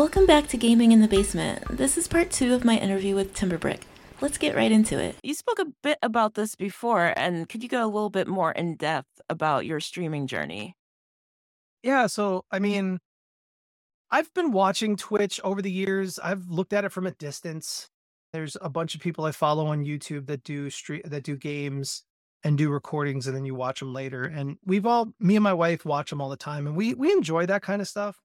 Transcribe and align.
Welcome 0.00 0.24
back 0.24 0.48
to 0.48 0.56
Gaming 0.56 0.92
in 0.92 1.02
the 1.02 1.08
Basement. 1.08 1.76
This 1.76 1.98
is 1.98 2.08
part 2.08 2.30
two 2.30 2.54
of 2.54 2.64
my 2.64 2.78
interview 2.78 3.14
with 3.14 3.34
Timberbrick. 3.34 3.82
Let's 4.22 4.38
get 4.38 4.56
right 4.56 4.72
into 4.72 4.98
it. 4.98 5.16
You 5.22 5.34
spoke 5.34 5.58
a 5.58 5.66
bit 5.82 5.98
about 6.00 6.32
this 6.32 6.54
before, 6.54 7.12
and 7.18 7.46
could 7.46 7.62
you 7.62 7.68
go 7.68 7.84
a 7.84 7.86
little 7.86 8.08
bit 8.08 8.26
more 8.26 8.50
in 8.50 8.76
depth 8.76 9.20
about 9.28 9.66
your 9.66 9.78
streaming 9.78 10.26
journey? 10.26 10.74
Yeah, 11.82 12.06
so 12.06 12.46
I 12.50 12.56
mm-hmm. 12.56 12.62
mean, 12.62 12.98
I've 14.10 14.32
been 14.32 14.52
watching 14.52 14.96
Twitch 14.96 15.38
over 15.44 15.60
the 15.60 15.70
years. 15.70 16.18
I've 16.18 16.48
looked 16.48 16.72
at 16.72 16.86
it 16.86 16.92
from 16.92 17.06
a 17.06 17.10
distance. 17.10 17.90
There's 18.32 18.56
a 18.62 18.70
bunch 18.70 18.94
of 18.94 19.02
people 19.02 19.26
I 19.26 19.32
follow 19.32 19.66
on 19.66 19.84
YouTube 19.84 20.28
that 20.28 20.44
do 20.44 20.70
street 20.70 21.10
that 21.10 21.24
do 21.24 21.36
games 21.36 22.04
and 22.42 22.56
do 22.56 22.70
recordings, 22.70 23.26
and 23.26 23.36
then 23.36 23.44
you 23.44 23.54
watch 23.54 23.80
them 23.80 23.92
later. 23.92 24.22
And 24.22 24.56
we've 24.64 24.86
all, 24.86 25.12
me 25.20 25.36
and 25.36 25.44
my 25.44 25.52
wife, 25.52 25.84
watch 25.84 26.08
them 26.08 26.22
all 26.22 26.30
the 26.30 26.38
time, 26.38 26.66
and 26.66 26.74
we 26.74 26.94
we 26.94 27.12
enjoy 27.12 27.44
that 27.44 27.60
kind 27.60 27.82
of 27.82 27.88
stuff. 27.88 28.18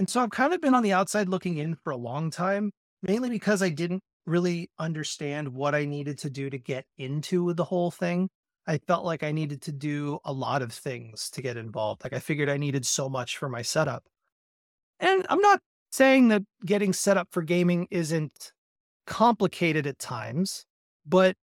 And 0.00 0.08
so 0.08 0.22
I've 0.22 0.30
kind 0.30 0.54
of 0.54 0.62
been 0.62 0.72
on 0.72 0.82
the 0.82 0.94
outside 0.94 1.28
looking 1.28 1.58
in 1.58 1.74
for 1.74 1.90
a 1.90 1.96
long 1.96 2.30
time, 2.30 2.72
mainly 3.02 3.28
because 3.28 3.62
I 3.62 3.68
didn't 3.68 4.02
really 4.24 4.70
understand 4.78 5.46
what 5.50 5.74
I 5.74 5.84
needed 5.84 6.16
to 6.20 6.30
do 6.30 6.48
to 6.48 6.56
get 6.56 6.86
into 6.96 7.52
the 7.52 7.64
whole 7.64 7.90
thing. 7.90 8.30
I 8.66 8.78
felt 8.78 9.04
like 9.04 9.22
I 9.22 9.30
needed 9.30 9.60
to 9.60 9.72
do 9.72 10.18
a 10.24 10.32
lot 10.32 10.62
of 10.62 10.72
things 10.72 11.28
to 11.32 11.42
get 11.42 11.58
involved. 11.58 12.02
Like 12.02 12.14
I 12.14 12.18
figured 12.18 12.48
I 12.48 12.56
needed 12.56 12.86
so 12.86 13.10
much 13.10 13.36
for 13.36 13.50
my 13.50 13.60
setup. 13.60 14.04
And 15.00 15.26
I'm 15.28 15.42
not 15.42 15.60
saying 15.92 16.28
that 16.28 16.44
getting 16.64 16.94
set 16.94 17.18
up 17.18 17.28
for 17.30 17.42
gaming 17.42 17.86
isn't 17.90 18.52
complicated 19.06 19.86
at 19.86 19.98
times, 19.98 20.64
but 21.04 21.36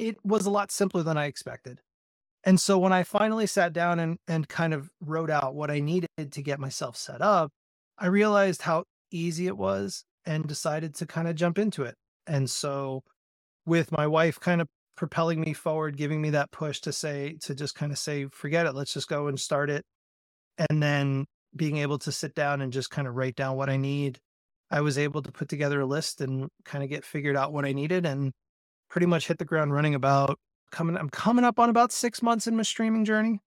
it 0.00 0.16
was 0.24 0.46
a 0.46 0.50
lot 0.50 0.72
simpler 0.72 1.04
than 1.04 1.16
I 1.16 1.26
expected. 1.26 1.78
And 2.46 2.60
so 2.60 2.78
when 2.78 2.92
I 2.92 3.02
finally 3.02 3.46
sat 3.48 3.72
down 3.72 3.98
and, 3.98 4.18
and 4.28 4.48
kind 4.48 4.72
of 4.72 4.88
wrote 5.00 5.30
out 5.30 5.56
what 5.56 5.68
I 5.68 5.80
needed 5.80 6.08
to 6.30 6.42
get 6.42 6.60
myself 6.60 6.96
set 6.96 7.20
up, 7.20 7.50
I 7.98 8.06
realized 8.06 8.62
how 8.62 8.84
easy 9.10 9.48
it 9.48 9.56
was 9.56 10.04
and 10.24 10.46
decided 10.46 10.94
to 10.96 11.06
kind 11.06 11.26
of 11.26 11.34
jump 11.34 11.58
into 11.58 11.82
it. 11.82 11.96
And 12.28 12.48
so 12.48 13.02
with 13.66 13.90
my 13.90 14.06
wife 14.06 14.38
kind 14.38 14.60
of 14.60 14.68
propelling 14.96 15.40
me 15.40 15.54
forward, 15.54 15.96
giving 15.96 16.22
me 16.22 16.30
that 16.30 16.52
push 16.52 16.80
to 16.82 16.92
say, 16.92 17.36
to 17.42 17.54
just 17.54 17.74
kind 17.74 17.90
of 17.90 17.98
say, 17.98 18.26
forget 18.30 18.66
it, 18.66 18.76
let's 18.76 18.94
just 18.94 19.08
go 19.08 19.26
and 19.26 19.40
start 19.40 19.68
it. 19.68 19.84
And 20.70 20.80
then 20.80 21.26
being 21.54 21.78
able 21.78 21.98
to 21.98 22.12
sit 22.12 22.34
down 22.36 22.60
and 22.60 22.72
just 22.72 22.90
kind 22.90 23.08
of 23.08 23.16
write 23.16 23.34
down 23.34 23.56
what 23.56 23.68
I 23.68 23.76
need, 23.76 24.18
I 24.70 24.82
was 24.82 24.98
able 24.98 25.20
to 25.22 25.32
put 25.32 25.48
together 25.48 25.80
a 25.80 25.86
list 25.86 26.20
and 26.20 26.48
kind 26.64 26.84
of 26.84 26.90
get 26.90 27.04
figured 27.04 27.36
out 27.36 27.52
what 27.52 27.64
I 27.64 27.72
needed 27.72 28.06
and 28.06 28.32
pretty 28.88 29.06
much 29.06 29.26
hit 29.26 29.38
the 29.38 29.44
ground 29.44 29.72
running 29.72 29.96
about 29.96 30.38
coming 30.70 30.96
I'm 30.96 31.10
coming 31.10 31.44
up 31.44 31.58
on 31.58 31.68
about 31.68 31.92
6 31.92 32.22
months 32.22 32.46
in 32.46 32.56
my 32.56 32.62
streaming 32.62 33.04
journey. 33.04 33.40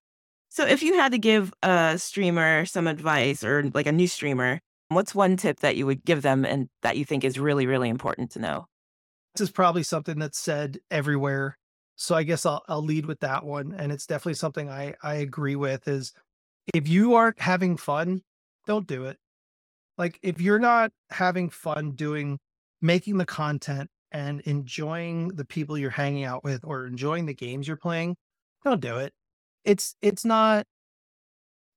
So 0.49 0.65
if 0.65 0.81
you 0.81 0.95
had 0.95 1.11
to 1.11 1.19
give 1.19 1.53
a 1.61 1.97
streamer 1.97 2.65
some 2.65 2.87
advice 2.87 3.43
or 3.43 3.69
like 3.73 3.85
a 3.85 3.91
new 3.91 4.07
streamer, 4.07 4.59
what's 4.87 5.13
one 5.13 5.37
tip 5.37 5.59
that 5.59 5.75
you 5.75 5.85
would 5.85 6.03
give 6.03 6.23
them 6.23 6.43
and 6.43 6.69
that 6.81 6.97
you 6.97 7.05
think 7.05 7.23
is 7.23 7.39
really, 7.39 7.67
really 7.67 7.89
important 7.89 8.31
to 8.31 8.39
know? 8.39 8.65
This 9.35 9.47
is 9.47 9.51
probably 9.51 9.83
something 9.83 10.17
that's 10.17 10.39
said 10.39 10.79
everywhere. 10.89 11.55
So 11.95 12.15
I 12.15 12.23
guess 12.23 12.45
I'll 12.45 12.63
I'll 12.67 12.83
lead 12.83 13.05
with 13.05 13.19
that 13.19 13.45
one. 13.45 13.73
And 13.77 13.91
it's 13.91 14.07
definitely 14.07 14.35
something 14.35 14.69
I, 14.69 14.95
I 15.03 15.15
agree 15.15 15.55
with 15.55 15.87
is 15.87 16.13
if 16.73 16.87
you 16.87 17.13
aren't 17.13 17.39
having 17.39 17.77
fun, 17.77 18.21
don't 18.65 18.87
do 18.87 19.05
it. 19.05 19.17
Like 19.97 20.17
if 20.23 20.41
you're 20.41 20.59
not 20.59 20.91
having 21.11 21.49
fun 21.49 21.91
doing 21.91 22.39
making 22.81 23.17
the 23.17 23.25
content 23.25 23.89
and 24.11 24.41
enjoying 24.41 25.29
the 25.29 25.45
people 25.45 25.77
you're 25.77 25.89
hanging 25.89 26.23
out 26.23 26.43
with 26.43 26.61
or 26.63 26.85
enjoying 26.85 27.25
the 27.25 27.33
games 27.33 27.67
you're 27.67 27.77
playing, 27.77 28.15
don't 28.63 28.81
do 28.81 28.97
it. 28.97 29.13
It's 29.65 29.95
it's 30.01 30.25
not 30.25 30.65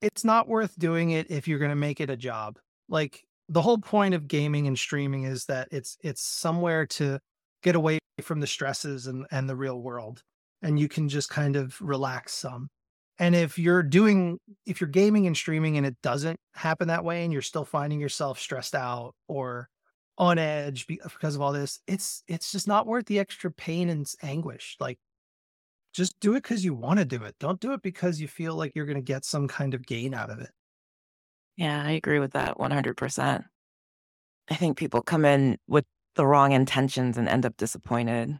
it's 0.00 0.24
not 0.24 0.48
worth 0.48 0.78
doing 0.78 1.10
it 1.10 1.30
if 1.30 1.46
you're 1.46 1.58
going 1.58 1.70
to 1.70 1.76
make 1.76 2.00
it 2.00 2.10
a 2.10 2.16
job. 2.16 2.58
Like 2.88 3.24
the 3.48 3.62
whole 3.62 3.78
point 3.78 4.14
of 4.14 4.28
gaming 4.28 4.66
and 4.66 4.78
streaming 4.78 5.24
is 5.24 5.46
that 5.46 5.68
it's 5.70 5.96
it's 6.02 6.22
somewhere 6.22 6.86
to 6.86 7.18
get 7.62 7.76
away 7.76 7.98
from 8.20 8.40
the 8.40 8.46
stresses 8.46 9.06
and 9.06 9.26
and 9.30 9.48
the 9.48 9.56
real 9.56 9.80
world 9.80 10.22
and 10.62 10.78
you 10.78 10.88
can 10.88 11.08
just 11.08 11.28
kind 11.28 11.56
of 11.56 11.80
relax 11.80 12.32
some. 12.32 12.68
And 13.18 13.34
if 13.34 13.58
you're 13.58 13.82
doing 13.82 14.38
if 14.66 14.80
you're 14.80 14.88
gaming 14.88 15.26
and 15.26 15.36
streaming 15.36 15.76
and 15.76 15.86
it 15.86 15.96
doesn't 16.02 16.38
happen 16.54 16.88
that 16.88 17.04
way 17.04 17.24
and 17.24 17.32
you're 17.32 17.42
still 17.42 17.64
finding 17.64 18.00
yourself 18.00 18.38
stressed 18.38 18.74
out 18.74 19.12
or 19.28 19.68
on 20.18 20.38
edge 20.38 20.86
because 20.86 21.34
of 21.34 21.40
all 21.40 21.52
this. 21.52 21.80
It's 21.86 22.22
it's 22.28 22.52
just 22.52 22.68
not 22.68 22.86
worth 22.86 23.06
the 23.06 23.18
extra 23.18 23.50
pain 23.50 23.88
and 23.88 24.06
anguish. 24.22 24.76
Like, 24.80 24.98
just 25.92 26.18
do 26.20 26.32
it 26.32 26.42
because 26.42 26.64
you 26.64 26.74
want 26.74 26.98
to 26.98 27.04
do 27.04 27.22
it. 27.24 27.36
Don't 27.38 27.60
do 27.60 27.72
it 27.72 27.82
because 27.82 28.20
you 28.20 28.28
feel 28.28 28.54
like 28.54 28.72
you're 28.74 28.86
going 28.86 28.96
to 28.96 29.02
get 29.02 29.24
some 29.24 29.48
kind 29.48 29.74
of 29.74 29.86
gain 29.86 30.14
out 30.14 30.30
of 30.30 30.40
it. 30.40 30.50
Yeah, 31.56 31.82
I 31.82 31.92
agree 31.92 32.18
with 32.18 32.32
that 32.32 32.56
100%. 32.56 33.44
I 34.50 34.54
think 34.54 34.76
people 34.76 35.02
come 35.02 35.24
in 35.24 35.58
with 35.68 35.84
the 36.16 36.26
wrong 36.26 36.52
intentions 36.52 37.18
and 37.18 37.28
end 37.28 37.44
up 37.46 37.56
disappointed. 37.56 38.38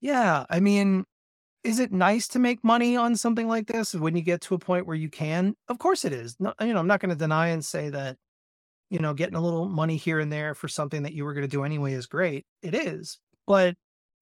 Yeah, 0.00 0.44
I 0.48 0.60
mean, 0.60 1.04
is 1.62 1.78
it 1.78 1.92
nice 1.92 2.28
to 2.28 2.38
make 2.38 2.62
money 2.62 2.96
on 2.96 3.16
something 3.16 3.48
like 3.48 3.66
this 3.66 3.94
when 3.94 4.16
you 4.16 4.22
get 4.22 4.40
to 4.42 4.54
a 4.54 4.58
point 4.58 4.86
where 4.86 4.96
you 4.96 5.08
can? 5.08 5.54
Of 5.68 5.78
course 5.78 6.04
it 6.04 6.12
is. 6.12 6.36
No, 6.38 6.52
you 6.60 6.72
know, 6.72 6.80
I'm 6.80 6.86
not 6.86 7.00
going 7.00 7.10
to 7.10 7.16
deny 7.16 7.48
and 7.48 7.64
say 7.64 7.90
that 7.90 8.16
you 8.94 9.00
know, 9.00 9.12
getting 9.12 9.34
a 9.34 9.40
little 9.40 9.68
money 9.68 9.96
here 9.96 10.20
and 10.20 10.32
there 10.32 10.54
for 10.54 10.68
something 10.68 11.02
that 11.02 11.14
you 11.14 11.24
were 11.24 11.34
going 11.34 11.42
to 11.42 11.48
do 11.48 11.64
anyway 11.64 11.94
is 11.94 12.06
great. 12.06 12.46
It 12.62 12.76
is. 12.76 13.18
But 13.44 13.74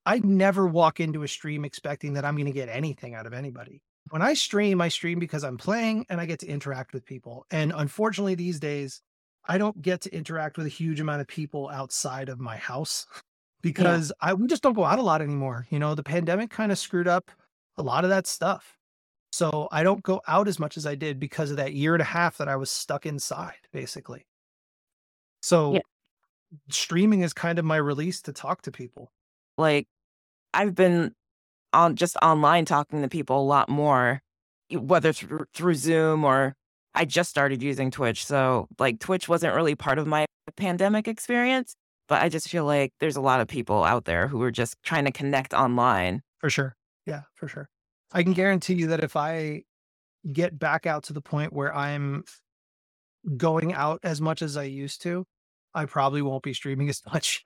I 0.06 0.19
never 0.25 0.66
walk 0.66 0.99
into 0.99 1.22
a 1.22 1.28
stream 1.28 1.66
expecting 1.66 2.15
that 2.15 2.25
I'm 2.25 2.37
going 2.37 2.47
to 2.47 2.53
get 2.53 2.71
anything 2.71 3.15
out 3.15 3.27
of 3.27 3.34
anybody. 3.34 3.83
When 4.09 4.22
I 4.22 4.33
stream, 4.33 4.81
I 4.81 4.88
stream 4.88 5.19
because 5.19 5.44
I'm 5.44 5.59
playing 5.59 6.06
and 6.09 6.22
I 6.22 6.25
get 6.25 6.38
to 6.38 6.47
interact 6.47 6.94
with 6.94 7.05
people. 7.05 7.44
And 7.50 7.71
unfortunately, 7.77 8.34
these 8.34 8.59
days, 8.60 9.03
I 9.47 9.59
don't 9.59 9.83
get 9.83 10.00
to 10.03 10.15
interact 10.16 10.56
with 10.56 10.65
a 10.65 10.71
huge 10.71 11.00
amount 11.00 11.21
of 11.21 11.28
people 11.28 11.69
outside 11.69 12.31
of 12.31 12.41
my 12.41 12.56
house 12.56 13.04
because 13.60 14.10
yeah. 14.22 14.31
I 14.31 14.34
we 14.34 14.47
just 14.47 14.62
don't 14.62 14.72
go 14.72 14.84
out 14.84 14.99
a 14.99 15.03
lot 15.03 15.21
anymore. 15.21 15.66
You 15.69 15.81
know, 15.81 15.94
the 15.94 16.03
pandemic 16.03 16.49
kind 16.49 16.72
of 16.72 16.78
screwed 16.78 17.09
up 17.09 17.31
a 17.77 17.83
lot 17.83 18.04
of 18.04 18.10
that 18.10 18.27
stuff. 18.27 18.78
So 19.33 19.69
I 19.71 19.83
don't 19.83 20.03
go 20.03 20.22
out 20.27 20.49
as 20.49 20.59
much 20.59 20.78
as 20.78 20.87
I 20.87 20.94
did 20.94 21.21
because 21.21 21.50
of 21.50 21.59
that 21.59 21.75
year 21.75 21.94
and 21.94 22.00
a 22.00 22.06
half 22.06 22.39
that 22.39 22.49
I 22.49 22.56
was 22.56 22.71
stuck 22.71 23.04
inside, 23.04 23.69
basically. 23.71 24.25
So 25.42 25.75
Yeah. 25.75 25.80
streaming 26.70 27.22
is 27.22 27.32
kind 27.32 27.58
of 27.58 27.64
my 27.64 27.76
release 27.76 28.22
to 28.22 28.32
talk 28.32 28.62
to 28.62 28.72
people. 28.72 29.12
Like, 29.58 29.86
I've 30.54 30.75
been 30.75 31.14
on 31.72 31.97
just 31.97 32.16
online 32.22 32.64
talking 32.66 33.03
to 33.03 33.08
people 33.08 33.41
a 33.41 33.44
lot 33.47 33.69
more, 33.69 34.22
whether 34.70 35.12
through, 35.12 35.47
through 35.54 35.75
Zoom 35.75 36.25
or 36.25 36.54
I 36.94 37.04
just 37.06 37.30
started 37.30 37.62
using 37.62 37.91
Twitch. 37.91 38.25
So, 38.26 38.69
like, 38.78 39.00
Twitch 39.00 39.28
wasn't 39.28 39.54
really 39.54 39.75
part 39.75 39.98
of 39.98 40.06
my 40.06 40.26
pandemic 40.56 41.08
experience, 41.08 41.74
but 42.09 42.22
I 42.22 42.28
just 42.28 42.48
feel 42.50 42.66
like 42.66 42.92
there's 43.00 43.16
a 43.16 43.20
lot 43.22 43.41
of 43.41 43.48
people 43.48 43.84
out 43.84 44.04
there 44.04 44.28
who 44.28 44.42
are 44.42 44.50
just 44.50 44.76
trying 44.82 45.06
to 45.06 45.12
connect 45.12 45.54
online. 45.54 46.22
For 46.41 46.50
sure. 46.50 46.76
Yeah, 47.06 47.22
for 47.34 47.48
sure. 47.48 47.69
I 48.12 48.22
can 48.22 48.34
guarantee 48.34 48.74
you 48.74 48.88
that 48.88 49.03
if 49.03 49.16
I 49.16 49.64
get 50.32 50.59
back 50.59 50.86
out 50.86 51.04
to 51.04 51.12
the 51.14 51.22
point 51.22 51.53
where 51.53 51.74
I'm 51.74 52.24
going 53.37 53.72
out 53.72 54.00
as 54.03 54.21
much 54.21 54.43
as 54.43 54.56
I 54.56 54.65
used 54.65 55.03
to, 55.03 55.27
I 55.75 55.87
probably 55.87 56.22
won't 56.22 56.43
be 56.43 56.55
streaming 56.55 56.88
as 56.91 57.03
much. 57.12 57.44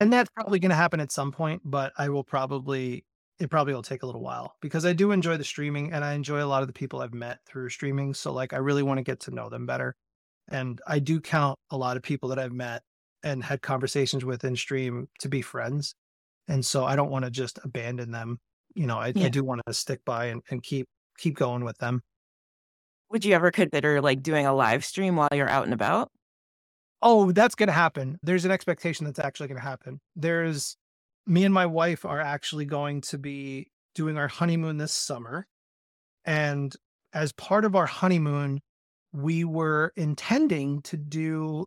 And 0.00 0.12
that's 0.12 0.30
probably 0.30 0.58
going 0.60 0.70
to 0.70 0.76
happen 0.76 1.00
at 1.00 1.10
some 1.10 1.32
point, 1.32 1.62
but 1.64 1.92
I 1.98 2.08
will 2.08 2.22
probably, 2.24 3.04
it 3.40 3.50
probably 3.50 3.74
will 3.74 3.82
take 3.82 4.02
a 4.02 4.06
little 4.06 4.22
while 4.22 4.54
because 4.60 4.86
I 4.86 4.92
do 4.92 5.10
enjoy 5.10 5.36
the 5.36 5.44
streaming 5.44 5.92
and 5.92 6.04
I 6.04 6.14
enjoy 6.14 6.42
a 6.42 6.46
lot 6.46 6.62
of 6.62 6.68
the 6.68 6.72
people 6.72 7.00
I've 7.00 7.14
met 7.14 7.38
through 7.46 7.70
streaming. 7.70 8.14
So, 8.14 8.32
like, 8.32 8.52
I 8.52 8.58
really 8.58 8.82
want 8.82 8.98
to 8.98 9.04
get 9.04 9.20
to 9.20 9.32
know 9.32 9.48
them 9.48 9.66
better. 9.66 9.96
And 10.48 10.80
I 10.86 10.98
do 11.00 11.20
count 11.20 11.58
a 11.70 11.76
lot 11.76 11.96
of 11.96 12.02
people 12.02 12.28
that 12.30 12.38
I've 12.38 12.52
met 12.52 12.82
and 13.22 13.42
had 13.42 13.60
conversations 13.60 14.24
with 14.24 14.44
in 14.44 14.56
stream 14.56 15.08
to 15.20 15.28
be 15.28 15.42
friends. 15.42 15.94
And 16.46 16.64
so 16.64 16.84
I 16.84 16.96
don't 16.96 17.10
want 17.10 17.24
to 17.24 17.30
just 17.30 17.58
abandon 17.64 18.10
them. 18.12 18.38
You 18.74 18.86
know, 18.86 18.98
I, 18.98 19.12
Yeah. 19.14 19.26
I 19.26 19.28
do 19.28 19.44
want 19.44 19.62
to 19.66 19.74
stick 19.74 20.00
by 20.04 20.26
and, 20.26 20.42
and 20.50 20.62
keep 20.62 20.86
keep 21.18 21.36
going 21.36 21.64
with 21.64 21.76
them. 21.78 22.02
Would 23.10 23.24
you 23.24 23.34
ever 23.34 23.50
consider 23.50 24.00
like 24.00 24.22
doing 24.22 24.46
a 24.46 24.54
live 24.54 24.84
stream 24.84 25.16
while 25.16 25.28
you're 25.32 25.48
out 25.48 25.64
and 25.64 25.72
about? 25.72 26.10
Oh, 27.00 27.32
that's 27.32 27.54
going 27.54 27.68
to 27.68 27.72
happen. 27.72 28.18
There's 28.22 28.44
an 28.44 28.50
expectation 28.50 29.06
that's 29.06 29.18
actually 29.18 29.48
going 29.48 29.60
to 29.60 29.66
happen. 29.66 30.00
There's 30.16 30.76
me 31.26 31.44
and 31.44 31.54
my 31.54 31.66
wife 31.66 32.04
are 32.04 32.20
actually 32.20 32.64
going 32.64 33.00
to 33.02 33.18
be 33.18 33.70
doing 33.94 34.18
our 34.18 34.28
honeymoon 34.28 34.78
this 34.78 34.92
summer. 34.92 35.46
And 36.24 36.74
as 37.12 37.32
part 37.32 37.64
of 37.64 37.74
our 37.76 37.86
honeymoon, 37.86 38.60
we 39.12 39.44
were 39.44 39.92
intending 39.96 40.82
to 40.82 40.96
do 40.96 41.64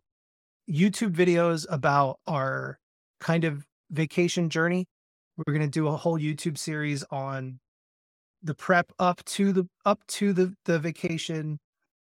YouTube 0.70 1.12
videos 1.12 1.66
about 1.68 2.18
our 2.26 2.78
kind 3.20 3.44
of 3.44 3.66
vacation 3.90 4.48
journey. 4.48 4.86
We're 5.36 5.54
going 5.54 5.66
to 5.66 5.70
do 5.70 5.88
a 5.88 5.96
whole 5.96 6.18
YouTube 6.18 6.58
series 6.58 7.04
on 7.10 7.58
the 8.42 8.54
prep 8.54 8.92
up 8.98 9.24
to 9.24 9.52
the 9.52 9.68
up 9.84 10.06
to 10.08 10.32
the 10.32 10.54
the 10.64 10.78
vacation 10.78 11.58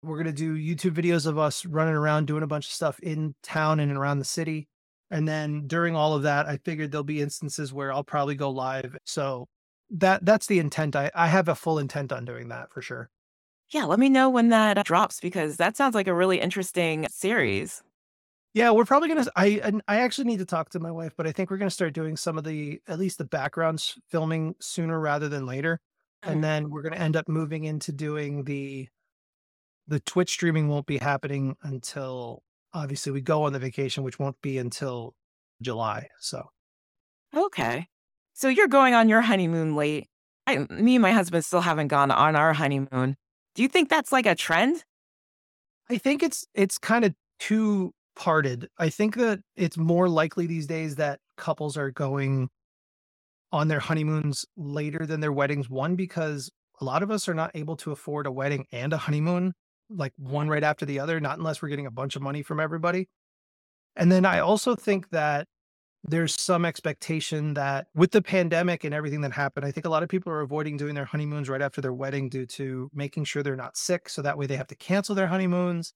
we're 0.04 0.22
going 0.22 0.26
to 0.26 0.32
do 0.32 0.56
YouTube 0.56 0.94
videos 0.94 1.26
of 1.26 1.38
us 1.38 1.66
running 1.66 1.96
around 1.96 2.28
doing 2.28 2.44
a 2.44 2.48
bunch 2.48 2.68
of 2.68 2.72
stuff 2.72 3.00
in 3.00 3.34
town 3.44 3.80
and 3.80 3.92
around 3.92 4.20
the 4.20 4.26
city. 4.26 4.68
And 5.10 5.28
then 5.28 5.68
during 5.68 5.96
all 5.96 6.14
of 6.14 6.24
that, 6.24 6.46
I 6.46 6.58
figured 6.58 6.92
there'll 6.92 7.04
be 7.04 7.22
instances 7.22 7.74
where 7.74 7.92
I'll 7.92 8.04
probably 8.04 8.36
go 8.36 8.50
live. 8.50 8.96
So 9.06 9.48
that 9.90 10.26
that's 10.26 10.48
the 10.48 10.60
intent. 10.60 10.96
I, 10.96 11.10
I 11.16 11.28
have 11.28 11.48
a 11.48 11.56
full 11.56 11.80
intent 11.80 12.12
on 12.12 12.26
doing 12.26 12.50
that 12.50 12.72
for 12.72 12.82
sure. 12.82 13.10
Yeah, 13.70 13.86
let 13.86 14.00
me 14.00 14.10
know 14.10 14.30
when 14.30 14.50
that 14.50 14.86
drops 14.86 15.20
because 15.20 15.58
that 15.58 15.76
sounds 15.76 15.96
like 15.96 16.08
a 16.08 16.14
really 16.14 16.40
interesting 16.40 17.08
series. 17.10 17.84
Yeah, 18.54 18.72
we're 18.72 18.86
probably 18.86 19.10
gonna. 19.10 19.26
I 19.36 19.62
and 19.64 19.82
I 19.88 19.98
actually 19.98 20.26
need 20.26 20.40
to 20.40 20.46
talk 20.46 20.70
to 20.72 20.80
my 20.80 20.92
wife, 20.92 21.14
but 21.16 21.28
I 21.28 21.32
think 21.32 21.50
we're 21.52 21.58
gonna 21.58 21.70
start 21.70 21.94
doing 21.94 22.18
some 22.18 22.38
of 22.38 22.44
the 22.44 22.82
at 22.88 23.00
least 23.00 23.18
the 23.18 23.26
backgrounds 23.26 23.98
filming 24.10 24.56
sooner 24.60 25.00
rather 25.00 25.30
than 25.30 25.46
later. 25.46 25.80
And 26.28 26.36
mm-hmm. 26.36 26.42
then 26.42 26.70
we're 26.70 26.82
gonna 26.82 26.98
end 26.98 27.16
up 27.16 27.28
moving 27.28 27.64
into 27.64 27.92
doing 27.92 28.44
the 28.44 28.88
the 29.88 30.00
Twitch 30.02 30.32
streaming 30.32 30.68
won't 30.68 30.86
be 30.86 30.98
happening 30.98 31.56
until 31.64 32.44
obviously 32.74 33.12
we 33.12 33.22
go 33.22 33.44
on 33.44 33.54
the 33.54 33.60
vacation, 33.60 34.04
which 34.04 34.20
won't 34.20 34.40
be 34.42 34.58
until 34.58 35.14
July. 35.62 36.10
So 36.20 36.50
Okay. 37.36 37.88
So 38.34 38.50
you're 38.50 38.68
going 38.68 38.94
on 38.94 39.10
your 39.10 39.22
honeymoon 39.22 39.76
late. 39.76 40.08
I, 40.46 40.60
me 40.70 40.96
and 40.96 41.02
my 41.02 41.12
husband 41.12 41.44
still 41.44 41.62
haven't 41.62 41.88
gone 41.88 42.12
on 42.12 42.36
our 42.36 42.54
honeymoon. 42.54 43.16
Do 43.56 43.64
you 43.64 43.68
think 43.68 43.90
that's 43.90 44.12
like 44.12 44.26
a 44.26 44.36
trend? 44.36 44.84
I 45.90 45.98
think 45.98 46.24
it's 46.24 46.46
it's 46.54 46.78
kind 46.78 47.06
of 47.06 47.14
two 47.40 47.94
parted. 48.16 48.68
I 48.78 48.90
think 48.90 49.16
that 49.16 49.40
it's 49.56 49.78
more 49.78 50.10
likely 50.10 50.48
these 50.48 50.68
days 50.68 50.96
that 50.96 51.20
couples 51.38 51.78
are 51.78 51.92
going 51.92 52.50
on 53.58 53.68
their 53.68 53.80
honeymoons 53.80 54.46
later 54.56 55.06
than 55.06 55.20
their 55.20 55.34
weddings. 55.34 55.68
One, 55.70 55.96
because 55.96 56.52
a 56.80 56.86
lot 56.86 57.02
of 57.02 57.10
us 57.10 57.28
are 57.28 57.34
not 57.34 57.52
able 57.56 57.76
to 57.78 57.92
afford 57.92 58.28
a 58.28 58.32
wedding 58.32 58.66
and 58.72 58.94
a 58.94 58.98
honeymoon, 58.98 59.54
like 59.90 60.14
one 60.18 60.48
right 60.48 60.64
after 60.64 60.86
the 60.86 61.00
other, 61.00 61.20
not 61.20 61.40
unless 61.40 61.62
we're 61.62 61.70
getting 61.70 61.88
a 61.88 61.92
bunch 61.92 62.16
of 62.16 62.22
money 62.22 62.44
from 62.44 62.60
everybody. 62.60 63.10
And 63.96 64.12
then 64.12 64.26
I 64.26 64.40
also 64.40 64.76
think 64.76 65.10
that 65.10 65.48
there's 66.04 66.40
some 66.40 66.66
expectation 66.66 67.56
that 67.56 67.88
with 67.96 68.12
the 68.12 68.22
pandemic 68.22 68.84
and 68.84 68.94
everything 68.94 69.22
that 69.22 69.32
happened, 69.32 69.66
I 69.66 69.72
think 69.72 69.88
a 69.88 69.90
lot 69.90 70.04
of 70.04 70.10
people 70.10 70.32
are 70.32 70.42
avoiding 70.42 70.78
doing 70.78 70.94
their 70.94 71.06
honeymoons 71.06 71.50
right 71.50 71.62
after 71.62 71.82
their 71.82 71.94
wedding 71.94 72.30
due 72.30 72.46
to 72.46 72.92
making 72.94 73.24
sure 73.24 73.42
they're 73.42 73.56
not 73.56 73.76
sick. 73.76 74.08
So 74.08 74.22
that 74.22 74.38
way 74.38 74.46
they 74.46 74.56
have 74.56 74.68
to 74.68 74.76
cancel 74.76 75.16
their 75.16 75.28
honeymoons. 75.28 75.94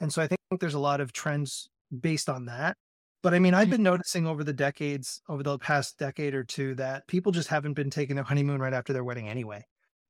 And 0.00 0.12
so 0.12 0.20
I 0.20 0.26
think 0.26 0.40
there's 0.58 0.74
a 0.74 0.80
lot 0.80 1.00
of 1.00 1.12
trends 1.12 1.68
based 1.96 2.28
on 2.28 2.46
that. 2.46 2.76
But 3.22 3.34
I 3.34 3.38
mean, 3.40 3.54
I've 3.54 3.68
Mhm. 3.68 3.70
been 3.70 3.82
noticing 3.82 4.26
over 4.26 4.44
the 4.44 4.52
decades, 4.52 5.20
over 5.28 5.42
the 5.42 5.58
past 5.58 5.98
decade 5.98 6.34
or 6.34 6.44
two, 6.44 6.74
that 6.76 7.06
people 7.08 7.32
just 7.32 7.48
haven't 7.48 7.74
been 7.74 7.90
taking 7.90 8.16
their 8.16 8.24
honeymoon 8.24 8.60
right 8.60 8.72
after 8.72 8.92
their 8.92 9.04
wedding 9.04 9.28
anyway. 9.28 9.64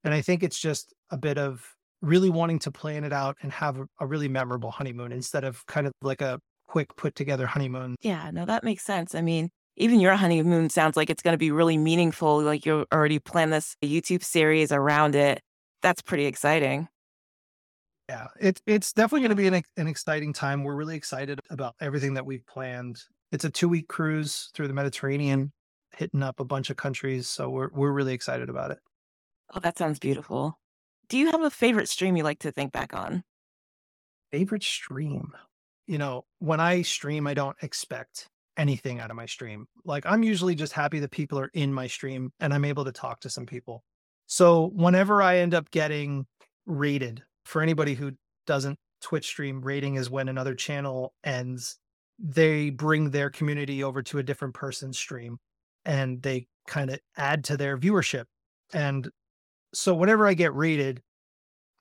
And 0.04 0.14
I 0.14 0.20
think 0.22 0.42
it's 0.42 0.58
just 0.60 0.94
a 1.10 1.16
bit 1.18 1.38
of 1.38 1.74
really 2.02 2.30
wanting 2.30 2.58
to 2.60 2.70
plan 2.70 3.04
it 3.04 3.12
out 3.12 3.36
and 3.42 3.50
have 3.52 3.78
a, 3.78 3.86
a 4.00 4.06
really 4.06 4.28
memorable 4.28 4.70
honeymoon 4.70 5.12
instead 5.12 5.44
of 5.44 5.64
kind 5.66 5.86
of 5.86 5.92
like 6.02 6.20
a 6.20 6.40
quick 6.66 6.94
put 6.96 7.14
together 7.14 7.46
honeymoon. 7.46 7.96
Yeah, 8.00 8.30
no, 8.30 8.44
that 8.46 8.64
makes 8.64 8.84
sense. 8.84 9.14
I 9.14 9.22
mean, 9.22 9.50
even 9.76 10.00
your 10.00 10.14
honeymoon 10.14 10.70
sounds 10.70 10.96
like 10.96 11.10
it's 11.10 11.22
going 11.22 11.34
to 11.34 11.38
be 11.38 11.50
really 11.50 11.76
meaningful. 11.76 12.40
Like 12.42 12.64
you 12.66 12.86
already 12.92 13.18
planned 13.18 13.52
this 13.52 13.74
YouTube 13.82 14.22
series 14.24 14.72
around 14.72 15.14
it. 15.14 15.40
That's 15.82 16.02
pretty 16.02 16.26
exciting. 16.26 16.88
Yeah, 18.08 18.28
it's 18.40 18.62
it's 18.66 18.92
definitely 18.92 19.20
going 19.20 19.36
to 19.36 19.36
be 19.36 19.48
an, 19.48 19.62
an 19.76 19.86
exciting 19.86 20.32
time. 20.32 20.64
We're 20.64 20.76
really 20.76 20.96
excited 20.96 21.40
about 21.50 21.74
everything 21.80 22.14
that 22.14 22.24
we've 22.24 22.46
planned. 22.46 23.02
It's 23.32 23.44
a 23.44 23.50
two 23.50 23.68
week 23.68 23.88
cruise 23.88 24.50
through 24.54 24.68
the 24.68 24.74
Mediterranean, 24.74 25.52
hitting 25.94 26.22
up 26.22 26.40
a 26.40 26.44
bunch 26.44 26.70
of 26.70 26.76
countries. 26.76 27.28
So 27.28 27.50
we're 27.50 27.68
we're 27.72 27.92
really 27.92 28.14
excited 28.14 28.48
about 28.48 28.70
it. 28.70 28.78
Oh, 29.52 29.60
that 29.60 29.76
sounds 29.76 29.98
beautiful. 29.98 30.58
Do 31.08 31.18
you 31.18 31.30
have 31.30 31.42
a 31.42 31.50
favorite 31.50 31.88
stream 31.88 32.16
you 32.16 32.22
like 32.22 32.40
to 32.40 32.52
think 32.52 32.72
back 32.72 32.94
on? 32.94 33.24
Favorite 34.30 34.62
stream? 34.62 35.32
You 35.86 35.98
know, 35.98 36.24
when 36.38 36.60
I 36.60 36.82
stream, 36.82 37.26
I 37.26 37.34
don't 37.34 37.56
expect 37.62 38.28
anything 38.58 39.00
out 39.00 39.10
of 39.10 39.16
my 39.16 39.26
stream. 39.26 39.66
Like 39.84 40.04
I'm 40.06 40.22
usually 40.22 40.54
just 40.54 40.72
happy 40.72 40.98
that 41.00 41.10
people 41.10 41.38
are 41.38 41.50
in 41.54 41.72
my 41.72 41.86
stream 41.86 42.32
and 42.40 42.52
I'm 42.52 42.64
able 42.64 42.84
to 42.84 42.92
talk 42.92 43.20
to 43.20 43.30
some 43.30 43.46
people. 43.46 43.84
So 44.26 44.70
whenever 44.74 45.22
I 45.22 45.38
end 45.38 45.54
up 45.54 45.70
getting 45.70 46.26
raided, 46.66 47.22
for 47.48 47.62
anybody 47.62 47.94
who 47.94 48.12
doesn't 48.46 48.78
Twitch 49.00 49.26
stream, 49.26 49.62
raiding 49.62 49.94
is 49.94 50.10
when 50.10 50.28
another 50.28 50.54
channel 50.54 51.14
ends, 51.24 51.78
they 52.18 52.68
bring 52.68 53.10
their 53.10 53.30
community 53.30 53.82
over 53.82 54.02
to 54.02 54.18
a 54.18 54.22
different 54.22 54.52
person's 54.52 54.98
stream 54.98 55.38
and 55.86 56.20
they 56.20 56.46
kind 56.66 56.90
of 56.90 56.98
add 57.16 57.44
to 57.44 57.56
their 57.56 57.78
viewership. 57.78 58.24
And 58.74 59.08
so 59.72 59.94
whenever 59.94 60.26
I 60.26 60.34
get 60.34 60.54
raided, 60.54 61.00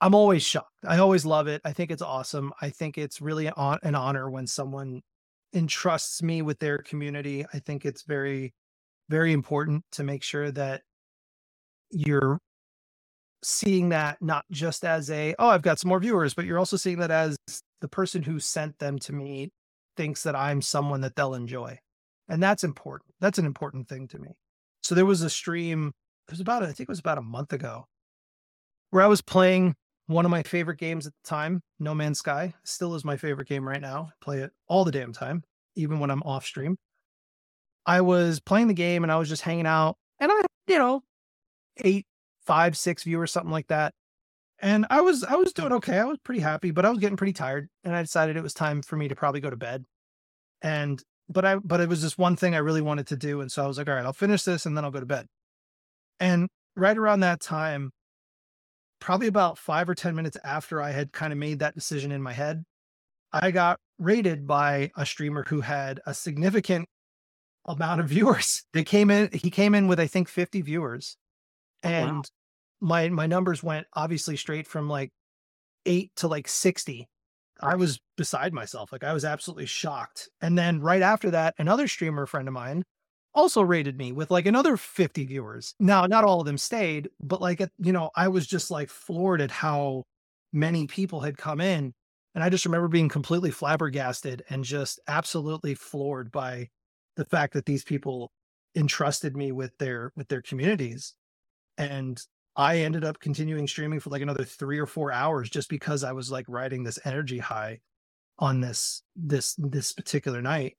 I'm 0.00 0.14
always 0.14 0.42
shocked. 0.42 0.72
I 0.86 1.00
always 1.00 1.26
love 1.26 1.48
it. 1.48 1.60
I 1.66 1.74
think 1.74 1.90
it's 1.90 2.00
awesome. 2.00 2.50
I 2.62 2.70
think 2.70 2.96
it's 2.96 3.20
really 3.20 3.48
an 3.48 3.94
honor 3.94 4.30
when 4.30 4.46
someone 4.46 5.02
entrusts 5.52 6.22
me 6.22 6.40
with 6.40 6.58
their 6.60 6.78
community. 6.78 7.44
I 7.52 7.58
think 7.58 7.84
it's 7.84 8.04
very, 8.04 8.54
very 9.10 9.34
important 9.34 9.84
to 9.92 10.02
make 10.02 10.22
sure 10.22 10.50
that 10.50 10.80
you're 11.90 12.38
seeing 13.42 13.90
that 13.90 14.20
not 14.20 14.44
just 14.50 14.84
as 14.84 15.10
a, 15.10 15.34
oh, 15.38 15.48
I've 15.48 15.62
got 15.62 15.78
some 15.78 15.88
more 15.88 16.00
viewers, 16.00 16.34
but 16.34 16.44
you're 16.44 16.58
also 16.58 16.76
seeing 16.76 16.98
that 16.98 17.10
as 17.10 17.36
the 17.80 17.88
person 17.88 18.22
who 18.22 18.40
sent 18.40 18.78
them 18.78 18.98
to 19.00 19.12
me 19.12 19.50
thinks 19.96 20.22
that 20.24 20.36
I'm 20.36 20.60
someone 20.60 21.00
that 21.02 21.16
they'll 21.16 21.34
enjoy. 21.34 21.78
And 22.28 22.42
that's 22.42 22.64
important. 22.64 23.14
That's 23.20 23.38
an 23.38 23.46
important 23.46 23.88
thing 23.88 24.08
to 24.08 24.18
me. 24.18 24.30
So 24.82 24.94
there 24.94 25.06
was 25.06 25.22
a 25.22 25.30
stream, 25.30 25.92
it 26.26 26.32
was 26.32 26.40
about, 26.40 26.62
I 26.62 26.66
think 26.66 26.80
it 26.80 26.88
was 26.88 26.98
about 26.98 27.18
a 27.18 27.22
month 27.22 27.52
ago, 27.52 27.86
where 28.90 29.02
I 29.02 29.06
was 29.06 29.20
playing 29.20 29.74
one 30.06 30.24
of 30.24 30.30
my 30.30 30.42
favorite 30.42 30.78
games 30.78 31.06
at 31.06 31.12
the 31.22 31.28
time, 31.28 31.62
No 31.78 31.94
Man's 31.94 32.18
Sky. 32.18 32.54
Still 32.64 32.94
is 32.94 33.04
my 33.04 33.16
favorite 33.16 33.48
game 33.48 33.66
right 33.66 33.80
now. 33.80 34.08
I 34.10 34.24
play 34.24 34.38
it 34.38 34.50
all 34.66 34.84
the 34.84 34.92
damn 34.92 35.12
time, 35.12 35.42
even 35.76 36.00
when 36.00 36.10
I'm 36.10 36.22
off 36.22 36.44
stream. 36.44 36.76
I 37.86 38.00
was 38.00 38.40
playing 38.40 38.68
the 38.68 38.74
game 38.74 39.02
and 39.02 39.12
I 39.12 39.16
was 39.16 39.28
just 39.28 39.42
hanging 39.42 39.66
out, 39.66 39.96
and 40.20 40.30
I, 40.32 40.42
you 40.66 40.78
know, 40.78 41.02
eight, 41.78 42.06
five, 42.48 42.76
six 42.76 43.04
viewers, 43.04 43.30
something 43.30 43.52
like 43.52 43.66
that. 43.68 43.92
And 44.60 44.86
I 44.90 45.02
was 45.02 45.22
I 45.22 45.36
was 45.36 45.52
doing 45.52 45.72
okay. 45.74 45.98
I 45.98 46.04
was 46.04 46.18
pretty 46.24 46.40
happy, 46.40 46.72
but 46.72 46.84
I 46.84 46.90
was 46.90 46.98
getting 46.98 47.16
pretty 47.16 47.34
tired, 47.34 47.68
and 47.84 47.94
I 47.94 48.02
decided 48.02 48.36
it 48.36 48.42
was 48.42 48.54
time 48.54 48.82
for 48.82 48.96
me 48.96 49.06
to 49.06 49.14
probably 49.14 49.40
go 49.40 49.50
to 49.50 49.56
bed. 49.56 49.84
And 50.62 51.00
but 51.28 51.44
I 51.44 51.56
but 51.56 51.80
it 51.80 51.88
was 51.88 52.00
just 52.00 52.18
one 52.18 52.34
thing 52.34 52.54
I 52.54 52.58
really 52.58 52.80
wanted 52.80 53.06
to 53.08 53.16
do, 53.16 53.40
and 53.40 53.52
so 53.52 53.62
I 53.62 53.68
was 53.68 53.78
like, 53.78 53.88
all 53.88 53.94
right, 53.94 54.04
I'll 54.04 54.12
finish 54.12 54.42
this 54.42 54.66
and 54.66 54.76
then 54.76 54.84
I'll 54.84 54.90
go 54.90 54.98
to 54.98 55.06
bed. 55.06 55.26
And 56.18 56.48
right 56.74 56.96
around 56.96 57.20
that 57.20 57.40
time, 57.40 57.90
probably 59.00 59.28
about 59.28 59.58
five 59.58 59.88
or 59.88 59.94
10 59.94 60.16
minutes 60.16 60.36
after 60.42 60.82
I 60.82 60.90
had 60.90 61.12
kind 61.12 61.32
of 61.32 61.38
made 61.38 61.60
that 61.60 61.74
decision 61.74 62.10
in 62.10 62.22
my 62.22 62.32
head, 62.32 62.64
I 63.32 63.52
got 63.52 63.78
raided 63.98 64.46
by 64.46 64.90
a 64.96 65.06
streamer 65.06 65.44
who 65.48 65.60
had 65.60 66.00
a 66.06 66.14
significant 66.14 66.88
amount 67.66 68.00
of 68.00 68.08
viewers. 68.08 68.64
They 68.72 68.84
came 68.84 69.10
in, 69.10 69.30
he 69.32 69.50
came 69.50 69.74
in 69.74 69.86
with, 69.86 70.00
I 70.00 70.08
think, 70.08 70.28
50 70.28 70.62
viewers. 70.62 71.16
Oh, 71.84 71.90
wow. 71.90 72.22
My 72.80 73.08
my 73.08 73.26
numbers 73.26 73.62
went 73.62 73.86
obviously 73.94 74.36
straight 74.36 74.66
from 74.66 74.88
like 74.88 75.10
eight 75.86 76.12
to 76.16 76.28
like 76.28 76.48
60. 76.48 77.08
I 77.60 77.74
was 77.74 77.98
beside 78.16 78.52
myself. 78.54 78.92
Like 78.92 79.04
I 79.04 79.12
was 79.12 79.24
absolutely 79.24 79.66
shocked. 79.66 80.28
And 80.40 80.56
then 80.56 80.80
right 80.80 81.02
after 81.02 81.30
that, 81.32 81.54
another 81.58 81.88
streamer 81.88 82.26
friend 82.26 82.46
of 82.46 82.54
mine 82.54 82.84
also 83.34 83.62
raided 83.62 83.96
me 83.98 84.12
with 84.12 84.30
like 84.30 84.46
another 84.46 84.76
50 84.76 85.24
viewers. 85.26 85.74
Now, 85.80 86.06
not 86.06 86.24
all 86.24 86.40
of 86.40 86.46
them 86.46 86.58
stayed, 86.58 87.08
but 87.20 87.40
like, 87.40 87.60
you 87.78 87.92
know, 87.92 88.10
I 88.16 88.28
was 88.28 88.46
just 88.46 88.70
like 88.70 88.90
floored 88.90 89.40
at 89.40 89.50
how 89.50 90.04
many 90.52 90.86
people 90.86 91.20
had 91.20 91.36
come 91.36 91.60
in. 91.60 91.92
And 92.34 92.44
I 92.44 92.48
just 92.48 92.64
remember 92.64 92.88
being 92.88 93.08
completely 93.08 93.50
flabbergasted 93.50 94.44
and 94.50 94.62
just 94.62 95.00
absolutely 95.08 95.74
floored 95.74 96.30
by 96.30 96.68
the 97.16 97.24
fact 97.24 97.54
that 97.54 97.66
these 97.66 97.82
people 97.82 98.30
entrusted 98.76 99.36
me 99.36 99.50
with 99.50 99.76
their 99.78 100.12
with 100.14 100.28
their 100.28 100.42
communities. 100.42 101.14
And 101.76 102.20
I 102.58 102.78
ended 102.78 103.04
up 103.04 103.20
continuing 103.20 103.66
streaming 103.66 104.00
for 104.00 104.10
like 104.10 104.20
another 104.20 104.44
three 104.44 104.78
or 104.78 104.86
four 104.86 105.12
hours 105.12 105.48
just 105.48 105.70
because 105.70 106.04
I 106.04 106.12
was 106.12 106.30
like 106.30 106.44
riding 106.48 106.82
this 106.82 106.98
energy 107.04 107.38
high 107.38 107.80
on 108.38 108.60
this 108.60 109.02
this 109.16 109.54
this 109.58 109.92
particular 109.92 110.42
night. 110.42 110.76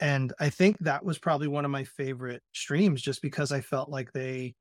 And 0.00 0.32
i 0.38 0.48
think 0.48 0.78
that 0.78 1.04
was 1.04 1.18
probably 1.18 1.48
one 1.48 1.64
of 1.64 1.72
my 1.72 1.82
favorite 1.82 2.42
streams 2.52 3.02
just 3.02 3.20
because 3.20 3.50
i 3.50 3.60
felt 3.60 3.88
like 3.90 4.12
they 4.12 4.54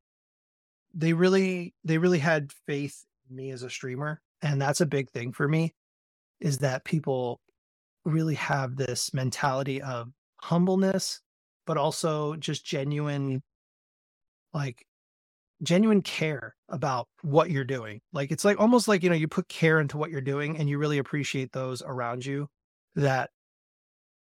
they 0.96 1.14
really 1.14 1.76
they 1.84 2.00
really 2.00 2.18
had 2.20 2.52
faith 2.66 3.06
in 3.30 3.36
me 3.36 3.52
as 3.52 3.64
a 3.64 3.70
streamer. 3.70 4.22
And 4.42 4.62
that's 4.62 4.82
a 4.82 4.86
big 4.86 5.10
thing 5.10 5.32
for 5.32 5.48
me 5.48 5.74
is 6.40 6.60
that 6.60 6.86
people 6.86 7.40
really 8.06 8.36
have 8.36 8.76
this 8.76 9.14
mentality 9.14 9.82
of 9.82 10.10
humbleness 10.42 11.20
but 11.66 11.78
also 11.78 12.36
just 12.36 12.66
genuine 12.66 13.42
like 14.54 14.86
genuine 15.64 16.02
care 16.02 16.56
about 16.70 17.08
what 17.24 17.50
you're 17.50 17.64
doing 17.64 18.00
like 18.14 18.32
it's 18.32 18.46
like 18.46 18.60
almost 18.60 18.88
like 18.88 19.02
you 19.02 19.10
know 19.10 19.16
you 19.16 19.28
put 19.28 19.48
care 19.48 19.80
into 19.80 19.98
what 19.98 20.12
you're 20.12 20.22
doing 20.22 20.58
and 20.58 20.70
you 20.70 20.78
really 20.78 21.00
appreciate 21.00 21.52
those 21.52 21.82
around 21.82 22.26
you 22.26 22.48
that 22.96 23.30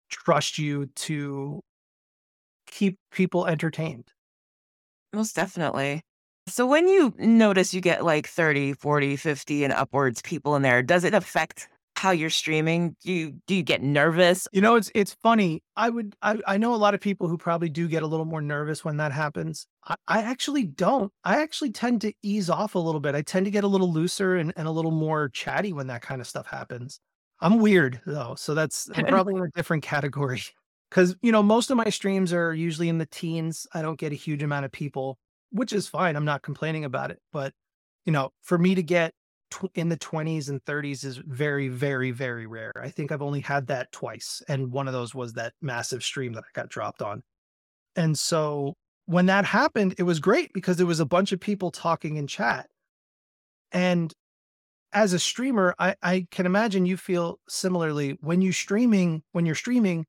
trust 0.09 0.57
you 0.57 0.87
to 0.95 1.61
keep 2.67 2.97
people 3.11 3.47
entertained. 3.47 4.11
Most 5.13 5.35
definitely. 5.35 6.01
So 6.47 6.65
when 6.65 6.87
you 6.87 7.13
notice 7.17 7.73
you 7.73 7.81
get 7.81 8.05
like 8.05 8.27
30, 8.27 8.73
40, 8.73 9.15
50 9.15 9.63
and 9.63 9.73
upwards 9.73 10.21
people 10.21 10.55
in 10.55 10.61
there, 10.61 10.81
does 10.81 11.03
it 11.03 11.13
affect 11.13 11.67
how 11.97 12.11
you're 12.11 12.29
streaming? 12.29 12.95
Do 13.03 13.11
you 13.11 13.33
do 13.47 13.55
you 13.55 13.63
get 13.63 13.81
nervous? 13.81 14.47
You 14.51 14.61
know, 14.61 14.75
it's 14.75 14.91
it's 14.93 15.15
funny. 15.23 15.63
I 15.75 15.89
would 15.89 16.15
I, 16.21 16.37
I 16.45 16.57
know 16.57 16.75
a 16.75 16.77
lot 16.77 16.93
of 16.93 17.01
people 17.01 17.27
who 17.27 17.39
probably 17.39 17.69
do 17.69 17.87
get 17.87 18.03
a 18.03 18.07
little 18.07 18.25
more 18.25 18.41
nervous 18.41 18.85
when 18.85 18.97
that 18.97 19.11
happens. 19.11 19.65
I, 19.83 19.95
I 20.07 20.21
actually 20.21 20.63
don't. 20.65 21.11
I 21.23 21.41
actually 21.41 21.71
tend 21.71 22.01
to 22.01 22.13
ease 22.21 22.51
off 22.51 22.75
a 22.75 22.79
little 22.79 23.01
bit. 23.01 23.15
I 23.15 23.23
tend 23.23 23.47
to 23.47 23.51
get 23.51 23.63
a 23.63 23.67
little 23.67 23.91
looser 23.91 24.35
and, 24.35 24.53
and 24.55 24.67
a 24.67 24.71
little 24.71 24.91
more 24.91 25.29
chatty 25.29 25.73
when 25.73 25.87
that 25.87 26.03
kind 26.03 26.21
of 26.21 26.27
stuff 26.27 26.45
happens. 26.45 26.99
I'm 27.41 27.57
weird 27.59 27.99
though, 28.05 28.35
so 28.37 28.53
that's 28.53 28.89
I'm 28.93 29.05
probably 29.07 29.33
in 29.33 29.41
a 29.41 29.49
different 29.55 29.81
category. 29.81 30.43
Cause 30.91 31.15
you 31.23 31.31
know, 31.31 31.41
most 31.41 31.71
of 31.71 31.77
my 31.77 31.89
streams 31.89 32.31
are 32.31 32.53
usually 32.53 32.89
in 32.89 32.99
the 32.99 33.07
teens. 33.07 33.65
I 33.73 33.81
don't 33.81 33.99
get 33.99 34.11
a 34.11 34.15
huge 34.15 34.43
amount 34.43 34.65
of 34.65 34.71
people, 34.71 35.17
which 35.49 35.73
is 35.73 35.87
fine. 35.87 36.15
I'm 36.15 36.25
not 36.25 36.43
complaining 36.43 36.85
about 36.85 37.09
it. 37.09 37.19
But 37.33 37.53
you 38.05 38.13
know, 38.13 38.29
for 38.43 38.59
me 38.59 38.75
to 38.75 38.83
get 38.83 39.13
tw- 39.49 39.71
in 39.75 39.89
the 39.89 39.97
20s 39.97 40.49
and 40.49 40.63
30s 40.65 41.03
is 41.03 41.17
very, 41.17 41.67
very, 41.67 42.11
very 42.11 42.47
rare. 42.47 42.73
I 42.81 42.89
think 42.89 43.11
I've 43.11 43.21
only 43.21 43.41
had 43.41 43.67
that 43.67 43.91
twice, 43.91 44.41
and 44.47 44.71
one 44.71 44.87
of 44.87 44.93
those 44.93 45.13
was 45.13 45.33
that 45.33 45.53
massive 45.61 46.03
stream 46.03 46.33
that 46.33 46.43
I 46.43 46.51
got 46.53 46.69
dropped 46.69 47.01
on. 47.01 47.23
And 47.95 48.17
so 48.17 48.75
when 49.05 49.25
that 49.27 49.45
happened, 49.45 49.95
it 49.97 50.03
was 50.03 50.19
great 50.19 50.51
because 50.53 50.77
there 50.77 50.85
was 50.85 50.99
a 50.99 51.05
bunch 51.05 51.31
of 51.31 51.39
people 51.39 51.71
talking 51.71 52.17
in 52.17 52.27
chat. 52.27 52.67
And 53.71 54.13
as 54.93 55.13
a 55.13 55.19
streamer, 55.19 55.75
I, 55.79 55.95
I 56.01 56.27
can 56.31 56.45
imagine 56.45 56.85
you 56.85 56.97
feel 56.97 57.39
similarly 57.47 58.17
when 58.21 58.41
you 58.41 58.51
streaming, 58.51 59.23
when 59.31 59.45
you're 59.45 59.55
streaming, 59.55 60.05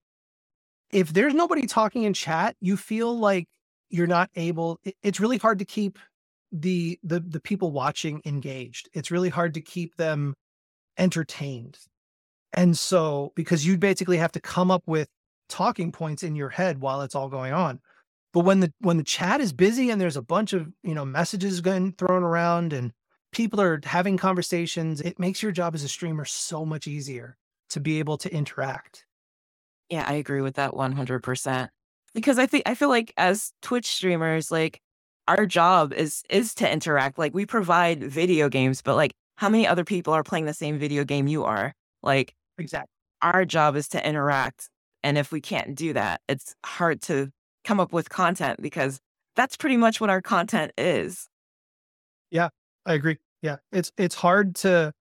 if 0.91 1.13
there's 1.13 1.35
nobody 1.35 1.67
talking 1.67 2.05
in 2.05 2.13
chat, 2.13 2.57
you 2.61 2.77
feel 2.77 3.17
like 3.19 3.47
you're 3.91 4.07
not 4.07 4.31
able, 4.37 4.79
it, 4.85 4.95
it's 5.03 5.21
really 5.21 5.39
hard 5.39 5.59
to 5.59 5.65
keep 5.65 5.99
the 6.53 6.99
the 7.03 7.21
the 7.21 7.41
people 7.41 7.73
watching 7.73 8.23
engaged. 8.25 8.89
It's 8.95 9.11
really 9.11 9.29
hard 9.29 9.55
to 9.55 9.61
keep 9.61 9.97
them 9.97 10.35
entertained. 10.97 11.79
And 12.53 12.77
so 12.77 13.33
because 13.37 13.67
you 13.67 13.77
basically 13.79 14.17
have 14.17 14.33
to 14.33 14.41
come 14.41 14.71
up 14.71 14.83
with 14.87 15.09
talking 15.49 15.93
points 15.93 16.23
in 16.23 16.35
your 16.37 16.49
head 16.49 16.81
while 16.81 17.03
it's 17.03 17.15
all 17.15 17.29
going 17.29 17.53
on. 17.53 17.81
But 18.33 18.41
when 18.41 18.61
the 18.61 18.73
when 18.81 18.97
the 18.97 19.05
chat 19.05 19.41
is 19.41 19.53
busy 19.53 19.91
and 19.91 20.01
there's 20.01 20.17
a 20.17 20.23
bunch 20.23 20.53
of, 20.53 20.69
you 20.83 20.95
know, 20.95 21.05
messages 21.05 21.61
going 21.61 21.93
thrown 21.93 22.23
around 22.23 22.73
and 22.73 22.93
people 23.33 23.61
are 23.61 23.81
having 23.85 24.17
conversations, 24.17 25.01
it 25.01 25.19
makes 25.19 25.43
your 25.43 25.53
job 25.53 25.75
as 25.75 25.83
a 25.83 25.89
streamer 25.89 26.25
so 26.25 26.65
much 26.65 26.87
easier 26.87 27.37
to 27.71 27.81
be 27.81 27.99
able 27.99 28.19
to 28.19 28.33
interact. 28.33 29.07
Yeah, 29.89 30.05
I 30.07 30.15
agree 30.15 30.43
with 30.43 30.57
that 30.57 30.73
100%. 30.73 31.69
Because 32.15 32.39
I 32.39 32.47
think 32.47 32.65
I 32.67 32.75
feel 32.75 32.89
like 32.89 33.13
as 33.17 33.53
Twitch 33.63 33.87
streamers, 33.87 34.51
like 34.51 34.81
our 35.29 35.47
job 35.47 35.93
is 35.93 36.25
is 36.31 36.55
to 36.57 36.71
interact. 36.71 37.19
Like 37.19 37.35
we 37.35 37.47
provide 37.47 38.03
video 38.03 38.49
games, 38.49 38.83
but 38.83 38.97
like 38.97 39.13
how 39.37 39.49
many 39.49 39.67
other 39.67 39.85
people 39.85 40.13
are 40.13 40.25
playing 40.25 40.47
the 40.47 40.55
same 40.55 40.79
video 40.79 41.05
game 41.05 41.29
you 41.29 41.45
are? 41.45 41.73
Like 42.03 42.35
exactly. 42.59 42.89
Our 43.23 43.45
job 43.45 43.77
is 43.77 43.89
to 43.89 44.09
interact. 44.09 44.69
And 45.03 45.17
if 45.19 45.31
we 45.31 45.41
can't 45.41 45.77
do 45.77 45.93
that, 45.93 46.21
it's 46.29 46.55
hard 46.65 47.03
to 47.03 47.31
come 47.65 47.79
up 47.79 47.93
with 47.93 48.09
content 48.09 48.61
because 48.61 48.99
that's 49.37 49.57
pretty 49.57 49.77
much 49.77 50.01
what 50.01 50.11
our 50.11 50.23
content 50.23 50.73
is. 50.77 51.29
Yeah, 52.31 52.49
I 52.87 52.95
agree. 52.95 53.19
Yeah. 53.43 53.57
It's 53.71 53.93
it's 53.97 54.15
hard 54.15 54.57
to 54.57 54.93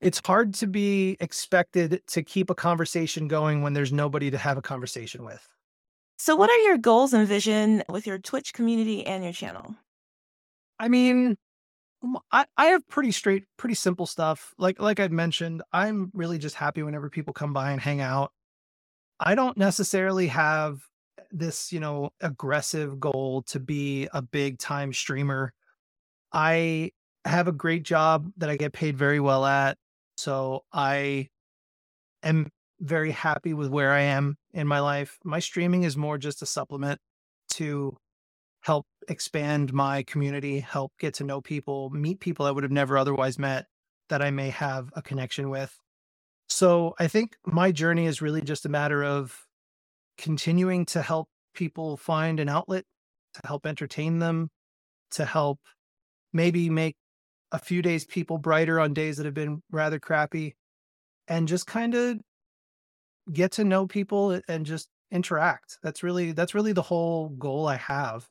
it's 0.00 0.20
hard 0.26 0.54
to 0.54 0.66
be 0.66 1.16
expected 1.20 2.02
to 2.08 2.22
keep 2.22 2.50
a 2.50 2.54
conversation 2.54 3.28
going 3.28 3.62
when 3.62 3.72
there's 3.72 3.92
nobody 3.92 4.30
to 4.32 4.38
have 4.38 4.58
a 4.58 4.62
conversation 4.62 5.24
with. 5.24 5.51
So, 6.24 6.36
what 6.36 6.50
are 6.50 6.58
your 6.58 6.78
goals 6.78 7.12
and 7.14 7.26
vision 7.26 7.82
with 7.88 8.06
your 8.06 8.16
Twitch 8.16 8.52
community 8.52 9.04
and 9.04 9.24
your 9.24 9.32
channel? 9.32 9.74
I 10.78 10.86
mean, 10.86 11.36
I, 12.30 12.44
I 12.56 12.66
have 12.66 12.86
pretty 12.86 13.10
straight, 13.10 13.46
pretty 13.56 13.74
simple 13.74 14.06
stuff. 14.06 14.54
Like 14.56 14.80
like 14.80 15.00
I've 15.00 15.10
mentioned, 15.10 15.64
I'm 15.72 16.12
really 16.14 16.38
just 16.38 16.54
happy 16.54 16.84
whenever 16.84 17.10
people 17.10 17.34
come 17.34 17.52
by 17.52 17.72
and 17.72 17.80
hang 17.80 18.00
out. 18.00 18.30
I 19.18 19.34
don't 19.34 19.56
necessarily 19.56 20.28
have 20.28 20.82
this, 21.32 21.72
you 21.72 21.80
know, 21.80 22.10
aggressive 22.20 23.00
goal 23.00 23.42
to 23.48 23.58
be 23.58 24.08
a 24.12 24.22
big 24.22 24.60
time 24.60 24.92
streamer. 24.92 25.52
I 26.32 26.92
have 27.24 27.48
a 27.48 27.52
great 27.52 27.82
job 27.82 28.30
that 28.36 28.48
I 28.48 28.56
get 28.56 28.72
paid 28.72 28.96
very 28.96 29.18
well 29.18 29.44
at. 29.44 29.76
So 30.16 30.62
I 30.72 31.30
am 32.22 32.48
very 32.78 33.10
happy 33.10 33.54
with 33.54 33.70
where 33.70 33.90
I 33.90 34.02
am 34.02 34.36
in 34.52 34.66
my 34.66 34.80
life. 34.80 35.18
My 35.24 35.38
streaming 35.38 35.82
is 35.84 35.96
more 35.96 36.18
just 36.18 36.42
a 36.42 36.46
supplement 36.46 37.00
to 37.50 37.96
help 38.62 38.86
expand 39.08 39.72
my 39.72 40.02
community, 40.04 40.60
help 40.60 40.92
get 40.98 41.14
to 41.14 41.24
know 41.24 41.40
people, 41.40 41.90
meet 41.90 42.20
people 42.20 42.46
I 42.46 42.50
would 42.50 42.62
have 42.62 42.72
never 42.72 42.96
otherwise 42.96 43.38
met 43.38 43.66
that 44.08 44.22
I 44.22 44.30
may 44.30 44.50
have 44.50 44.90
a 44.94 45.02
connection 45.02 45.50
with. 45.50 45.76
So 46.48 46.94
I 46.98 47.08
think 47.08 47.36
my 47.46 47.72
journey 47.72 48.06
is 48.06 48.22
really 48.22 48.42
just 48.42 48.66
a 48.66 48.68
matter 48.68 49.02
of 49.02 49.46
continuing 50.18 50.84
to 50.86 51.02
help 51.02 51.28
people 51.54 51.96
find 51.96 52.38
an 52.40 52.48
outlet, 52.48 52.84
to 53.34 53.40
help 53.44 53.66
entertain 53.66 54.18
them, 54.18 54.50
to 55.12 55.24
help 55.24 55.58
maybe 56.32 56.70
make 56.70 56.94
a 57.50 57.58
few 57.58 57.82
days 57.82 58.04
people 58.04 58.38
brighter 58.38 58.80
on 58.80 58.94
days 58.94 59.16
that 59.16 59.26
have 59.26 59.34
been 59.34 59.62
rather 59.70 59.98
crappy 59.98 60.54
and 61.28 61.48
just 61.48 61.66
kind 61.66 61.94
of 61.94 62.18
get 63.30 63.52
to 63.52 63.64
know 63.64 63.86
people 63.86 64.40
and 64.48 64.66
just 64.66 64.88
interact. 65.10 65.78
That's 65.82 66.02
really 66.02 66.32
that's 66.32 66.54
really 66.54 66.72
the 66.72 66.82
whole 66.82 67.28
goal 67.30 67.66
I 67.66 67.76
have. 67.76 68.28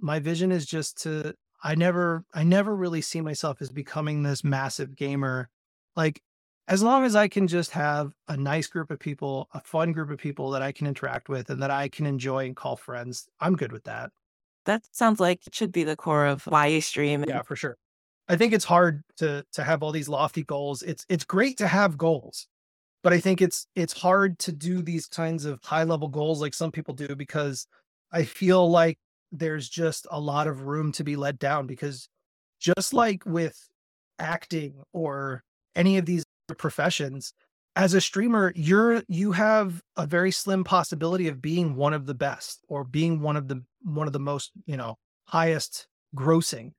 My 0.00 0.18
vision 0.20 0.52
is 0.52 0.64
just 0.64 1.02
to 1.02 1.34
I 1.62 1.74
never 1.74 2.24
I 2.32 2.44
never 2.44 2.74
really 2.74 3.00
see 3.00 3.20
myself 3.20 3.60
as 3.60 3.70
becoming 3.70 4.22
this 4.22 4.44
massive 4.44 4.96
gamer. 4.96 5.50
Like 5.96 6.22
as 6.68 6.82
long 6.82 7.04
as 7.04 7.16
I 7.16 7.28
can 7.28 7.48
just 7.48 7.70
have 7.72 8.12
a 8.28 8.36
nice 8.36 8.66
group 8.66 8.90
of 8.90 8.98
people, 8.98 9.48
a 9.54 9.60
fun 9.60 9.92
group 9.92 10.10
of 10.10 10.18
people 10.18 10.50
that 10.50 10.62
I 10.62 10.70
can 10.70 10.86
interact 10.86 11.28
with 11.28 11.50
and 11.50 11.62
that 11.62 11.70
I 11.70 11.88
can 11.88 12.06
enjoy 12.06 12.46
and 12.46 12.54
call 12.54 12.76
friends, 12.76 13.26
I'm 13.40 13.56
good 13.56 13.72
with 13.72 13.84
that. 13.84 14.10
That 14.66 14.82
sounds 14.92 15.18
like 15.18 15.46
it 15.46 15.54
should 15.54 15.72
be 15.72 15.84
the 15.84 15.96
core 15.96 16.26
of 16.26 16.46
why 16.46 16.66
you 16.66 16.80
stream. 16.80 17.24
Yeah, 17.26 17.42
for 17.42 17.56
sure. 17.56 17.76
I 18.28 18.36
think 18.36 18.52
it's 18.52 18.66
hard 18.66 19.02
to 19.16 19.44
to 19.52 19.64
have 19.64 19.82
all 19.82 19.92
these 19.92 20.08
lofty 20.08 20.44
goals. 20.44 20.82
It's 20.82 21.04
it's 21.08 21.24
great 21.24 21.56
to 21.58 21.66
have 21.66 21.96
goals 21.96 22.46
but 23.02 23.12
I 23.12 23.20
think 23.20 23.40
it's 23.40 23.66
it's 23.74 23.92
hard 23.92 24.38
to 24.40 24.52
do 24.52 24.82
these 24.82 25.06
kinds 25.06 25.44
of 25.44 25.60
high 25.62 25.84
level 25.84 26.08
goals 26.08 26.40
like 26.40 26.54
some 26.54 26.72
people 26.72 26.94
do 26.94 27.14
because 27.14 27.66
I 28.12 28.24
feel 28.24 28.70
like 28.70 28.98
there's 29.32 29.68
just 29.68 30.06
a 30.10 30.20
lot 30.20 30.46
of 30.46 30.62
room 30.62 30.92
to 30.92 31.04
be 31.04 31.16
let 31.16 31.38
down 31.38 31.66
because 31.66 32.08
just 32.58 32.94
like 32.94 33.24
with 33.26 33.58
acting 34.18 34.82
or 34.92 35.42
any 35.76 35.98
of 35.98 36.06
these 36.06 36.24
professions 36.56 37.32
as 37.76 37.94
a 37.94 38.00
streamer 38.00 38.52
you're 38.56 39.02
you 39.06 39.32
have 39.32 39.82
a 39.96 40.06
very 40.06 40.30
slim 40.30 40.64
possibility 40.64 41.28
of 41.28 41.42
being 41.42 41.76
one 41.76 41.92
of 41.92 42.06
the 42.06 42.14
best 42.14 42.64
or 42.68 42.82
being 42.82 43.20
one 43.20 43.36
of 43.36 43.48
the 43.48 43.62
one 43.82 44.06
of 44.06 44.12
the 44.12 44.18
most 44.18 44.50
you 44.66 44.76
know 44.76 44.96
highest 45.26 45.86
grossing 46.16 46.72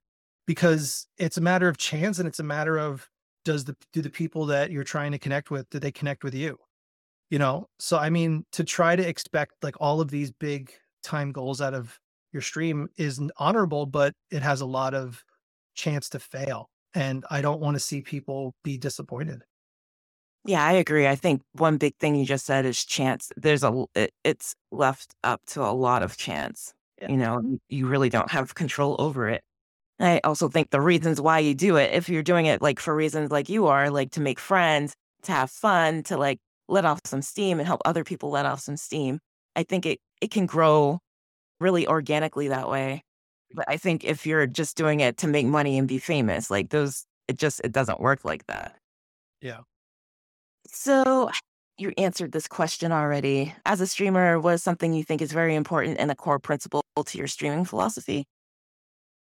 because 0.46 1.06
it's 1.16 1.36
a 1.36 1.40
matter 1.40 1.68
of 1.68 1.78
chance 1.78 2.18
and 2.18 2.26
it's 2.26 2.40
a 2.40 2.44
matter 2.44 2.76
of 2.76 3.08
does 3.44 3.64
the 3.64 3.76
do 3.92 4.02
the 4.02 4.10
people 4.10 4.46
that 4.46 4.70
you're 4.70 4.84
trying 4.84 5.12
to 5.12 5.18
connect 5.18 5.50
with 5.50 5.68
do 5.70 5.78
they 5.78 5.92
connect 5.92 6.24
with 6.24 6.34
you 6.34 6.58
you 7.30 7.38
know 7.38 7.66
so 7.78 7.96
i 7.96 8.10
mean 8.10 8.44
to 8.52 8.64
try 8.64 8.94
to 8.94 9.06
expect 9.06 9.52
like 9.62 9.76
all 9.80 10.00
of 10.00 10.10
these 10.10 10.30
big 10.30 10.72
time 11.02 11.32
goals 11.32 11.60
out 11.60 11.74
of 11.74 11.98
your 12.32 12.42
stream 12.42 12.88
is 12.96 13.20
honorable 13.38 13.86
but 13.86 14.14
it 14.30 14.42
has 14.42 14.60
a 14.60 14.66
lot 14.66 14.94
of 14.94 15.24
chance 15.74 16.08
to 16.08 16.18
fail 16.18 16.68
and 16.94 17.24
i 17.30 17.40
don't 17.40 17.60
want 17.60 17.74
to 17.74 17.80
see 17.80 18.00
people 18.02 18.54
be 18.62 18.76
disappointed 18.76 19.42
yeah 20.44 20.64
i 20.64 20.72
agree 20.72 21.06
i 21.06 21.16
think 21.16 21.42
one 21.52 21.76
big 21.76 21.96
thing 21.96 22.14
you 22.14 22.24
just 22.24 22.46
said 22.46 22.66
is 22.66 22.84
chance 22.84 23.30
there's 23.36 23.64
a 23.64 23.84
it, 23.94 24.12
it's 24.24 24.54
left 24.70 25.14
up 25.24 25.40
to 25.46 25.62
a 25.62 25.72
lot 25.72 26.02
of 26.02 26.16
chance 26.16 26.74
yeah. 27.00 27.08
you 27.08 27.16
know 27.16 27.58
you 27.68 27.86
really 27.86 28.08
don't 28.08 28.30
have 28.30 28.54
control 28.54 28.96
over 28.98 29.28
it 29.28 29.42
I 30.00 30.20
also 30.24 30.48
think 30.48 30.70
the 30.70 30.80
reasons 30.80 31.20
why 31.20 31.40
you 31.40 31.54
do 31.54 31.76
it, 31.76 31.92
if 31.92 32.08
you're 32.08 32.22
doing 32.22 32.46
it 32.46 32.62
like 32.62 32.80
for 32.80 32.94
reasons 32.94 33.30
like 33.30 33.48
you 33.48 33.66
are, 33.66 33.90
like 33.90 34.12
to 34.12 34.20
make 34.20 34.38
friends, 34.38 34.94
to 35.22 35.32
have 35.32 35.50
fun, 35.50 36.02
to 36.04 36.16
like 36.16 36.38
let 36.68 36.84
off 36.84 37.00
some 37.04 37.22
steam 37.22 37.58
and 37.58 37.66
help 37.66 37.82
other 37.84 38.04
people 38.04 38.30
let 38.30 38.46
off 38.46 38.60
some 38.60 38.76
steam, 38.76 39.20
I 39.56 39.62
think 39.62 39.86
it 39.86 39.98
it 40.20 40.30
can 40.30 40.46
grow 40.46 41.00
really 41.60 41.86
organically 41.86 42.48
that 42.48 42.70
way. 42.70 43.02
But 43.54 43.66
I 43.68 43.76
think 43.76 44.04
if 44.04 44.26
you're 44.26 44.46
just 44.46 44.76
doing 44.76 45.00
it 45.00 45.18
to 45.18 45.26
make 45.28 45.46
money 45.46 45.78
and 45.78 45.88
be 45.88 45.98
famous, 45.98 46.50
like 46.50 46.70
those 46.70 47.04
it 47.28 47.38
just 47.38 47.60
it 47.64 47.72
doesn't 47.72 48.00
work 48.00 48.24
like 48.24 48.46
that. 48.46 48.76
Yeah. 49.42 49.60
So 50.68 51.30
you 51.78 51.92
answered 51.98 52.32
this 52.32 52.48
question 52.48 52.92
already. 52.92 53.54
As 53.66 53.80
a 53.80 53.86
streamer, 53.86 54.38
what 54.40 54.54
is 54.54 54.62
something 54.62 54.92
you 54.92 55.04
think 55.04 55.22
is 55.22 55.32
very 55.32 55.54
important 55.54 55.98
and 55.98 56.10
a 56.10 56.14
core 56.14 56.38
principle 56.38 56.82
to 57.04 57.18
your 57.18 57.26
streaming 57.26 57.64
philosophy? 57.64 58.24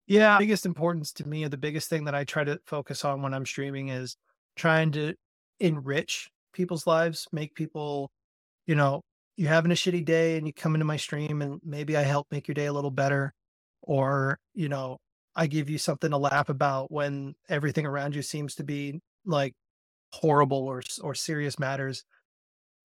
Yeah, 0.06 0.38
biggest 0.38 0.66
importance 0.66 1.12
to 1.14 1.28
me, 1.28 1.46
the 1.48 1.56
biggest 1.56 1.88
thing 1.88 2.04
that 2.04 2.14
I 2.14 2.24
try 2.24 2.44
to 2.44 2.60
focus 2.66 3.04
on 3.04 3.22
when 3.22 3.32
I'm 3.32 3.46
streaming 3.46 3.88
is 3.88 4.16
trying 4.56 4.92
to 4.92 5.14
enrich 5.60 6.30
people's 6.52 6.86
lives, 6.86 7.26
make 7.32 7.54
people, 7.54 8.10
you 8.66 8.74
know, 8.74 9.02
you're 9.36 9.50
having 9.50 9.72
a 9.72 9.74
shitty 9.76 10.04
day 10.04 10.36
and 10.38 10.46
you 10.46 10.52
come 10.54 10.74
into 10.74 10.84
my 10.86 10.96
stream 10.96 11.42
and 11.42 11.60
maybe 11.64 11.96
I 11.96 12.02
help 12.02 12.28
make 12.32 12.48
your 12.48 12.54
day 12.54 12.66
a 12.66 12.72
little 12.72 12.90
better. 12.90 13.34
Or, 13.82 14.38
you 14.54 14.68
know, 14.68 14.98
I 15.36 15.46
give 15.48 15.70
you 15.70 15.78
something 15.78 16.10
to 16.10 16.18
laugh 16.18 16.48
about 16.50 16.90
when 16.92 17.34
everything 17.48 17.86
around 17.86 18.14
you 18.16 18.22
seems 18.22 18.54
to 18.56 18.64
be 18.64 19.00
like 19.26 19.54
horrible 20.12 20.58
or 20.68 20.82
or 21.02 21.14
serious 21.14 21.58
matters. 21.58 22.04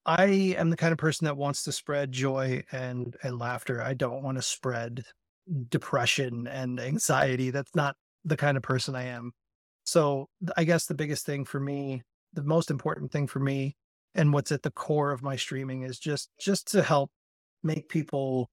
I 0.06 0.26
am 0.58 0.70
the 0.72 0.78
kind 0.78 0.92
of 0.94 0.98
person 0.98 1.26
that 1.26 1.38
wants 1.38 1.64
to 1.66 1.72
spread 1.72 2.12
joy 2.12 2.64
and 2.72 3.16
and 3.24 3.40
laughter. 3.40 3.82
I 3.82 3.94
don't 3.94 4.24
want 4.24 4.38
to 4.38 4.42
spread 4.42 5.06
depression 5.70 6.48
and 6.48 6.80
anxiety. 6.80 7.52
That's 7.52 7.76
not 7.76 7.96
the 8.26 8.38
kind 8.38 8.58
of 8.58 8.64
person 8.64 8.96
I 8.96 9.06
am. 9.06 9.32
So 9.84 10.28
I 10.56 10.64
guess 10.64 10.86
the 10.86 10.96
biggest 10.96 11.26
thing 11.26 11.46
for 11.46 11.60
me 11.60 12.04
the 12.34 12.44
most 12.44 12.70
important 12.70 13.12
thing 13.12 13.28
for 13.28 13.40
me 13.40 13.76
and 14.16 14.34
what's 14.34 14.52
at 14.52 14.64
the 14.64 14.72
core 14.72 15.12
of 15.12 15.22
my 15.22 15.36
streaming 15.36 15.84
is 15.84 16.00
just 16.00 16.30
just 16.40 16.68
to 16.72 16.82
help 16.82 17.12
make 17.64 17.90
people 17.90 18.50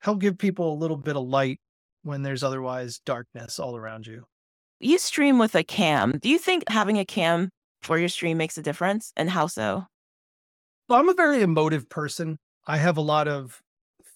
help 0.00 0.20
give 0.20 0.38
people 0.38 0.72
a 0.72 0.76
little 0.76 0.96
bit 0.96 1.16
of 1.16 1.26
light 1.26 1.60
when 2.02 2.22
there's 2.22 2.42
otherwise 2.44 3.00
darkness 3.04 3.58
all 3.58 3.76
around 3.76 4.06
you. 4.06 4.24
You 4.80 4.98
stream 4.98 5.38
with 5.38 5.54
a 5.54 5.64
cam. 5.64 6.18
Do 6.18 6.28
you 6.28 6.38
think 6.38 6.62
having 6.68 6.98
a 6.98 7.04
cam 7.04 7.50
for 7.82 7.98
your 7.98 8.08
stream 8.08 8.38
makes 8.38 8.56
a 8.56 8.62
difference 8.62 9.12
and 9.16 9.28
how 9.28 9.48
so? 9.48 9.86
Well, 10.88 11.00
I'm 11.00 11.08
a 11.08 11.14
very 11.14 11.42
emotive 11.42 11.88
person. 11.88 12.38
I 12.66 12.76
have 12.76 12.96
a 12.96 13.02
lot 13.02 13.28
of 13.28 13.60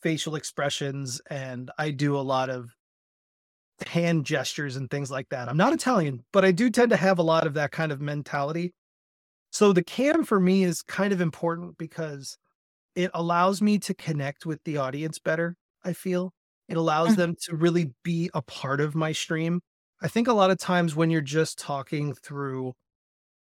facial 0.02 0.34
expressions 0.36 1.20
and 1.30 1.70
I 1.78 1.90
do 1.90 2.16
a 2.16 2.20
lot 2.22 2.50
of 2.50 2.70
hand 3.86 4.24
gestures 4.24 4.76
and 4.76 4.90
things 4.90 5.10
like 5.10 5.28
that. 5.30 5.48
I'm 5.48 5.56
not 5.56 5.72
Italian, 5.72 6.24
but 6.32 6.44
I 6.44 6.52
do 6.52 6.70
tend 6.70 6.90
to 6.90 6.96
have 6.96 7.18
a 7.18 7.22
lot 7.22 7.46
of 7.46 7.54
that 7.54 7.72
kind 7.72 7.90
of 7.90 8.00
mentality. 8.00 8.72
So 9.50 9.72
the 9.72 9.82
cam 9.82 10.24
for 10.24 10.40
me 10.40 10.64
is 10.64 10.82
kind 10.82 11.12
of 11.12 11.20
important 11.20 11.76
because 11.78 12.38
it 12.94 13.10
allows 13.14 13.62
me 13.62 13.78
to 13.80 13.94
connect 13.94 14.46
with 14.46 14.62
the 14.64 14.76
audience 14.78 15.18
better, 15.18 15.56
I 15.84 15.92
feel. 15.94 16.32
It 16.68 16.76
allows 16.76 17.10
Mm. 17.10 17.16
them 17.16 17.36
to 17.44 17.56
really 17.56 17.92
be 18.04 18.30
a 18.34 18.42
part 18.42 18.80
of 18.80 18.94
my 18.94 19.12
stream. 19.12 19.60
I 20.00 20.08
think 20.08 20.28
a 20.28 20.32
lot 20.32 20.50
of 20.50 20.58
times 20.58 20.94
when 20.96 21.10
you're 21.10 21.20
just 21.20 21.58
talking 21.58 22.14
through 22.14 22.74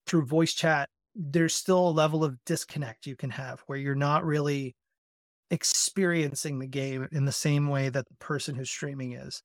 through 0.06 0.26
voice 0.26 0.54
chat, 0.54 0.88
there's 1.14 1.54
still 1.54 1.88
a 1.88 1.90
level 1.90 2.24
of 2.24 2.36
disconnect 2.44 3.06
you 3.06 3.16
can 3.16 3.30
have 3.30 3.60
where 3.66 3.78
you're 3.78 3.94
not 3.94 4.24
really 4.24 4.74
experiencing 5.50 6.58
the 6.58 6.66
game 6.66 7.08
in 7.12 7.24
the 7.24 7.32
same 7.32 7.68
way 7.68 7.88
that 7.88 8.06
the 8.08 8.14
person 8.18 8.54
who's 8.54 8.70
streaming 8.70 9.12
is. 9.12 9.42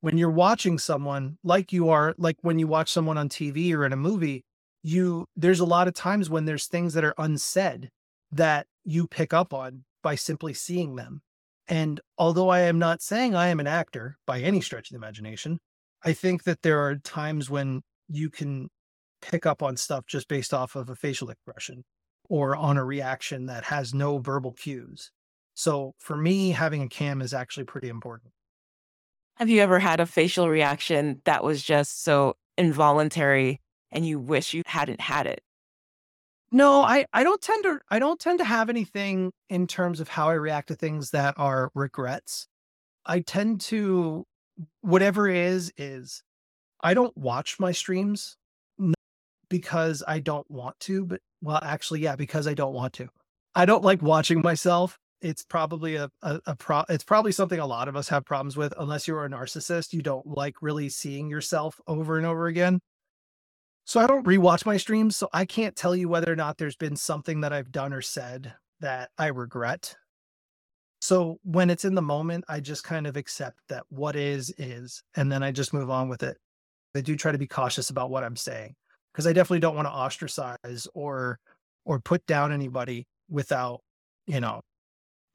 When 0.00 0.18
you're 0.18 0.30
watching 0.30 0.78
someone 0.78 1.38
like 1.44 1.72
you 1.72 1.90
are 1.90 2.14
like 2.18 2.36
when 2.42 2.58
you 2.58 2.66
watch 2.66 2.90
someone 2.90 3.18
on 3.18 3.28
TV 3.28 3.72
or 3.72 3.84
in 3.84 3.92
a 3.92 3.96
movie, 3.96 4.44
you 4.82 5.26
there's 5.36 5.60
a 5.60 5.64
lot 5.64 5.88
of 5.88 5.94
times 5.94 6.28
when 6.28 6.44
there's 6.44 6.66
things 6.66 6.94
that 6.94 7.04
are 7.04 7.14
unsaid 7.18 7.88
that 8.32 8.66
you 8.84 9.06
pick 9.06 9.32
up 9.32 9.54
on 9.54 9.84
by 10.02 10.16
simply 10.16 10.54
seeing 10.54 10.96
them. 10.96 11.20
And 11.68 12.00
although 12.18 12.48
I 12.48 12.60
am 12.60 12.78
not 12.78 13.00
saying 13.00 13.34
I 13.34 13.48
am 13.48 13.60
an 13.60 13.68
actor 13.68 14.16
by 14.26 14.40
any 14.40 14.60
stretch 14.60 14.90
of 14.90 14.94
the 14.94 15.04
imagination, 15.04 15.58
I 16.04 16.12
think 16.12 16.42
that 16.44 16.62
there 16.62 16.80
are 16.80 16.96
times 16.96 17.48
when 17.48 17.82
you 18.08 18.28
can 18.28 18.68
pick 19.20 19.46
up 19.46 19.62
on 19.62 19.76
stuff 19.76 20.04
just 20.06 20.26
based 20.26 20.52
off 20.52 20.74
of 20.74 20.90
a 20.90 20.96
facial 20.96 21.30
expression 21.30 21.84
or 22.28 22.56
on 22.56 22.76
a 22.76 22.84
reaction 22.84 23.46
that 23.46 23.64
has 23.64 23.94
no 23.94 24.18
verbal 24.18 24.52
cues. 24.52 25.12
So 25.54 25.94
for 25.98 26.16
me, 26.16 26.50
having 26.50 26.82
a 26.82 26.88
cam 26.88 27.20
is 27.20 27.34
actually 27.34 27.64
pretty 27.64 27.88
important. 27.88 28.32
Have 29.36 29.48
you 29.48 29.60
ever 29.60 29.78
had 29.78 30.00
a 30.00 30.06
facial 30.06 30.48
reaction 30.48 31.20
that 31.24 31.42
was 31.42 31.62
just 31.62 32.04
so 32.04 32.36
involuntary 32.56 33.60
and 33.90 34.06
you 34.06 34.18
wish 34.18 34.54
you 34.54 34.62
hadn't 34.66 35.00
had 35.00 35.26
it? 35.26 35.42
No, 36.50 36.82
I, 36.82 37.06
I 37.14 37.24
don't 37.24 37.40
tend 37.40 37.64
to 37.64 37.80
I 37.90 37.98
don't 37.98 38.20
tend 38.20 38.38
to 38.40 38.44
have 38.44 38.68
anything 38.68 39.32
in 39.48 39.66
terms 39.66 40.00
of 40.00 40.08
how 40.08 40.28
I 40.28 40.34
react 40.34 40.68
to 40.68 40.74
things 40.74 41.10
that 41.10 41.34
are 41.38 41.70
regrets. 41.74 42.46
I 43.06 43.20
tend 43.20 43.62
to 43.62 44.26
whatever 44.82 45.28
is 45.28 45.72
is 45.78 46.22
I 46.82 46.92
don't 46.92 47.16
watch 47.16 47.58
my 47.58 47.72
streams 47.72 48.36
because 49.48 50.02
I 50.06 50.18
don't 50.18 50.48
want 50.50 50.78
to, 50.80 51.06
but 51.06 51.20
well 51.40 51.60
actually 51.62 52.00
yeah, 52.00 52.16
because 52.16 52.46
I 52.46 52.52
don't 52.52 52.74
want 52.74 52.92
to. 52.94 53.08
I 53.54 53.64
don't 53.64 53.84
like 53.84 54.02
watching 54.02 54.42
myself. 54.42 54.98
It's 55.22 55.44
probably 55.44 55.96
a, 55.96 56.10
a, 56.22 56.40
a 56.46 56.56
pro 56.56 56.84
it's 56.88 57.04
probably 57.04 57.32
something 57.32 57.58
a 57.58 57.66
lot 57.66 57.88
of 57.88 57.96
us 57.96 58.08
have 58.08 58.24
problems 58.24 58.56
with 58.56 58.74
unless 58.78 59.08
you're 59.08 59.24
a 59.24 59.30
narcissist, 59.30 59.92
you 59.92 60.02
don't 60.02 60.26
like 60.26 60.56
really 60.60 60.88
seeing 60.88 61.30
yourself 61.30 61.80
over 61.86 62.18
and 62.18 62.26
over 62.26 62.48
again. 62.48 62.80
So 63.84 64.00
I 64.00 64.06
don't 64.06 64.26
rewatch 64.26 64.64
my 64.64 64.76
streams, 64.76 65.16
so 65.16 65.28
I 65.32 65.44
can't 65.44 65.74
tell 65.74 65.96
you 65.96 66.08
whether 66.08 66.32
or 66.32 66.36
not 66.36 66.56
there's 66.58 66.76
been 66.76 66.96
something 66.96 67.40
that 67.40 67.52
I've 67.52 67.72
done 67.72 67.92
or 67.92 68.02
said 68.02 68.52
that 68.80 69.10
I 69.18 69.28
regret. 69.28 69.96
So 71.00 71.38
when 71.42 71.68
it's 71.68 71.84
in 71.84 71.96
the 71.96 72.02
moment, 72.02 72.44
I 72.48 72.60
just 72.60 72.84
kind 72.84 73.08
of 73.08 73.16
accept 73.16 73.58
that 73.68 73.84
what 73.88 74.14
is 74.14 74.54
is, 74.56 75.02
and 75.16 75.32
then 75.32 75.42
I 75.42 75.50
just 75.50 75.72
move 75.72 75.90
on 75.90 76.08
with 76.08 76.22
it. 76.22 76.36
I 76.94 77.00
do 77.00 77.16
try 77.16 77.32
to 77.32 77.38
be 77.38 77.46
cautious 77.46 77.90
about 77.90 78.10
what 78.10 78.22
I'm 78.22 78.36
saying 78.36 78.74
because 79.12 79.26
I 79.26 79.32
definitely 79.32 79.60
don't 79.60 79.74
want 79.74 79.86
to 79.86 79.92
ostracize 79.92 80.86
or 80.94 81.38
or 81.84 81.98
put 81.98 82.24
down 82.26 82.52
anybody 82.52 83.06
without, 83.28 83.80
you 84.26 84.40
know, 84.40 84.62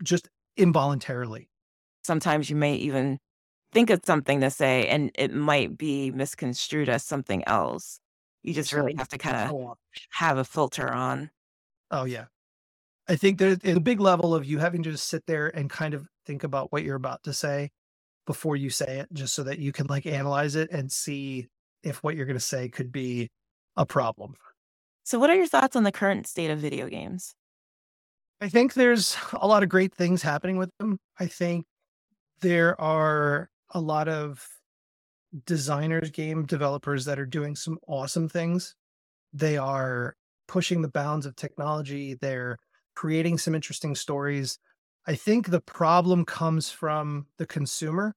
just 0.03 0.29
involuntarily. 0.55 1.49
Sometimes 2.03 2.49
you 2.49 2.55
may 2.55 2.75
even 2.75 3.19
think 3.73 3.89
of 3.89 4.01
something 4.05 4.41
to 4.41 4.49
say 4.49 4.87
and 4.87 5.11
it 5.15 5.33
might 5.33 5.77
be 5.77 6.11
misconstrued 6.11 6.89
as 6.89 7.03
something 7.03 7.43
else. 7.47 7.99
You 8.43 8.53
just 8.53 8.71
really 8.71 8.95
have 8.97 9.09
to 9.09 9.17
kind 9.17 9.35
of 9.35 9.51
oh, 9.53 9.75
have 10.11 10.37
a 10.37 10.45
filter 10.45 10.91
on. 10.91 11.29
Oh 11.91 12.05
yeah. 12.05 12.25
I 13.09 13.15
think 13.15 13.39
there's 13.39 13.57
a 13.63 13.79
big 13.79 13.99
level 13.99 14.35
of 14.35 14.45
you 14.45 14.59
having 14.59 14.83
to 14.83 14.91
just 14.91 15.07
sit 15.07 15.25
there 15.27 15.47
and 15.47 15.69
kind 15.69 15.93
of 15.93 16.07
think 16.25 16.43
about 16.43 16.71
what 16.71 16.83
you're 16.83 16.95
about 16.95 17.23
to 17.23 17.33
say 17.33 17.69
before 18.25 18.57
you 18.57 18.69
say 18.69 18.99
it, 18.99 19.07
just 19.13 19.33
so 19.33 19.43
that 19.43 19.59
you 19.59 19.71
can 19.71 19.87
like 19.87 20.05
analyze 20.05 20.55
it 20.55 20.69
and 20.71 20.91
see 20.91 21.47
if 21.83 22.03
what 22.03 22.15
you're 22.15 22.25
going 22.25 22.37
to 22.37 22.43
say 22.43 22.67
could 22.67 22.91
be 22.91 23.29
a 23.77 23.85
problem. 23.85 24.35
So, 25.03 25.17
what 25.17 25.29
are 25.29 25.35
your 25.35 25.47
thoughts 25.47 25.77
on 25.77 25.83
the 25.83 25.91
current 25.91 26.27
state 26.27 26.51
of 26.51 26.59
video 26.59 26.89
games? 26.89 27.33
I 28.39 28.49
think 28.49 28.73
there's 28.73 29.17
a 29.33 29.47
lot 29.47 29.63
of 29.63 29.69
great 29.69 29.93
things 29.93 30.21
happening 30.21 30.57
with 30.57 30.69
them. 30.79 30.99
I 31.19 31.25
think 31.25 31.65
there 32.41 32.79
are 32.79 33.49
a 33.71 33.79
lot 33.79 34.07
of 34.07 34.47
designers, 35.45 36.11
game 36.11 36.45
developers 36.45 37.05
that 37.05 37.19
are 37.19 37.25
doing 37.25 37.55
some 37.55 37.79
awesome 37.87 38.29
things. 38.29 38.75
They 39.33 39.57
are 39.57 40.15
pushing 40.47 40.81
the 40.81 40.87
bounds 40.87 41.25
of 41.25 41.35
technology. 41.35 42.13
They're 42.13 42.57
creating 42.95 43.39
some 43.39 43.55
interesting 43.55 43.95
stories. 43.95 44.59
I 45.07 45.15
think 45.15 45.47
the 45.47 45.61
problem 45.61 46.25
comes 46.25 46.69
from 46.69 47.27
the 47.37 47.45
consumer. 47.45 48.13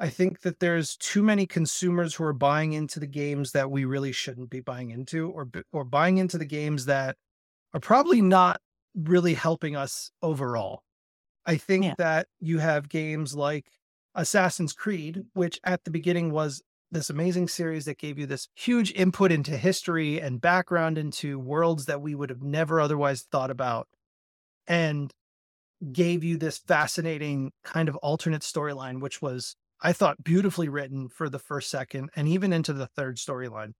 I 0.00 0.08
think 0.08 0.40
that 0.40 0.58
there's 0.58 0.96
too 0.96 1.22
many 1.22 1.46
consumers 1.46 2.14
who 2.14 2.24
are 2.24 2.32
buying 2.32 2.72
into 2.72 2.98
the 2.98 3.06
games 3.06 3.52
that 3.52 3.70
we 3.70 3.84
really 3.84 4.12
shouldn't 4.12 4.50
be 4.50 4.60
buying 4.60 4.90
into, 4.90 5.30
or 5.30 5.48
or 5.72 5.84
buying 5.84 6.18
into 6.18 6.36
the 6.36 6.44
games 6.44 6.86
that 6.86 7.16
are 7.74 7.80
probably 7.80 8.20
not 8.20 8.60
really 8.94 9.34
helping 9.34 9.76
us 9.76 10.10
overall. 10.22 10.82
I 11.46 11.56
think 11.58 11.84
Yeah. 11.84 11.94
that 11.98 12.28
you 12.40 12.58
have 12.58 12.88
games 12.88 13.34
like 13.34 13.70
Assassin's 14.14 14.72
Creed, 14.72 15.24
which 15.34 15.60
at 15.64 15.84
the 15.84 15.90
beginning 15.90 16.32
was 16.32 16.62
this 16.90 17.10
amazing 17.10 17.48
series 17.48 17.86
that 17.86 17.98
gave 17.98 18.18
you 18.18 18.26
this 18.26 18.48
huge 18.54 18.92
input 18.92 19.32
into 19.32 19.56
history 19.56 20.20
and 20.20 20.40
background 20.40 20.98
into 20.98 21.38
worlds 21.38 21.86
that 21.86 22.00
we 22.02 22.14
would 22.14 22.30
have 22.30 22.42
never 22.42 22.80
otherwise 22.80 23.22
thought 23.22 23.50
about, 23.50 23.88
and 24.66 25.12
gave 25.92 26.24
you 26.24 26.36
this 26.38 26.58
fascinating 26.58 27.52
kind 27.64 27.88
of 27.88 27.96
alternate 27.96 28.42
storyline, 28.42 29.00
which 29.00 29.22
was, 29.22 29.56
I 29.82 29.92
thought, 29.92 30.24
beautifully 30.24 30.68
written 30.68 31.08
for 31.08 31.28
the 31.28 31.38
first 31.38 31.70
second 31.70 32.10
and 32.16 32.28
even 32.28 32.52
into 32.52 32.72
the 32.72 32.86
third 32.88 33.16
storyline. 33.18 33.72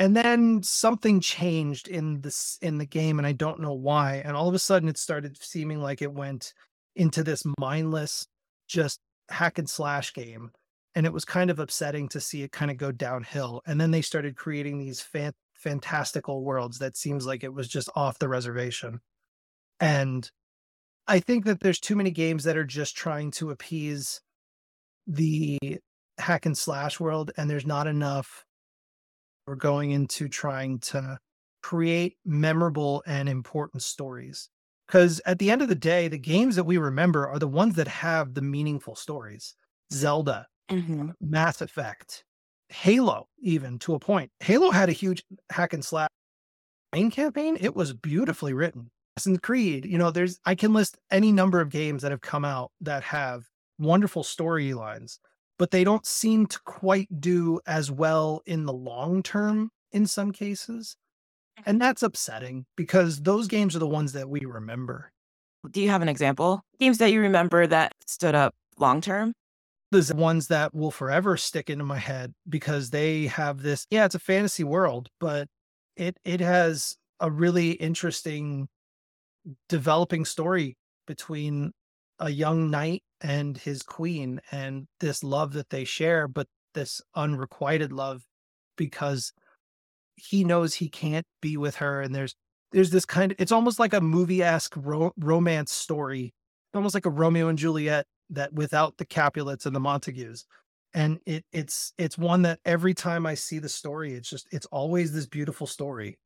And 0.00 0.16
then 0.16 0.62
something 0.62 1.20
changed 1.20 1.86
in 1.86 2.22
this 2.22 2.58
in 2.62 2.78
the 2.78 2.86
game, 2.86 3.18
and 3.18 3.26
I 3.26 3.32
don't 3.32 3.60
know 3.60 3.74
why. 3.74 4.22
And 4.24 4.34
all 4.34 4.48
of 4.48 4.54
a 4.54 4.58
sudden, 4.58 4.88
it 4.88 4.96
started 4.96 5.36
seeming 5.38 5.82
like 5.82 6.00
it 6.00 6.10
went 6.10 6.54
into 6.96 7.22
this 7.22 7.44
mindless, 7.58 8.26
just 8.66 8.98
hack 9.28 9.58
and 9.58 9.68
slash 9.68 10.14
game. 10.14 10.52
And 10.94 11.04
it 11.04 11.12
was 11.12 11.26
kind 11.26 11.50
of 11.50 11.58
upsetting 11.58 12.08
to 12.08 12.20
see 12.20 12.42
it 12.42 12.50
kind 12.50 12.70
of 12.70 12.78
go 12.78 12.90
downhill. 12.90 13.60
And 13.66 13.78
then 13.78 13.90
they 13.90 14.00
started 14.00 14.36
creating 14.36 14.78
these 14.78 15.02
fan- 15.02 15.34
fantastical 15.52 16.42
worlds 16.42 16.78
that 16.78 16.96
seems 16.96 17.26
like 17.26 17.44
it 17.44 17.52
was 17.52 17.68
just 17.68 17.90
off 17.94 18.18
the 18.18 18.28
reservation. 18.28 19.00
And 19.80 20.30
I 21.06 21.20
think 21.20 21.44
that 21.44 21.60
there's 21.60 21.78
too 21.78 21.94
many 21.94 22.10
games 22.10 22.44
that 22.44 22.56
are 22.56 22.64
just 22.64 22.96
trying 22.96 23.32
to 23.32 23.50
appease 23.50 24.22
the 25.06 25.58
hack 26.16 26.46
and 26.46 26.56
slash 26.56 26.98
world, 26.98 27.32
and 27.36 27.50
there's 27.50 27.66
not 27.66 27.86
enough. 27.86 28.46
We're 29.50 29.56
going 29.56 29.90
into 29.90 30.28
trying 30.28 30.78
to 30.78 31.18
create 31.60 32.18
memorable 32.24 33.02
and 33.04 33.28
important 33.28 33.82
stories. 33.82 34.48
Because 34.86 35.20
at 35.26 35.40
the 35.40 35.50
end 35.50 35.60
of 35.60 35.68
the 35.68 35.74
day, 35.74 36.06
the 36.06 36.18
games 36.18 36.54
that 36.54 36.62
we 36.62 36.78
remember 36.78 37.26
are 37.26 37.40
the 37.40 37.48
ones 37.48 37.74
that 37.74 37.88
have 37.88 38.34
the 38.34 38.42
meaningful 38.42 38.94
stories. 38.94 39.56
Zelda, 39.92 40.46
Mm-hmm. 40.70 41.10
Mass 41.20 41.62
Effect, 41.62 42.22
Halo, 42.68 43.26
even 43.40 43.80
to 43.80 43.94
a 43.94 43.98
point. 43.98 44.30
Halo 44.38 44.70
had 44.70 44.88
a 44.88 44.92
huge 44.92 45.24
hack 45.50 45.72
and 45.72 45.84
slash 45.84 46.10
main 46.92 47.10
campaign. 47.10 47.58
It 47.60 47.74
was 47.74 47.92
beautifully 47.92 48.52
written. 48.52 48.88
Assassin's 49.16 49.40
Creed, 49.40 49.84
you 49.84 49.98
know, 49.98 50.12
there's 50.12 50.38
I 50.46 50.54
can 50.54 50.72
list 50.72 50.96
any 51.10 51.32
number 51.32 51.60
of 51.60 51.70
games 51.70 52.02
that 52.02 52.12
have 52.12 52.20
come 52.20 52.44
out 52.44 52.70
that 52.82 53.02
have 53.02 53.48
wonderful 53.80 54.22
storylines, 54.22 55.18
but 55.60 55.72
they 55.72 55.84
don't 55.84 56.06
seem 56.06 56.46
to 56.46 56.58
quite 56.60 57.20
do 57.20 57.60
as 57.66 57.90
well 57.90 58.40
in 58.46 58.64
the 58.64 58.72
long 58.72 59.22
term 59.22 59.70
in 59.92 60.06
some 60.06 60.32
cases. 60.32 60.96
Mm-hmm. 61.58 61.70
And 61.70 61.80
that's 61.80 62.02
upsetting 62.02 62.64
because 62.78 63.20
those 63.20 63.46
games 63.46 63.76
are 63.76 63.78
the 63.78 63.86
ones 63.86 64.14
that 64.14 64.30
we 64.30 64.40
remember. 64.40 65.12
Do 65.70 65.82
you 65.82 65.90
have 65.90 66.00
an 66.00 66.08
example? 66.08 66.62
Games 66.80 66.96
that 66.96 67.12
you 67.12 67.20
remember 67.20 67.66
that 67.66 67.92
stood 68.06 68.34
up 68.34 68.54
long 68.78 69.02
term? 69.02 69.34
the 69.92 70.14
ones 70.14 70.46
that 70.46 70.72
will 70.72 70.92
forever 70.92 71.36
stick 71.36 71.68
into 71.68 71.84
my 71.84 71.98
head 71.98 72.32
because 72.48 72.90
they 72.90 73.26
have 73.26 73.60
this 73.60 73.88
yeah 73.90 74.04
it's 74.04 74.14
a 74.14 74.20
fantasy 74.20 74.62
world 74.62 75.08
but 75.18 75.48
it 75.96 76.16
it 76.24 76.38
has 76.38 76.96
a 77.18 77.28
really 77.28 77.72
interesting 77.72 78.68
developing 79.68 80.24
story 80.24 80.76
between 81.08 81.72
a 82.20 82.30
young 82.30 82.70
knight 82.70 83.02
and 83.20 83.56
his 83.58 83.82
queen 83.82 84.40
and 84.52 84.86
this 85.00 85.24
love 85.24 85.52
that 85.54 85.70
they 85.70 85.84
share, 85.84 86.28
but 86.28 86.46
this 86.74 87.00
unrequited 87.14 87.92
love 87.92 88.22
because 88.76 89.32
he 90.16 90.44
knows 90.44 90.74
he 90.74 90.88
can't 90.88 91.26
be 91.40 91.56
with 91.56 91.76
her 91.76 92.00
and 92.02 92.14
there's 92.14 92.34
there's 92.72 92.90
this 92.90 93.04
kind 93.04 93.32
of 93.32 93.40
it's 93.40 93.52
almost 93.52 93.78
like 93.80 93.92
a 93.92 94.00
movie-esque 94.00 94.74
ro- 94.76 95.12
romance 95.18 95.72
story. 95.72 96.32
Almost 96.72 96.94
like 96.94 97.06
a 97.06 97.10
romeo 97.10 97.48
and 97.48 97.58
juliet 97.58 98.06
that 98.30 98.52
without 98.52 98.96
the 98.98 99.04
capulets 99.04 99.66
and 99.66 99.74
the 99.74 99.80
montagues. 99.80 100.44
And 100.94 101.18
it 101.26 101.44
it's 101.52 101.92
it's 101.98 102.16
one 102.18 102.42
that 102.42 102.60
every 102.64 102.94
time 102.94 103.26
i 103.26 103.34
see 103.34 103.58
the 103.58 103.68
story 103.68 104.14
it's 104.14 104.28
just 104.28 104.46
it's 104.52 104.66
always 104.66 105.12
this 105.12 105.26
beautiful 105.26 105.66
story 105.66 106.18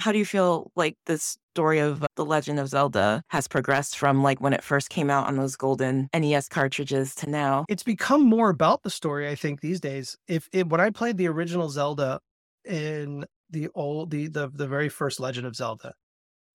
how 0.00 0.12
do 0.12 0.18
you 0.18 0.24
feel 0.24 0.70
like 0.76 0.96
the 1.06 1.18
story 1.18 1.80
of 1.80 2.06
The 2.14 2.24
Legend 2.24 2.60
of 2.60 2.68
Zelda 2.68 3.22
has 3.28 3.48
progressed 3.48 3.98
from 3.98 4.22
like 4.22 4.40
when 4.40 4.52
it 4.52 4.62
first 4.62 4.90
came 4.90 5.10
out 5.10 5.26
on 5.26 5.36
those 5.36 5.56
golden 5.56 6.08
NES 6.14 6.48
cartridges 6.48 7.14
to 7.16 7.28
now? 7.28 7.64
It's 7.68 7.82
become 7.82 8.22
more 8.22 8.48
about 8.50 8.82
the 8.82 8.90
story, 8.90 9.28
I 9.28 9.34
think, 9.34 9.60
these 9.60 9.80
days. 9.80 10.16
If 10.28 10.48
it, 10.52 10.68
when 10.68 10.80
I 10.80 10.90
played 10.90 11.16
the 11.16 11.28
original 11.28 11.68
Zelda 11.68 12.20
in 12.64 13.24
the 13.50 13.68
old 13.74 14.10
the, 14.10 14.28
the 14.28 14.48
the 14.48 14.68
very 14.68 14.88
first 14.88 15.20
Legend 15.20 15.46
of 15.46 15.56
Zelda, 15.56 15.94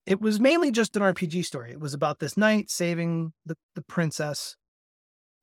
it 0.06 0.20
was 0.20 0.40
mainly 0.40 0.70
just 0.70 0.96
an 0.96 1.02
RPG 1.02 1.44
story. 1.44 1.72
It 1.72 1.80
was 1.80 1.94
about 1.94 2.20
this 2.20 2.36
knight 2.36 2.70
saving 2.70 3.32
the, 3.44 3.56
the 3.74 3.82
princess. 3.82 4.56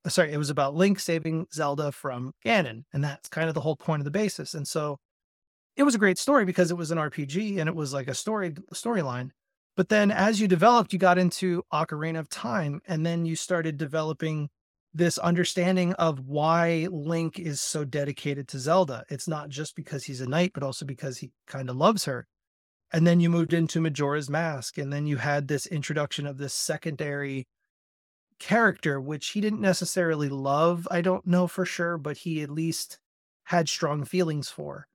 Uh, 0.04 0.10
sorry, 0.10 0.32
it 0.32 0.38
was 0.38 0.50
about 0.50 0.74
Link 0.74 1.00
saving 1.00 1.46
Zelda 1.54 1.92
from 1.92 2.32
Ganon, 2.44 2.84
and 2.94 3.04
that's 3.04 3.30
kind 3.30 3.48
of 3.48 3.54
the 3.54 3.62
whole 3.62 3.76
point 3.76 4.00
of 4.00 4.06
the 4.06 4.12
basis. 4.12 4.56
And 4.56 4.68
so 4.68 4.98
it 5.76 5.84
was 5.84 5.96
a 5.96 6.00
great 6.00 6.18
story 6.18 6.46
because 6.46 6.72
it 6.72 6.78
was 6.78 6.92
an 6.92 6.98
RPG 6.98 7.60
and 7.60 7.68
it 7.68 7.76
was 7.76 7.94
like 7.94 8.08
a 8.08 8.14
story 8.14 8.52
storyline. 8.74 9.32
But 9.78 9.90
then 9.90 10.12
as 10.12 10.40
you 10.42 10.48
developed, 10.48 10.92
you 10.92 11.00
got 11.00 11.18
into 11.18 11.64
Ocarina 11.72 12.20
of 12.20 12.30
Time, 12.30 12.82
and 12.88 13.06
then 13.06 13.26
you 13.26 13.36
started 13.36 13.78
developing 13.78 14.50
this 14.94 15.18
understanding 15.18 15.94
of 15.94 16.20
why 16.20 16.88
Link 16.92 17.40
is 17.40 17.62
so 17.62 17.86
dedicated 17.86 18.50
to 18.50 18.60
Zelda. 18.60 19.06
It's 19.10 19.30
not 19.30 19.48
just 19.48 19.76
because 19.78 20.04
he's 20.04 20.20
a 20.20 20.28
knight, 20.28 20.52
but 20.54 20.64
also 20.64 20.86
because 20.86 21.18
he 21.18 21.32
kind 21.48 21.70
of 21.70 21.78
loves 21.78 22.04
her. 22.06 22.28
And 22.92 23.08
then 23.08 23.22
you 23.22 23.30
moved 23.30 23.54
into 23.54 23.80
Majora's 23.80 24.30
Mask, 24.30 24.78
and 24.78 24.92
then 24.92 25.08
you 25.08 25.16
had 25.16 25.48
this 25.48 25.66
introduction 25.66 26.28
of 26.28 26.38
this 26.38 26.54
secondary 26.54 27.48
character, 28.38 29.00
which 29.00 29.30
he 29.30 29.40
didn't 29.40 29.62
necessarily 29.62 30.28
love. 30.28 30.86
I 30.92 31.00
don't 31.00 31.26
know 31.26 31.48
for 31.48 31.66
sure, 31.66 31.98
but 31.98 32.18
he 32.18 32.42
at 32.42 32.50
least 32.50 33.00
had 33.46 33.70
strong 33.70 34.04
feelings 34.04 34.50
for 34.50 34.88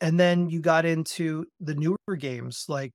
and 0.00 0.18
then 0.18 0.48
you 0.48 0.60
got 0.60 0.84
into 0.84 1.46
the 1.60 1.74
newer 1.74 2.16
games 2.16 2.66
like 2.68 2.92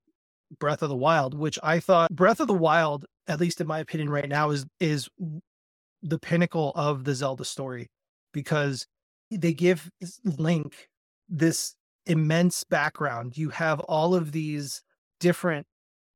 Breath 0.59 0.81
of 0.81 0.89
the 0.89 0.95
Wild, 0.95 1.33
which 1.33 1.59
I 1.63 1.79
thought 1.79 2.11
Breath 2.11 2.39
of 2.39 2.47
the 2.47 2.53
Wild, 2.53 3.05
at 3.27 3.39
least 3.39 3.61
in 3.61 3.67
my 3.67 3.79
opinion 3.79 4.09
right 4.09 4.29
now, 4.29 4.51
is 4.51 4.65
is 4.79 5.09
the 6.01 6.19
pinnacle 6.19 6.71
of 6.75 7.03
the 7.03 7.15
Zelda 7.15 7.45
story 7.45 7.87
because 8.31 8.85
they 9.31 9.53
give 9.53 9.89
Link 10.23 10.87
this 11.27 11.75
immense 12.05 12.63
background. 12.63 13.37
You 13.37 13.49
have 13.49 13.79
all 13.81 14.13
of 14.13 14.31
these 14.31 14.81
different 15.19 15.65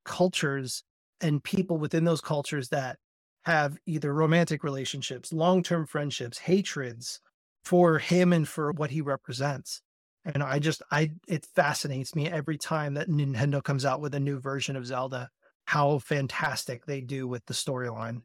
cultures 0.05 0.83
and 1.21 1.43
people 1.43 1.77
within 1.77 2.03
those 2.03 2.21
cultures 2.21 2.69
that 2.69 2.97
have 3.43 3.77
either 3.85 4.13
romantic 4.13 4.63
relationships, 4.63 5.33
long-term 5.33 5.87
friendships, 5.87 6.37
hatreds 6.37 7.19
for 7.63 7.97
him 7.97 8.31
and 8.31 8.47
for 8.47 8.71
what 8.71 8.91
he 8.91 9.01
represents. 9.01 9.81
And 10.25 10.43
I 10.43 10.59
just 10.59 10.81
I 10.91 11.11
it 11.27 11.45
fascinates 11.55 12.15
me 12.15 12.29
every 12.29 12.57
time 12.57 12.95
that 12.95 13.09
Nintendo 13.09 13.63
comes 13.63 13.85
out 13.85 14.01
with 14.01 14.13
a 14.15 14.19
new 14.19 14.39
version 14.39 14.75
of 14.75 14.85
Zelda, 14.85 15.29
how 15.65 15.99
fantastic 15.99 16.85
they 16.85 17.01
do 17.01 17.27
with 17.27 17.45
the 17.45 17.53
storyline. 17.53 18.21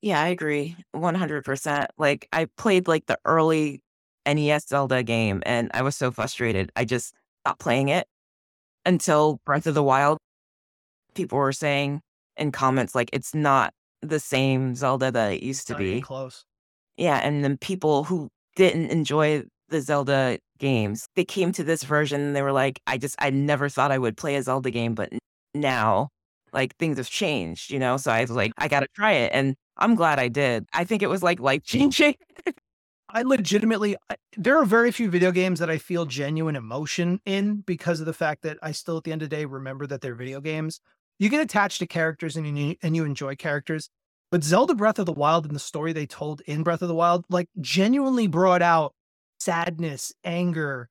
Yeah, 0.00 0.20
I 0.20 0.28
agree 0.28 0.76
100%. 0.94 1.86
Like 1.96 2.28
I 2.32 2.46
played 2.56 2.88
like 2.88 3.06
the 3.06 3.18
early 3.24 3.82
NES 4.26 4.68
Zelda 4.68 5.02
game 5.02 5.42
and 5.46 5.70
I 5.72 5.82
was 5.82 5.96
so 5.96 6.10
frustrated. 6.10 6.70
I 6.76 6.84
just 6.84 7.14
stopped 7.44 7.60
playing 7.60 7.88
it 7.88 8.06
until 8.84 9.40
Breath 9.46 9.66
of 9.66 9.74
the 9.74 9.82
Wild. 9.82 10.18
People 11.14 11.38
were 11.38 11.52
saying 11.52 12.00
in 12.36 12.52
comments 12.52 12.94
like 12.94 13.10
it's 13.12 13.34
not 13.34 13.72
the 14.00 14.20
same 14.20 14.74
Zelda 14.74 15.10
that 15.12 15.32
it 15.32 15.42
used 15.42 15.68
to 15.68 15.76
be. 15.76 16.00
close. 16.00 16.44
Yeah, 16.96 17.18
and 17.18 17.44
then 17.44 17.56
people 17.56 18.04
who 18.04 18.28
didn't 18.56 18.90
enjoy 18.90 19.44
the 19.72 19.80
Zelda 19.80 20.38
games. 20.58 21.08
They 21.16 21.24
came 21.24 21.50
to 21.52 21.64
this 21.64 21.82
mm-hmm. 21.82 21.88
version 21.88 22.20
and 22.20 22.36
they 22.36 22.42
were 22.42 22.52
like, 22.52 22.80
I 22.86 22.98
just, 22.98 23.16
I 23.18 23.30
never 23.30 23.68
thought 23.68 23.90
I 23.90 23.98
would 23.98 24.16
play 24.16 24.36
a 24.36 24.42
Zelda 24.42 24.70
game, 24.70 24.94
but 24.94 25.10
now, 25.54 26.08
like, 26.52 26.76
things 26.76 26.98
have 26.98 27.10
changed, 27.10 27.70
you 27.70 27.78
know? 27.78 27.96
So 27.96 28.12
I 28.12 28.20
was 28.20 28.30
like, 28.30 28.52
I 28.58 28.68
got 28.68 28.80
to 28.80 28.88
try 28.94 29.12
it. 29.12 29.32
And 29.34 29.56
I'm 29.76 29.94
glad 29.94 30.18
I 30.18 30.28
did. 30.28 30.66
I 30.72 30.84
think 30.84 31.02
it 31.02 31.08
was 31.08 31.22
like 31.22 31.40
life 31.40 31.64
changing. 31.64 32.14
I 33.14 33.22
legitimately, 33.22 33.96
there 34.38 34.56
are 34.58 34.64
very 34.64 34.90
few 34.90 35.10
video 35.10 35.32
games 35.32 35.58
that 35.58 35.68
I 35.68 35.76
feel 35.76 36.06
genuine 36.06 36.56
emotion 36.56 37.20
in 37.26 37.56
because 37.56 38.00
of 38.00 38.06
the 38.06 38.14
fact 38.14 38.42
that 38.42 38.58
I 38.62 38.72
still, 38.72 38.96
at 38.96 39.04
the 39.04 39.12
end 39.12 39.22
of 39.22 39.28
the 39.28 39.36
day, 39.36 39.44
remember 39.44 39.86
that 39.86 40.00
they're 40.00 40.14
video 40.14 40.40
games. 40.40 40.80
You 41.18 41.28
get 41.28 41.42
attached 41.42 41.80
to 41.80 41.86
characters 41.86 42.36
and 42.36 42.58
you, 42.58 42.76
and 42.82 42.96
you 42.96 43.04
enjoy 43.04 43.36
characters. 43.36 43.90
But 44.30 44.42
Zelda 44.42 44.74
Breath 44.74 44.98
of 44.98 45.04
the 45.04 45.12
Wild 45.12 45.44
and 45.44 45.54
the 45.54 45.60
story 45.60 45.92
they 45.92 46.06
told 46.06 46.40
in 46.46 46.62
Breath 46.62 46.80
of 46.80 46.88
the 46.88 46.94
Wild, 46.94 47.26
like, 47.28 47.48
genuinely 47.60 48.28
brought 48.28 48.62
out 48.62 48.94
sadness, 49.42 50.12
anger, 50.24 50.88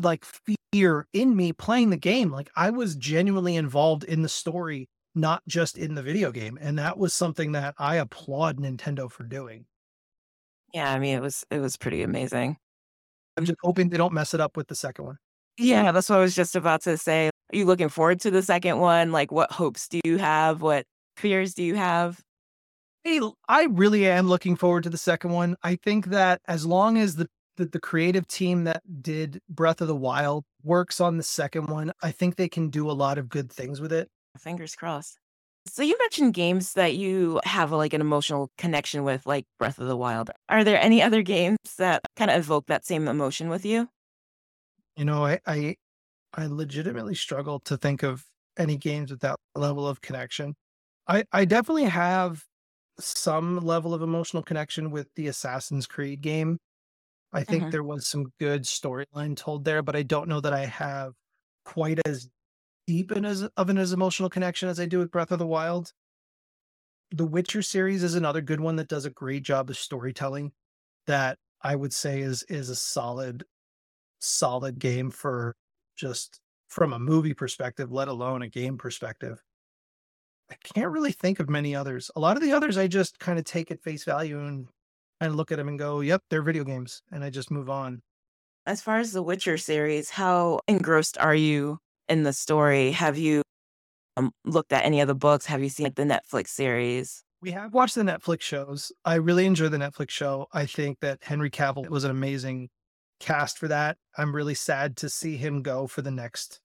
like 0.00 0.24
fear 0.72 1.06
in 1.12 1.36
me 1.36 1.52
playing 1.52 1.90
the 1.90 1.96
game. 1.96 2.30
Like 2.30 2.50
I 2.56 2.70
was 2.70 2.94
genuinely 2.94 3.56
involved 3.56 4.04
in 4.04 4.22
the 4.22 4.28
story, 4.28 4.88
not 5.14 5.42
just 5.46 5.76
in 5.76 5.94
the 5.94 6.02
video 6.02 6.32
game. 6.32 6.58
And 6.60 6.78
that 6.78 6.98
was 6.98 7.14
something 7.14 7.52
that 7.52 7.74
I 7.78 7.96
applaud 7.96 8.58
Nintendo 8.58 9.10
for 9.10 9.24
doing. 9.24 9.66
Yeah, 10.72 10.90
I 10.92 10.98
mean 10.98 11.16
it 11.16 11.20
was 11.20 11.44
it 11.50 11.58
was 11.58 11.76
pretty 11.76 12.02
amazing. 12.02 12.56
I'm 13.36 13.44
just 13.44 13.58
hoping 13.62 13.88
they 13.88 13.98
don't 13.98 14.12
mess 14.12 14.34
it 14.34 14.40
up 14.40 14.56
with 14.56 14.68
the 14.68 14.74
second 14.74 15.06
one. 15.06 15.18
Yeah, 15.58 15.92
that's 15.92 16.08
what 16.08 16.18
I 16.18 16.22
was 16.22 16.34
just 16.34 16.56
about 16.56 16.82
to 16.82 16.96
say. 16.96 17.26
Are 17.26 17.56
you 17.56 17.66
looking 17.66 17.90
forward 17.90 18.20
to 18.20 18.30
the 18.30 18.42
second 18.42 18.78
one? 18.78 19.12
Like 19.12 19.30
what 19.30 19.52
hopes 19.52 19.88
do 19.88 20.00
you 20.04 20.16
have? 20.18 20.62
What 20.62 20.86
fears 21.16 21.54
do 21.54 21.62
you 21.62 21.74
have? 21.74 22.20
Hey, 23.04 23.20
I 23.48 23.64
really 23.64 24.06
am 24.06 24.28
looking 24.28 24.54
forward 24.54 24.84
to 24.84 24.90
the 24.90 24.96
second 24.96 25.32
one. 25.32 25.56
I 25.64 25.74
think 25.74 26.06
that 26.06 26.40
as 26.46 26.64
long 26.64 26.98
as 26.98 27.16
the, 27.16 27.28
the 27.56 27.66
the 27.66 27.80
creative 27.80 28.28
team 28.28 28.62
that 28.64 28.82
did 29.02 29.40
Breath 29.48 29.80
of 29.80 29.88
the 29.88 29.96
Wild 29.96 30.44
works 30.62 31.00
on 31.00 31.16
the 31.16 31.24
second 31.24 31.66
one, 31.66 31.92
I 32.00 32.12
think 32.12 32.36
they 32.36 32.48
can 32.48 32.70
do 32.70 32.88
a 32.88 32.92
lot 32.92 33.18
of 33.18 33.28
good 33.28 33.50
things 33.50 33.80
with 33.80 33.92
it. 33.92 34.08
Fingers 34.38 34.76
crossed. 34.76 35.18
So 35.66 35.82
you 35.82 35.96
mentioned 35.98 36.34
games 36.34 36.74
that 36.74 36.94
you 36.94 37.40
have 37.44 37.72
like 37.72 37.92
an 37.92 38.00
emotional 38.00 38.50
connection 38.56 39.02
with, 39.02 39.26
like 39.26 39.46
Breath 39.58 39.78
of 39.78 39.88
the 39.88 39.96
Wild. 39.96 40.30
Are 40.48 40.62
there 40.62 40.80
any 40.80 41.02
other 41.02 41.22
games 41.22 41.58
that 41.78 42.02
kind 42.16 42.30
of 42.30 42.38
evoke 42.38 42.66
that 42.66 42.84
same 42.84 43.08
emotion 43.08 43.48
with 43.48 43.66
you? 43.66 43.88
You 44.96 45.04
know, 45.04 45.24
I 45.24 45.40
I, 45.46 45.76
I 46.34 46.46
legitimately 46.46 47.14
struggle 47.16 47.60
to 47.60 47.76
think 47.76 48.02
of 48.02 48.26
any 48.58 48.76
games 48.76 49.10
with 49.10 49.20
that 49.20 49.36
level 49.54 49.86
of 49.88 50.00
connection. 50.02 50.54
I 51.08 51.24
I 51.32 51.44
definitely 51.44 51.84
have 51.84 52.44
some 53.02 53.58
level 53.58 53.94
of 53.94 54.02
emotional 54.02 54.42
connection 54.42 54.90
with 54.90 55.08
the 55.16 55.28
Assassin's 55.28 55.86
Creed 55.86 56.20
game. 56.22 56.58
I 57.32 57.44
think 57.44 57.68
hmm 57.68 57.72
there 57.72 57.84
was 57.84 58.08
some 58.08 58.32
good 58.40 58.64
storyline 58.64 59.36
told 59.36 59.64
there, 59.64 59.82
but 59.82 59.96
I 59.96 60.02
don't 60.02 60.28
know 60.28 60.40
that 60.40 60.52
I 60.54 60.66
have 60.66 61.14
quite 61.64 62.00
as 62.06 62.30
deep 62.86 63.10
an 63.12 63.24
as 63.26 63.42
of 63.44 63.70
an 63.70 63.78
as 63.78 63.92
emotional 63.92 64.30
connection 64.30 64.68
as 64.70 64.80
I 64.80 64.86
do 64.86 64.98
with 65.00 65.12
Breath 65.12 65.32
of 65.32 65.40
the 65.40 65.46
Wild. 65.46 65.92
The 67.12 67.26
Witcher 67.26 67.62
series 67.62 68.02
is 68.02 68.14
another 68.16 68.40
good 68.40 68.60
one 68.60 68.74
that 68.76 68.88
does 68.88 69.04
a 69.04 69.10
great 69.10 69.42
job 69.44 69.70
of 69.70 69.76
storytelling 69.78 70.52
that 71.06 71.38
I 71.62 71.76
would 71.76 71.92
say 71.92 72.20
is 72.20 72.42
is 72.44 72.68
a 72.70 72.76
solid 72.76 73.44
solid 74.20 74.78
game 74.80 75.10
for 75.10 75.56
just 75.96 76.40
from 76.68 76.92
a 76.92 76.98
movie 77.00 77.34
perspective, 77.34 77.92
let 77.92 78.08
alone 78.08 78.42
a 78.42 78.48
game 78.48 78.78
perspective. 78.78 79.42
I 80.52 80.56
can't 80.74 80.90
really 80.90 81.12
think 81.12 81.40
of 81.40 81.48
many 81.48 81.74
others. 81.74 82.10
A 82.14 82.20
lot 82.20 82.36
of 82.36 82.42
the 82.42 82.52
others 82.52 82.76
I 82.76 82.86
just 82.86 83.18
kind 83.18 83.38
of 83.38 83.46
take 83.46 83.70
at 83.70 83.82
face 83.82 84.04
value 84.04 84.38
and 84.38 84.68
of 85.22 85.34
look 85.34 85.50
at 85.50 85.56
them 85.56 85.68
and 85.68 85.78
go, 85.78 86.00
"Yep, 86.00 86.24
they're 86.28 86.42
video 86.42 86.64
games," 86.64 87.00
and 87.10 87.24
I 87.24 87.30
just 87.30 87.50
move 87.50 87.70
on. 87.70 88.02
As 88.66 88.82
far 88.82 88.98
as 88.98 89.12
the 89.12 89.22
Witcher 89.22 89.56
series, 89.56 90.10
how 90.10 90.60
engrossed 90.68 91.16
are 91.18 91.34
you 91.34 91.78
in 92.08 92.24
the 92.24 92.32
story? 92.32 92.90
Have 92.92 93.16
you 93.16 93.42
um, 94.16 94.32
looked 94.44 94.72
at 94.72 94.84
any 94.84 95.00
of 95.00 95.08
the 95.08 95.14
books? 95.14 95.46
Have 95.46 95.62
you 95.62 95.68
seen 95.70 95.84
like 95.84 95.94
the 95.94 96.02
Netflix 96.02 96.48
series? 96.48 97.24
We 97.40 97.52
have 97.52 97.72
watched 97.72 97.94
the 97.94 98.02
Netflix 98.02 98.42
shows. 98.42 98.92
I 99.04 99.14
really 99.14 99.46
enjoy 99.46 99.68
the 99.68 99.78
Netflix 99.78 100.10
show. 100.10 100.48
I 100.52 100.66
think 100.66 101.00
that 101.00 101.22
Henry 101.22 101.50
Cavill 101.50 101.88
was 101.88 102.04
an 102.04 102.10
amazing 102.10 102.68
cast 103.20 103.58
for 103.58 103.68
that. 103.68 103.96
I'm 104.18 104.36
really 104.36 104.54
sad 104.54 104.96
to 104.98 105.08
see 105.08 105.36
him 105.36 105.62
go 105.62 105.86
for 105.86 106.02
the 106.02 106.10
next 106.10 106.60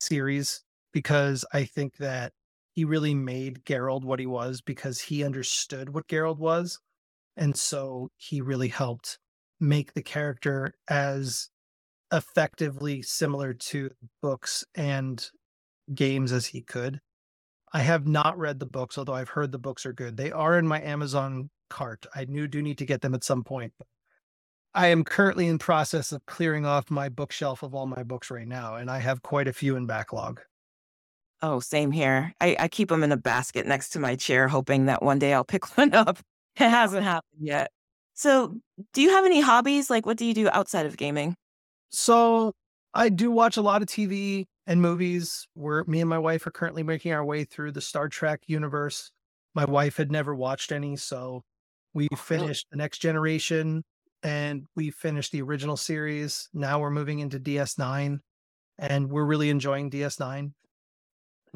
series 0.00 0.62
because 0.92 1.44
I 1.52 1.64
think 1.64 1.96
that 1.96 2.32
he 2.80 2.86
really 2.86 3.14
made 3.14 3.62
Geralt 3.66 4.04
what 4.04 4.20
he 4.20 4.24
was 4.24 4.62
because 4.62 4.98
he 4.98 5.22
understood 5.22 5.92
what 5.92 6.08
Geralt 6.08 6.38
was. 6.38 6.78
And 7.36 7.54
so 7.54 8.08
he 8.16 8.40
really 8.40 8.68
helped 8.68 9.18
make 9.60 9.92
the 9.92 10.02
character 10.02 10.72
as 10.88 11.50
effectively 12.10 13.02
similar 13.02 13.52
to 13.52 13.90
books 14.22 14.64
and 14.74 15.22
games 15.94 16.32
as 16.32 16.46
he 16.46 16.62
could. 16.62 17.00
I 17.74 17.80
have 17.80 18.06
not 18.06 18.38
read 18.38 18.60
the 18.60 18.64
books, 18.64 18.96
although 18.96 19.12
I've 19.12 19.28
heard 19.28 19.52
the 19.52 19.58
books 19.58 19.84
are 19.84 19.92
good. 19.92 20.16
They 20.16 20.32
are 20.32 20.58
in 20.58 20.66
my 20.66 20.80
Amazon 20.80 21.50
cart. 21.68 22.06
I 22.14 22.24
knew 22.24 22.48
do 22.48 22.62
need 22.62 22.78
to 22.78 22.86
get 22.86 23.02
them 23.02 23.14
at 23.14 23.24
some 23.24 23.44
point. 23.44 23.74
I 24.72 24.86
am 24.86 25.04
currently 25.04 25.48
in 25.48 25.58
process 25.58 26.12
of 26.12 26.24
clearing 26.24 26.64
off 26.64 26.90
my 26.90 27.10
bookshelf 27.10 27.62
of 27.62 27.74
all 27.74 27.86
my 27.86 28.04
books 28.04 28.30
right 28.30 28.48
now, 28.48 28.76
and 28.76 28.90
I 28.90 29.00
have 29.00 29.20
quite 29.20 29.48
a 29.48 29.52
few 29.52 29.76
in 29.76 29.84
backlog. 29.84 30.40
Oh, 31.42 31.60
same 31.60 31.90
here. 31.90 32.34
I, 32.40 32.56
I 32.58 32.68
keep 32.68 32.88
them 32.90 33.02
in 33.02 33.12
a 33.12 33.16
basket 33.16 33.66
next 33.66 33.90
to 33.90 33.98
my 33.98 34.14
chair, 34.16 34.48
hoping 34.48 34.86
that 34.86 35.02
one 35.02 35.18
day 35.18 35.32
I'll 35.32 35.44
pick 35.46 35.76
one 35.76 35.94
up. 35.94 36.18
It 36.56 36.68
hasn't 36.68 37.04
happened 37.04 37.40
yet. 37.46 37.70
So, 38.14 38.58
do 38.92 39.00
you 39.00 39.10
have 39.10 39.24
any 39.24 39.40
hobbies? 39.40 39.88
Like, 39.88 40.04
what 40.04 40.18
do 40.18 40.26
you 40.26 40.34
do 40.34 40.48
outside 40.50 40.84
of 40.86 40.96
gaming? 40.96 41.34
So, 41.90 42.52
I 42.94 43.08
do 43.08 43.30
watch 43.30 43.56
a 43.56 43.62
lot 43.62 43.82
of 43.82 43.88
TV 43.88 44.46
and 44.66 44.82
movies. 44.82 45.46
Where 45.54 45.84
me 45.84 46.00
and 46.00 46.10
my 46.10 46.18
wife 46.18 46.46
are 46.46 46.50
currently 46.50 46.82
making 46.82 47.12
our 47.12 47.24
way 47.24 47.44
through 47.44 47.72
the 47.72 47.80
Star 47.80 48.08
Trek 48.08 48.42
universe. 48.46 49.10
My 49.54 49.64
wife 49.64 49.96
had 49.96 50.12
never 50.12 50.34
watched 50.34 50.72
any, 50.72 50.96
so 50.96 51.42
we 51.94 52.08
Oh, 52.12 52.16
finished 52.16 52.66
the 52.70 52.76
Next 52.76 52.98
Generation 52.98 53.82
and 54.22 54.66
we 54.76 54.90
finished 54.90 55.32
the 55.32 55.42
original 55.42 55.76
series. 55.76 56.48
Now 56.52 56.78
we're 56.80 56.90
moving 56.90 57.18
into 57.20 57.40
DS9 57.40 58.20
and 58.78 59.10
we're 59.10 59.24
really 59.24 59.50
enjoying 59.50 59.90
DS9. 59.90 60.52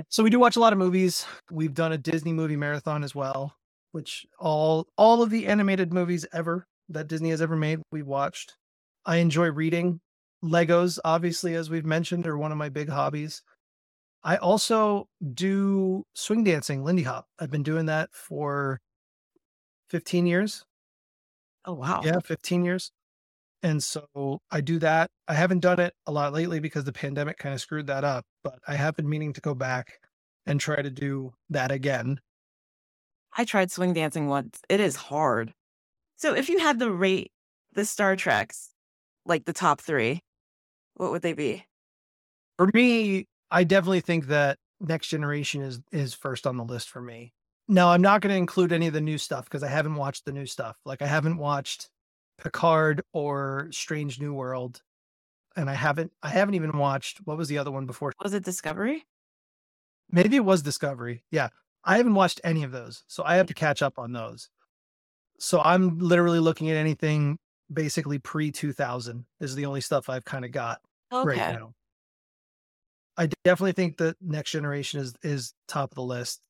So 0.08 0.22
we 0.22 0.30
do 0.30 0.38
watch 0.38 0.56
a 0.56 0.60
lot 0.60 0.72
of 0.72 0.78
movies. 0.78 1.26
We've 1.50 1.74
done 1.74 1.92
a 1.92 1.98
Disney 1.98 2.32
movie 2.32 2.56
marathon 2.56 3.04
as 3.04 3.14
well, 3.14 3.54
which 3.92 4.26
all 4.38 4.86
all 4.96 5.22
of 5.22 5.30
the 5.30 5.46
animated 5.46 5.92
movies 5.92 6.26
ever 6.32 6.66
that 6.88 7.08
Disney 7.08 7.30
has 7.30 7.40
ever 7.40 7.56
made, 7.56 7.80
we 7.92 8.02
watched. 8.02 8.56
I 9.06 9.16
enjoy 9.16 9.50
reading. 9.50 10.00
Legos, 10.42 10.98
obviously, 11.04 11.54
as 11.54 11.70
we've 11.70 11.86
mentioned, 11.86 12.26
are 12.26 12.36
one 12.36 12.52
of 12.52 12.58
my 12.58 12.68
big 12.68 12.88
hobbies. 12.88 13.42
I 14.22 14.36
also 14.36 15.08
do 15.34 16.04
swing 16.14 16.44
dancing, 16.44 16.84
Lindy 16.84 17.02
Hop. 17.02 17.26
I've 17.38 17.50
been 17.50 17.62
doing 17.62 17.86
that 17.86 18.10
for 18.12 18.80
15 19.90 20.26
years. 20.26 20.64
Oh, 21.64 21.74
wow. 21.74 22.02
Yeah, 22.04 22.20
15 22.20 22.64
years. 22.64 22.90
And 23.64 23.82
so 23.82 24.42
I 24.50 24.60
do 24.60 24.78
that. 24.80 25.10
I 25.26 25.32
haven't 25.32 25.60
done 25.60 25.80
it 25.80 25.94
a 26.06 26.12
lot 26.12 26.34
lately 26.34 26.60
because 26.60 26.84
the 26.84 26.92
pandemic 26.92 27.38
kind 27.38 27.54
of 27.54 27.62
screwed 27.62 27.86
that 27.86 28.04
up, 28.04 28.26
but 28.44 28.58
I 28.68 28.74
have 28.74 28.94
been 28.94 29.08
meaning 29.08 29.32
to 29.32 29.40
go 29.40 29.54
back 29.54 30.00
and 30.44 30.60
try 30.60 30.82
to 30.82 30.90
do 30.90 31.32
that 31.48 31.72
again. 31.72 32.20
I 33.34 33.46
tried 33.46 33.72
swing 33.72 33.94
dancing 33.94 34.28
once. 34.28 34.60
It 34.68 34.80
is 34.80 34.96
hard. 34.96 35.54
So, 36.16 36.34
if 36.34 36.50
you 36.50 36.58
had 36.58 36.78
to 36.78 36.92
rate 36.92 37.32
the 37.72 37.86
Star 37.86 38.16
Treks, 38.16 38.68
like 39.24 39.46
the 39.46 39.54
top 39.54 39.80
three, 39.80 40.20
what 40.92 41.10
would 41.10 41.22
they 41.22 41.32
be? 41.32 41.64
For 42.58 42.70
me, 42.74 43.26
I 43.50 43.64
definitely 43.64 44.02
think 44.02 44.26
that 44.26 44.58
Next 44.78 45.08
Generation 45.08 45.62
is 45.62 45.80
is 45.90 46.12
first 46.12 46.46
on 46.46 46.58
the 46.58 46.64
list 46.64 46.90
for 46.90 47.00
me. 47.00 47.32
No, 47.66 47.88
I'm 47.88 48.02
not 48.02 48.20
going 48.20 48.30
to 48.30 48.36
include 48.36 48.72
any 48.72 48.88
of 48.88 48.92
the 48.92 49.00
new 49.00 49.16
stuff 49.16 49.44
because 49.46 49.62
I 49.62 49.68
haven't 49.68 49.94
watched 49.94 50.26
the 50.26 50.32
new 50.32 50.44
stuff. 50.44 50.76
Like 50.84 51.00
I 51.00 51.06
haven't 51.06 51.38
watched 51.38 51.88
Picard 52.38 53.02
or 53.12 53.68
Strange 53.70 54.20
New 54.20 54.34
World, 54.34 54.82
and 55.56 55.70
I 55.70 55.74
haven't 55.74 56.12
I 56.22 56.28
haven't 56.28 56.54
even 56.54 56.78
watched 56.78 57.18
what 57.24 57.36
was 57.36 57.48
the 57.48 57.58
other 57.58 57.70
one 57.70 57.86
before? 57.86 58.12
Was 58.22 58.34
it 58.34 58.44
Discovery? 58.44 59.04
Maybe 60.10 60.36
it 60.36 60.44
was 60.44 60.62
Discovery. 60.62 61.24
Yeah, 61.30 61.48
I 61.84 61.96
haven't 61.96 62.14
watched 62.14 62.40
any 62.44 62.62
of 62.62 62.72
those, 62.72 63.04
so 63.06 63.22
I 63.24 63.36
have 63.36 63.46
to 63.46 63.54
catch 63.54 63.82
up 63.82 63.98
on 63.98 64.12
those. 64.12 64.48
So 65.38 65.60
I'm 65.60 65.98
literally 65.98 66.38
looking 66.38 66.70
at 66.70 66.76
anything 66.76 67.38
basically 67.72 68.18
pre 68.18 68.50
2000 68.50 69.24
is 69.40 69.54
the 69.54 69.66
only 69.66 69.80
stuff 69.80 70.08
I've 70.08 70.24
kind 70.24 70.44
of 70.44 70.52
got 70.52 70.80
Okay. 71.12 71.26
right 71.26 71.54
now. 71.58 71.74
I 73.16 73.28
definitely 73.44 73.72
think 73.72 73.98
that 73.98 74.16
Next 74.20 74.50
Generation 74.50 75.00
is 75.00 75.14
is 75.22 75.54
top 75.68 75.92
of 75.92 75.96
the 75.96 76.02
list. 76.02 76.40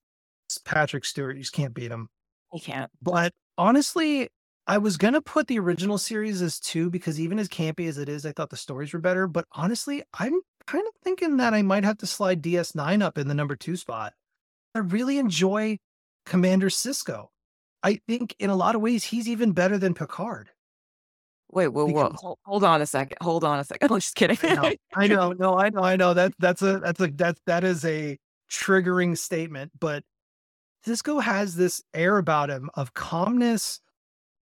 It's 0.46 0.58
Patrick 0.58 1.04
Stewart, 1.04 1.36
you 1.36 1.42
just 1.42 1.52
can't 1.54 1.74
beat 1.74 1.90
him. 1.90 2.08
You 2.52 2.60
can't. 2.60 2.90
But 3.02 3.32
honestly, 3.58 4.28
I 4.66 4.78
was 4.78 4.96
gonna 4.96 5.20
put 5.20 5.46
the 5.46 5.58
original 5.58 5.98
series 5.98 6.40
as 6.40 6.58
two 6.58 6.88
because 6.90 7.20
even 7.20 7.38
as 7.38 7.48
campy 7.48 7.88
as 7.88 7.98
it 7.98 8.08
is, 8.08 8.24
I 8.24 8.32
thought 8.32 8.50
the 8.50 8.56
stories 8.56 8.92
were 8.92 8.98
better. 8.98 9.26
But 9.26 9.46
honestly, 9.52 10.02
I'm 10.14 10.40
kind 10.66 10.86
of 10.86 10.94
thinking 11.02 11.36
that 11.36 11.52
I 11.52 11.62
might 11.62 11.84
have 11.84 11.98
to 11.98 12.06
slide 12.06 12.42
DS9 12.42 13.02
up 13.02 13.18
in 13.18 13.28
the 13.28 13.34
number 13.34 13.56
two 13.56 13.76
spot. 13.76 14.14
I 14.74 14.78
really 14.78 15.18
enjoy 15.18 15.78
Commander 16.24 16.68
Sisko. 16.68 17.26
I 17.82 18.00
think 18.08 18.34
in 18.38 18.48
a 18.48 18.56
lot 18.56 18.74
of 18.74 18.80
ways 18.80 19.04
he's 19.04 19.28
even 19.28 19.52
better 19.52 19.76
than 19.76 19.92
Picard. 19.92 20.48
Wait, 21.52 21.68
whoa, 21.68 21.86
whoa. 21.86 22.10
Hold, 22.16 22.38
hold 22.44 22.64
on 22.64 22.80
a 22.80 22.86
second. 22.86 23.18
Hold 23.20 23.44
on 23.44 23.60
a 23.60 23.64
second. 23.64 23.88
I'm 23.92 24.00
just 24.00 24.14
kidding. 24.14 24.38
I 24.42 24.54
know, 24.54 24.72
I 24.94 25.06
know, 25.06 25.32
no, 25.32 25.58
I 25.58 25.68
know, 25.68 25.82
I 25.82 25.96
know. 25.96 26.14
That 26.14 26.32
that's 26.38 26.62
a 26.62 26.80
that's 26.80 27.00
a 27.00 27.08
that 27.08 27.38
that 27.46 27.64
is 27.64 27.84
a 27.84 28.18
triggering 28.50 29.16
statement, 29.16 29.72
but 29.78 30.02
Sisko 30.86 31.22
has 31.22 31.54
this 31.54 31.82
air 31.92 32.18
about 32.18 32.50
him 32.50 32.70
of 32.74 32.94
calmness, 32.94 33.80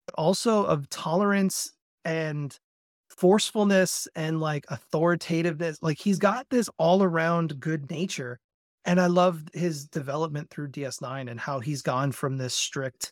but 0.07 0.15
also 0.15 0.63
of 0.63 0.89
tolerance 0.89 1.71
and 2.03 2.57
forcefulness 3.09 4.07
and 4.15 4.39
like 4.39 4.65
authoritativeness. 4.69 5.77
Like 5.81 5.99
he's 5.99 6.17
got 6.17 6.47
this 6.49 6.69
all 6.79 7.03
around 7.03 7.59
good 7.59 7.91
nature. 7.91 8.39
And 8.85 8.99
I 9.01 9.07
love 9.07 9.43
his 9.53 9.85
development 9.85 10.49
through 10.49 10.69
DS9 10.69 11.29
and 11.29 11.39
how 11.39 11.59
he's 11.59 11.81
gone 11.81 12.13
from 12.13 12.37
this 12.37 12.53
strict, 12.53 13.11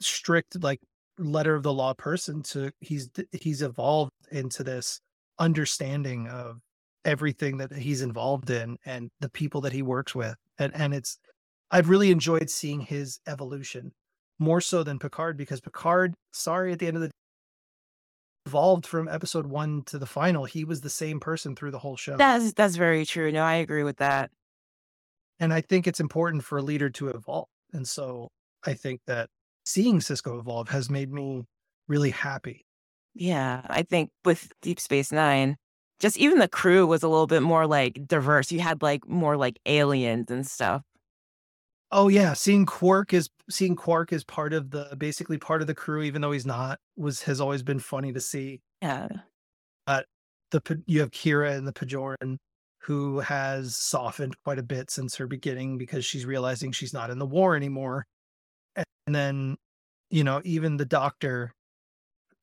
strict 0.00 0.62
like 0.62 0.80
letter 1.18 1.54
of 1.54 1.62
the 1.62 1.72
law 1.72 1.94
person 1.94 2.42
to 2.42 2.72
he's 2.80 3.08
he's 3.32 3.62
evolved 3.62 4.12
into 4.32 4.64
this 4.64 5.00
understanding 5.38 6.28
of 6.28 6.58
everything 7.04 7.58
that 7.58 7.72
he's 7.72 8.02
involved 8.02 8.50
in 8.50 8.76
and 8.84 9.10
the 9.20 9.28
people 9.28 9.60
that 9.60 9.72
he 9.72 9.82
works 9.82 10.14
with 10.14 10.34
and 10.58 10.74
and 10.74 10.92
it's 10.92 11.18
i've 11.70 11.88
really 11.88 12.10
enjoyed 12.10 12.50
seeing 12.50 12.80
his 12.80 13.20
evolution 13.28 13.92
more 14.38 14.60
so 14.60 14.82
than 14.82 14.98
picard 14.98 15.36
because 15.36 15.60
picard 15.60 16.14
sorry 16.32 16.72
at 16.72 16.78
the 16.78 16.86
end 16.86 16.96
of 16.96 17.02
the 17.02 17.08
day, 17.08 17.12
evolved 18.46 18.86
from 18.86 19.08
episode 19.08 19.46
1 19.46 19.82
to 19.86 19.98
the 19.98 20.06
final 20.06 20.44
he 20.44 20.64
was 20.64 20.80
the 20.82 20.90
same 20.90 21.18
person 21.20 21.56
through 21.56 21.70
the 21.70 21.78
whole 21.78 21.96
show 21.96 22.16
that's 22.16 22.52
that's 22.52 22.76
very 22.76 23.06
true. 23.06 23.32
No, 23.32 23.42
I 23.42 23.54
agree 23.54 23.82
with 23.84 23.96
that. 23.98 24.30
and 25.40 25.52
i 25.52 25.60
think 25.60 25.86
it's 25.86 26.00
important 26.00 26.44
for 26.44 26.58
a 26.58 26.62
leader 26.62 26.90
to 26.90 27.08
evolve 27.08 27.46
and 27.72 27.86
so 27.88 28.28
i 28.66 28.74
think 28.74 29.00
that 29.06 29.28
seeing 29.64 29.98
sisko 29.98 30.38
evolve 30.38 30.68
has 30.68 30.90
made 30.90 31.10
me 31.12 31.44
really 31.88 32.10
happy 32.10 32.64
Yeah, 33.14 33.60
I 33.68 33.82
think 33.82 34.10
with 34.24 34.50
Deep 34.60 34.80
Space 34.80 35.12
Nine, 35.12 35.56
just 36.00 36.16
even 36.18 36.38
the 36.40 36.48
crew 36.48 36.84
was 36.86 37.02
a 37.04 37.08
little 37.08 37.28
bit 37.28 37.42
more 37.42 37.64
like 37.66 38.00
diverse. 38.08 38.50
You 38.50 38.58
had 38.60 38.82
like 38.82 39.06
more 39.08 39.36
like 39.36 39.56
aliens 39.66 40.30
and 40.30 40.44
stuff. 40.46 40.82
Oh 41.96 42.08
yeah, 42.08 42.32
seeing 42.32 42.66
Quark 42.66 43.14
is 43.14 43.30
seeing 43.48 43.76
Quark 43.76 44.12
is 44.12 44.24
part 44.24 44.52
of 44.52 44.72
the 44.72 44.96
basically 44.98 45.38
part 45.38 45.60
of 45.60 45.68
the 45.68 45.76
crew, 45.76 46.02
even 46.02 46.20
though 46.20 46.32
he's 46.32 46.44
not, 46.44 46.80
was 46.96 47.22
has 47.22 47.40
always 47.40 47.62
been 47.62 47.78
funny 47.78 48.12
to 48.12 48.20
see. 48.20 48.60
Yeah. 48.82 49.06
Uh, 49.86 50.02
the 50.50 50.82
you 50.86 50.98
have 50.98 51.12
Kira 51.12 51.56
and 51.56 51.68
the 51.68 51.72
Bajoran, 51.72 52.38
who 52.80 53.20
has 53.20 53.76
softened 53.76 54.34
quite 54.42 54.58
a 54.58 54.62
bit 54.64 54.90
since 54.90 55.14
her 55.14 55.28
beginning 55.28 55.78
because 55.78 56.04
she's 56.04 56.26
realizing 56.26 56.72
she's 56.72 56.92
not 56.92 57.10
in 57.10 57.20
the 57.20 57.26
war 57.26 57.54
anymore. 57.54 58.06
And 58.74 59.14
then, 59.14 59.56
you 60.10 60.24
know, 60.24 60.42
even 60.44 60.76
the 60.76 60.84
Doctor 60.84 61.52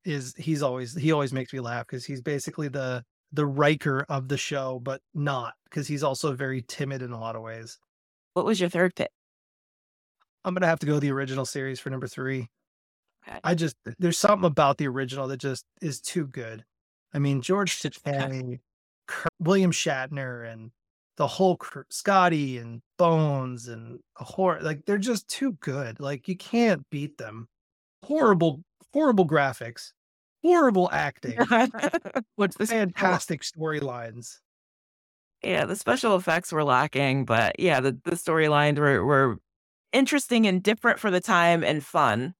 is 0.05 0.33
he's 0.37 0.63
always 0.63 0.95
he 0.95 1.11
always 1.11 1.33
makes 1.33 1.51
me 1.51 1.59
laugh 1.59 1.87
because 1.87 2.05
he's 2.05 2.21
basically 2.21 2.69
the 2.69 3.03
the 3.33 3.45
Riker 3.45 4.05
of 4.07 4.29
the 4.29 4.37
show, 4.37 4.79
but 4.79 5.01
not 5.13 5.55
because 5.65 5.87
he's 5.89 6.03
also 6.03 6.31
very 6.31 6.63
timid 6.69 7.01
in 7.01 7.11
a 7.11 7.19
lot 7.19 7.35
of 7.35 7.41
ways. 7.41 7.77
What 8.33 8.45
was 8.45 8.57
your 8.57 8.69
third 8.69 8.95
pick? 8.95 9.11
I'm 10.43 10.53
gonna 10.53 10.67
have 10.67 10.79
to 10.79 10.85
go 10.85 10.99
the 10.99 11.11
original 11.11 11.45
series 11.45 11.79
for 11.79 11.89
number 11.89 12.07
three. 12.07 12.49
Okay. 13.27 13.39
I 13.43 13.55
just 13.55 13.75
there's 13.99 14.17
something 14.17 14.45
about 14.47 14.77
the 14.77 14.87
original 14.87 15.27
that 15.27 15.37
just 15.37 15.65
is 15.81 16.01
too 16.01 16.25
good. 16.27 16.63
I 17.13 17.19
mean, 17.19 17.41
George 17.41 17.79
Takei, 17.79 18.59
William 19.39 19.71
Shatner, 19.71 20.51
and 20.51 20.71
the 21.17 21.27
whole 21.27 21.57
crew, 21.57 21.83
Scotty 21.89 22.57
and 22.57 22.81
Bones 22.97 23.67
and 23.67 23.99
Uhura 24.19 24.61
like 24.63 24.85
they're 24.85 24.97
just 24.97 25.27
too 25.27 25.53
good. 25.59 25.99
Like 25.99 26.27
you 26.27 26.35
can't 26.37 26.83
beat 26.89 27.17
them. 27.17 27.47
Horrible, 28.03 28.63
horrible 28.93 29.27
graphics, 29.27 29.91
horrible 30.43 30.89
acting, 30.91 31.37
but 32.37 32.57
The 32.57 32.65
fantastic 32.65 33.43
storylines. 33.43 34.39
yeah, 35.43 35.65
the 35.65 35.75
special 35.75 36.15
effects 36.15 36.51
were 36.51 36.63
lacking, 36.63 37.25
but 37.25 37.59
yeah, 37.59 37.79
the, 37.81 37.91
the 38.03 38.11
storylines 38.15 38.79
were, 38.79 39.05
were 39.05 39.37
interesting 39.93 40.47
and 40.47 40.61
different 40.61 40.99
for 40.99 41.11
the 41.11 41.21
time 41.21 41.63
and 41.63 41.83
fun. 41.83 42.33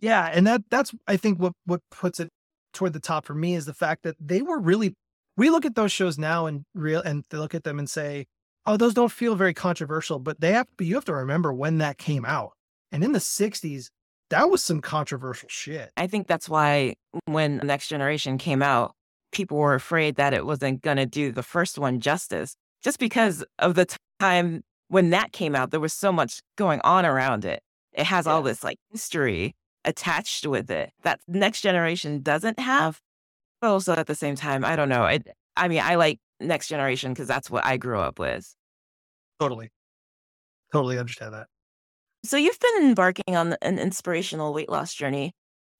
Yeah, 0.00 0.30
and 0.32 0.46
that 0.46 0.62
that's 0.70 0.94
I 1.06 1.16
think 1.16 1.38
what 1.40 1.52
what 1.64 1.80
puts 1.90 2.20
it 2.20 2.28
toward 2.72 2.92
the 2.92 3.00
top 3.00 3.24
for 3.24 3.34
me 3.34 3.54
is 3.54 3.64
the 3.66 3.74
fact 3.74 4.02
that 4.02 4.16
they 4.20 4.42
were 4.42 4.58
really 4.58 4.94
we 5.36 5.50
look 5.50 5.64
at 5.64 5.74
those 5.74 5.92
shows 5.92 6.18
now 6.18 6.46
and 6.46 6.64
real 6.74 7.00
and 7.00 7.24
they 7.30 7.38
look 7.38 7.54
at 7.54 7.64
them 7.64 7.78
and 7.78 7.88
say, 7.88 8.26
"Oh, 8.66 8.76
those 8.76 8.94
don't 8.94 9.12
feel 9.12 9.34
very 9.36 9.54
controversial," 9.54 10.18
but 10.18 10.40
they 10.40 10.52
have 10.52 10.66
but 10.76 10.86
you 10.86 10.94
have 10.94 11.04
to 11.06 11.14
remember 11.14 11.52
when 11.52 11.78
that 11.78 11.98
came 11.98 12.24
out. 12.24 12.52
And 12.92 13.02
in 13.02 13.12
the 13.12 13.18
60s, 13.18 13.88
that 14.30 14.50
was 14.50 14.62
some 14.62 14.80
controversial 14.80 15.48
shit. 15.48 15.90
I 15.96 16.06
think 16.06 16.26
that's 16.26 16.48
why 16.48 16.94
when 17.26 17.58
Next 17.58 17.88
Generation 17.88 18.38
came 18.38 18.62
out, 18.62 18.94
people 19.32 19.58
were 19.58 19.74
afraid 19.74 20.16
that 20.16 20.34
it 20.34 20.46
wasn't 20.46 20.82
going 20.82 20.96
to 20.96 21.06
do 21.06 21.32
the 21.32 21.42
first 21.42 21.78
one 21.78 22.00
justice 22.00 22.56
just 22.82 22.98
because 22.98 23.44
of 23.58 23.74
the 23.74 23.86
time 24.20 24.62
when 24.88 25.10
that 25.10 25.32
came 25.32 25.54
out. 25.54 25.70
There 25.70 25.80
was 25.80 25.92
so 25.92 26.12
much 26.12 26.40
going 26.56 26.80
on 26.84 27.04
around 27.04 27.44
it. 27.44 27.62
It 27.92 28.06
has 28.06 28.26
all 28.26 28.42
this 28.42 28.62
like 28.62 28.78
history 28.90 29.54
attached 29.84 30.46
with 30.46 30.70
it 30.70 30.92
that 31.02 31.20
next 31.26 31.62
generation 31.62 32.20
doesn't 32.22 32.58
have. 32.58 33.00
But 33.60 33.68
also 33.68 33.94
at 33.94 34.06
the 34.06 34.14
same 34.14 34.36
time, 34.36 34.64
I 34.64 34.76
don't 34.76 34.88
know. 34.88 35.02
I, 35.02 35.20
I 35.56 35.68
mean, 35.68 35.80
I 35.82 35.94
like 35.94 36.18
next 36.40 36.68
generation 36.68 37.12
because 37.12 37.28
that's 37.28 37.50
what 37.50 37.64
I 37.64 37.78
grew 37.78 37.98
up 37.98 38.18
with. 38.18 38.54
Totally. 39.40 39.70
Totally 40.72 40.98
understand 40.98 41.32
that. 41.32 41.46
So 42.24 42.36
you've 42.36 42.58
been 42.58 42.82
embarking 42.84 43.36
on 43.36 43.56
an 43.62 43.78
inspirational 43.78 44.52
weight 44.52 44.68
loss 44.68 44.92
journey. 44.92 45.32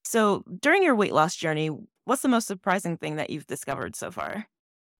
So 0.04 0.44
during 0.60 0.82
your 0.82 0.94
weight 0.94 1.12
loss 1.12 1.34
journey, 1.34 1.70
what's 2.04 2.22
the 2.22 2.28
most 2.28 2.46
surprising 2.46 2.96
thing 2.96 3.16
that 3.16 3.30
you've 3.30 3.46
discovered 3.46 3.96
so 3.96 4.10
far? 4.10 4.46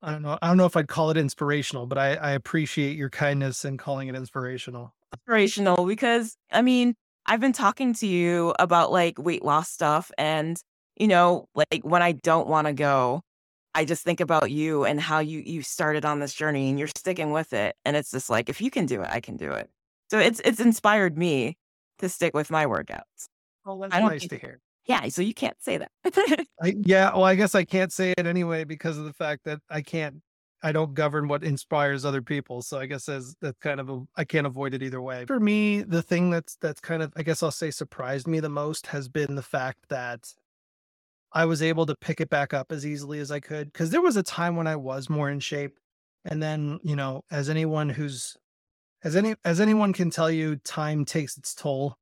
I 0.02 0.12
don't 0.12 0.22
know. 0.22 0.38
I 0.42 0.48
don't 0.48 0.56
know 0.56 0.66
if 0.66 0.76
I'd 0.76 0.88
call 0.88 1.10
it 1.10 1.16
inspirational, 1.16 1.86
but 1.86 1.98
I, 1.98 2.14
I 2.14 2.30
appreciate 2.32 2.96
your 2.96 3.10
kindness 3.10 3.64
in 3.64 3.76
calling 3.76 4.08
it 4.08 4.14
inspirational. 4.14 4.94
Inspirational 5.12 5.86
because 5.86 6.36
I 6.52 6.62
mean, 6.62 6.94
I've 7.26 7.40
been 7.40 7.52
talking 7.52 7.94
to 7.94 8.06
you 8.06 8.54
about 8.58 8.92
like 8.92 9.18
weight 9.18 9.44
loss 9.44 9.70
stuff 9.70 10.10
and 10.18 10.56
you 10.96 11.08
know, 11.08 11.46
like 11.54 11.82
when 11.82 12.02
I 12.02 12.12
don't 12.12 12.46
want 12.48 12.66
to 12.66 12.72
go, 12.72 13.22
I 13.74 13.84
just 13.84 14.04
think 14.04 14.20
about 14.20 14.50
you 14.50 14.84
and 14.84 15.00
how 15.00 15.18
you 15.18 15.40
you 15.44 15.62
started 15.62 16.04
on 16.04 16.20
this 16.20 16.34
journey 16.34 16.68
and 16.68 16.78
you're 16.78 16.88
sticking 16.96 17.32
with 17.32 17.52
it 17.52 17.74
and 17.84 17.96
it's 17.96 18.10
just 18.10 18.30
like 18.30 18.48
if 18.48 18.60
you 18.60 18.70
can 18.70 18.86
do 18.86 19.00
it, 19.02 19.08
I 19.10 19.20
can 19.20 19.36
do 19.36 19.50
it. 19.52 19.70
So 20.10 20.18
it's 20.18 20.40
it's 20.44 20.60
inspired 20.60 21.16
me 21.18 21.56
to 21.98 22.08
stick 22.08 22.34
with 22.34 22.50
my 22.50 22.66
workouts. 22.66 23.26
Oh, 23.64 23.80
that's 23.80 23.94
I 23.94 24.00
don't 24.00 24.10
nice 24.10 24.20
think- 24.20 24.30
to 24.32 24.38
hear. 24.38 24.60
Yeah, 24.86 25.08
so 25.08 25.20
you 25.20 25.34
can't 25.34 25.60
say 25.60 25.78
that. 25.78 25.90
I, 26.62 26.76
yeah, 26.84 27.12
well, 27.12 27.24
I 27.24 27.34
guess 27.34 27.54
I 27.54 27.64
can't 27.64 27.92
say 27.92 28.14
it 28.16 28.26
anyway 28.26 28.64
because 28.64 28.96
of 28.96 29.04
the 29.04 29.12
fact 29.12 29.44
that 29.44 29.58
I 29.68 29.82
can't, 29.82 30.22
I 30.62 30.72
don't 30.72 30.94
govern 30.94 31.26
what 31.26 31.42
inspires 31.42 32.04
other 32.04 32.22
people. 32.22 32.62
So 32.62 32.78
I 32.78 32.86
guess 32.86 33.08
as 33.08 33.34
that's 33.40 33.58
kind 33.58 33.80
of 33.80 33.90
a, 33.90 34.02
I 34.16 34.24
can't 34.24 34.46
avoid 34.46 34.74
it 34.74 34.82
either 34.82 35.02
way. 35.02 35.24
For 35.26 35.40
me, 35.40 35.82
the 35.82 36.02
thing 36.02 36.30
that's 36.30 36.56
that's 36.60 36.80
kind 36.80 37.02
of, 37.02 37.12
I 37.16 37.22
guess 37.22 37.42
I'll 37.42 37.50
say, 37.50 37.70
surprised 37.70 38.28
me 38.28 38.38
the 38.40 38.48
most 38.48 38.86
has 38.88 39.08
been 39.08 39.34
the 39.34 39.42
fact 39.42 39.88
that 39.88 40.32
I 41.32 41.44
was 41.44 41.62
able 41.62 41.84
to 41.86 41.96
pick 41.96 42.20
it 42.20 42.30
back 42.30 42.54
up 42.54 42.70
as 42.70 42.86
easily 42.86 43.18
as 43.18 43.30
I 43.30 43.40
could. 43.40 43.72
Because 43.72 43.90
there 43.90 44.00
was 44.00 44.16
a 44.16 44.22
time 44.22 44.56
when 44.56 44.66
I 44.66 44.76
was 44.76 45.10
more 45.10 45.28
in 45.28 45.40
shape, 45.40 45.78
and 46.24 46.42
then 46.42 46.78
you 46.82 46.94
know, 46.94 47.22
as 47.30 47.50
anyone 47.50 47.88
who's, 47.88 48.36
as 49.02 49.16
any 49.16 49.34
as 49.44 49.60
anyone 49.60 49.92
can 49.92 50.10
tell 50.10 50.30
you, 50.30 50.56
time 50.56 51.04
takes 51.04 51.36
its 51.36 51.54
toll 51.54 51.98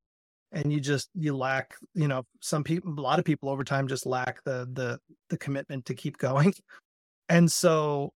and 0.54 0.72
you 0.72 0.80
just 0.80 1.10
you 1.14 1.36
lack 1.36 1.74
you 1.94 2.08
know 2.08 2.24
some 2.40 2.64
people 2.64 2.98
a 2.98 3.00
lot 3.00 3.18
of 3.18 3.24
people 3.24 3.50
over 3.50 3.64
time 3.64 3.88
just 3.88 4.06
lack 4.06 4.42
the 4.44 4.68
the 4.72 4.98
the 5.28 5.36
commitment 5.36 5.84
to 5.86 5.94
keep 5.94 6.16
going. 6.18 6.54
And 7.28 7.50
so 7.50 8.12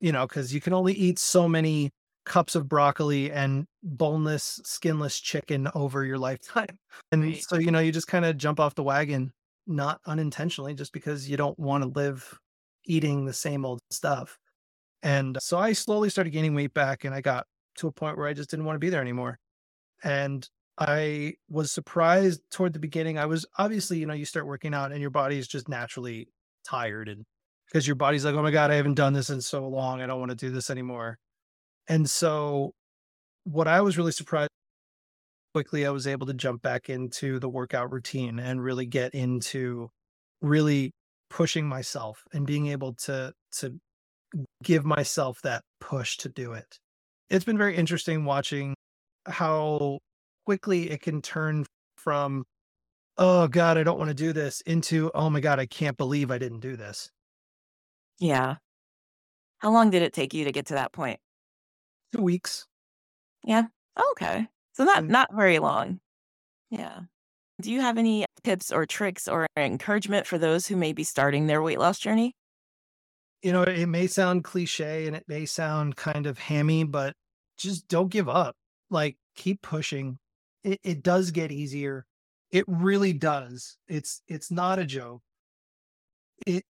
you 0.00 0.12
know 0.12 0.26
because 0.26 0.52
you 0.52 0.60
can 0.60 0.72
only 0.72 0.94
eat 0.94 1.18
so 1.18 1.48
many 1.48 1.90
cups 2.24 2.54
of 2.54 2.68
broccoli 2.68 3.30
and 3.32 3.66
boneless 3.82 4.60
skinless 4.64 5.20
chicken 5.20 5.68
over 5.74 6.04
your 6.04 6.18
lifetime. 6.18 6.78
And 7.12 7.22
Right. 7.24 7.42
so 7.42 7.58
you 7.58 7.70
know 7.70 7.80
you 7.80 7.92
just 7.92 8.08
kind 8.08 8.24
of 8.24 8.36
jump 8.36 8.58
off 8.58 8.74
the 8.74 8.82
wagon 8.82 9.32
not 9.66 10.00
unintentionally 10.06 10.74
just 10.74 10.92
because 10.92 11.28
you 11.28 11.36
don't 11.36 11.58
want 11.58 11.84
to 11.84 11.90
live 11.90 12.38
eating 12.84 13.24
the 13.24 13.32
same 13.32 13.64
old 13.64 13.80
stuff. 13.90 14.38
And 15.02 15.36
so 15.40 15.58
i 15.58 15.72
slowly 15.72 16.10
started 16.10 16.30
gaining 16.30 16.54
weight 16.54 16.74
back 16.74 17.04
and 17.04 17.14
i 17.14 17.20
got 17.20 17.46
to 17.76 17.88
a 17.88 17.92
point 17.92 18.16
where 18.16 18.28
i 18.28 18.32
just 18.32 18.50
didn't 18.50 18.64
want 18.64 18.76
to 18.76 18.80
be 18.80 18.90
there 18.90 19.00
anymore. 19.00 19.38
And 20.04 20.48
I 20.82 21.34
was 21.48 21.70
surprised 21.70 22.40
toward 22.50 22.72
the 22.72 22.80
beginning. 22.80 23.16
I 23.16 23.26
was 23.26 23.46
obviously, 23.56 23.98
you 23.98 24.06
know, 24.06 24.14
you 24.14 24.24
start 24.24 24.46
working 24.46 24.74
out 24.74 24.90
and 24.90 25.00
your 25.00 25.10
body 25.10 25.38
is 25.38 25.46
just 25.46 25.68
naturally 25.68 26.28
tired 26.64 27.08
and 27.08 27.24
because 27.66 27.86
your 27.86 27.96
body's 27.96 28.24
like, 28.24 28.34
oh 28.34 28.42
my 28.42 28.50
God, 28.50 28.70
I 28.70 28.74
haven't 28.74 28.94
done 28.94 29.12
this 29.12 29.30
in 29.30 29.40
so 29.40 29.66
long. 29.68 30.02
I 30.02 30.06
don't 30.06 30.18
want 30.18 30.30
to 30.30 30.36
do 30.36 30.50
this 30.50 30.70
anymore. 30.70 31.18
And 31.88 32.10
so 32.10 32.72
what 33.44 33.68
I 33.68 33.80
was 33.80 33.96
really 33.96 34.12
surprised 34.12 34.50
quickly, 35.54 35.86
I 35.86 35.90
was 35.90 36.06
able 36.06 36.26
to 36.26 36.34
jump 36.34 36.62
back 36.62 36.90
into 36.90 37.38
the 37.38 37.48
workout 37.48 37.92
routine 37.92 38.38
and 38.38 38.62
really 38.62 38.86
get 38.86 39.14
into 39.14 39.88
really 40.40 40.92
pushing 41.30 41.66
myself 41.66 42.24
and 42.32 42.46
being 42.46 42.66
able 42.66 42.94
to 42.94 43.32
to 43.58 43.78
give 44.62 44.84
myself 44.84 45.40
that 45.42 45.62
push 45.80 46.16
to 46.18 46.28
do 46.28 46.52
it. 46.52 46.78
It's 47.30 47.44
been 47.44 47.58
very 47.58 47.76
interesting 47.76 48.24
watching 48.24 48.74
how 49.26 49.98
quickly 50.44 50.90
it 50.90 51.00
can 51.02 51.22
turn 51.22 51.64
from 51.96 52.44
oh 53.18 53.46
god 53.48 53.78
i 53.78 53.82
don't 53.82 53.98
want 53.98 54.08
to 54.08 54.14
do 54.14 54.32
this 54.32 54.60
into 54.62 55.10
oh 55.14 55.28
my 55.30 55.40
god 55.40 55.58
i 55.58 55.66
can't 55.66 55.96
believe 55.96 56.30
i 56.30 56.38
didn't 56.38 56.60
do 56.60 56.76
this 56.76 57.10
Yeah. 58.18 58.56
How 59.58 59.70
long 59.70 59.90
did 59.90 60.02
it 60.02 60.12
take 60.12 60.34
you 60.34 60.44
to 60.44 60.52
get 60.52 60.66
to 60.66 60.74
that 60.74 60.92
point? 60.92 61.20
two 62.14 62.22
weeks 62.22 62.66
Yeah. 63.44 63.64
Okay. 64.12 64.48
So 64.72 64.84
not 64.84 65.04
not 65.04 65.28
very 65.34 65.58
long. 65.58 66.00
Yeah. 66.70 67.00
Do 67.60 67.70
you 67.70 67.80
have 67.80 67.98
any 67.98 68.24
tips 68.42 68.72
or 68.72 68.86
tricks 68.86 69.28
or 69.28 69.46
encouragement 69.56 70.26
for 70.26 70.38
those 70.38 70.66
who 70.66 70.76
may 70.76 70.92
be 70.92 71.04
starting 71.04 71.46
their 71.46 71.62
weight 71.62 71.78
loss 71.78 71.98
journey? 71.98 72.34
you 73.42 73.52
know 73.52 73.62
it 73.62 73.86
may 73.86 74.06
sound 74.06 74.44
cliche 74.44 75.06
and 75.06 75.16
it 75.16 75.24
may 75.26 75.44
sound 75.44 75.96
kind 75.96 76.26
of 76.26 76.38
hammy 76.38 76.84
but 76.84 77.12
just 77.58 77.88
don't 77.88 78.08
give 78.08 78.28
up 78.28 78.54
like 78.88 79.16
keep 79.34 79.60
pushing 79.62 80.16
it, 80.64 80.80
it 80.82 81.02
does 81.02 81.30
get 81.30 81.52
easier. 81.52 82.06
It 82.50 82.64
really 82.66 83.12
does. 83.12 83.78
It's 83.88 84.22
it's 84.28 84.50
not 84.50 84.78
a 84.78 84.84
joke. 84.84 85.22
It 86.46 86.64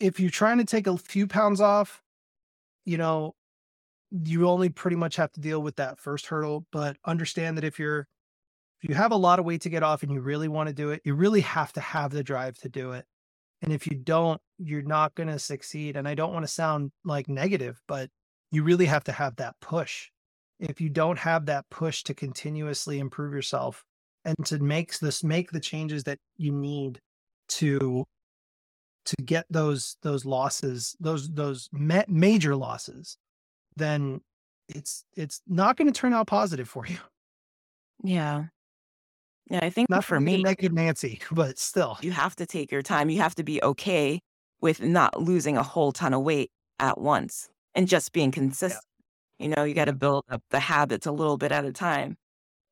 if 0.00 0.20
you're 0.20 0.30
trying 0.30 0.58
to 0.58 0.64
take 0.64 0.86
a 0.86 0.96
few 0.96 1.26
pounds 1.26 1.60
off 1.60 2.02
you 2.84 2.98
know 2.98 3.34
you 4.10 4.48
only 4.48 4.68
pretty 4.68 4.96
much 4.96 5.16
have 5.16 5.32
to 5.32 5.40
deal 5.40 5.60
with 5.60 5.76
that 5.76 5.98
first 5.98 6.26
hurdle 6.26 6.66
but 6.72 6.96
understand 7.04 7.56
that 7.56 7.64
if 7.64 7.78
you're 7.78 8.06
if 8.80 8.88
you 8.88 8.94
have 8.94 9.12
a 9.12 9.16
lot 9.16 9.38
of 9.38 9.44
weight 9.44 9.62
to 9.62 9.70
get 9.70 9.82
off 9.82 10.02
and 10.02 10.12
you 10.12 10.20
really 10.20 10.48
want 10.48 10.68
to 10.68 10.74
do 10.74 10.90
it 10.90 11.00
you 11.04 11.14
really 11.14 11.40
have 11.40 11.72
to 11.72 11.80
have 11.80 12.10
the 12.10 12.22
drive 12.22 12.56
to 12.58 12.68
do 12.68 12.92
it. 12.92 13.04
And 13.62 13.72
if 13.72 13.86
you 13.86 13.96
don't 13.96 14.40
you're 14.58 14.82
not 14.82 15.14
going 15.14 15.28
to 15.28 15.38
succeed. 15.38 15.96
And 15.96 16.06
i 16.06 16.14
don't 16.14 16.32
want 16.32 16.44
to 16.44 16.52
sound 16.52 16.92
like 17.04 17.28
negative 17.28 17.80
but 17.88 18.10
you 18.50 18.62
really 18.62 18.86
have 18.86 19.04
to 19.04 19.12
have 19.12 19.36
that 19.36 19.54
push 19.60 20.10
if 20.60 20.80
you 20.80 20.88
don't 20.88 21.18
have 21.18 21.46
that 21.46 21.68
push 21.70 22.02
to 22.04 22.14
continuously 22.14 22.98
improve 22.98 23.32
yourself 23.32 23.84
and 24.24 24.36
to 24.46 24.58
make 24.58 24.98
this 24.98 25.22
make 25.24 25.50
the 25.50 25.60
changes 25.60 26.04
that 26.04 26.18
you 26.36 26.52
need 26.52 26.98
to 27.48 28.04
to 29.04 29.16
get 29.24 29.44
those 29.50 29.96
those 30.02 30.24
losses 30.24 30.96
those 31.00 31.28
those 31.30 31.68
ma- 31.72 32.04
major 32.08 32.56
losses 32.56 33.16
then 33.76 34.20
it's 34.68 35.04
it's 35.14 35.42
not 35.46 35.76
going 35.76 35.90
to 35.92 35.98
turn 35.98 36.14
out 36.14 36.26
positive 36.26 36.68
for 36.68 36.86
you 36.86 36.98
Yeah. 38.02 38.46
Yeah, 39.50 39.60
I 39.62 39.68
think 39.68 39.90
not 39.90 40.04
for 40.04 40.18
to 40.18 40.24
be 40.24 40.34
a 40.34 40.36
me, 40.38 40.42
negative 40.42 40.72
nancy 40.72 41.20
but 41.30 41.58
still 41.58 41.98
you 42.00 42.12
have 42.12 42.34
to 42.36 42.46
take 42.46 42.72
your 42.72 42.82
time. 42.82 43.10
You 43.10 43.20
have 43.20 43.34
to 43.34 43.44
be 43.44 43.62
okay 43.62 44.20
with 44.60 44.80
not 44.80 45.20
losing 45.20 45.58
a 45.58 45.62
whole 45.62 45.92
ton 45.92 46.14
of 46.14 46.22
weight 46.22 46.50
at 46.78 46.98
once 46.98 47.50
and 47.74 47.86
just 47.86 48.12
being 48.12 48.30
consistent. 48.30 48.82
You 49.38 49.48
know, 49.48 49.64
you 49.64 49.74
got 49.74 49.86
to 49.86 49.92
build 49.92 50.24
up 50.30 50.42
the 50.50 50.60
habits 50.60 51.06
a 51.06 51.12
little 51.12 51.36
bit 51.36 51.52
at 51.52 51.64
a 51.64 51.72
time. 51.72 52.16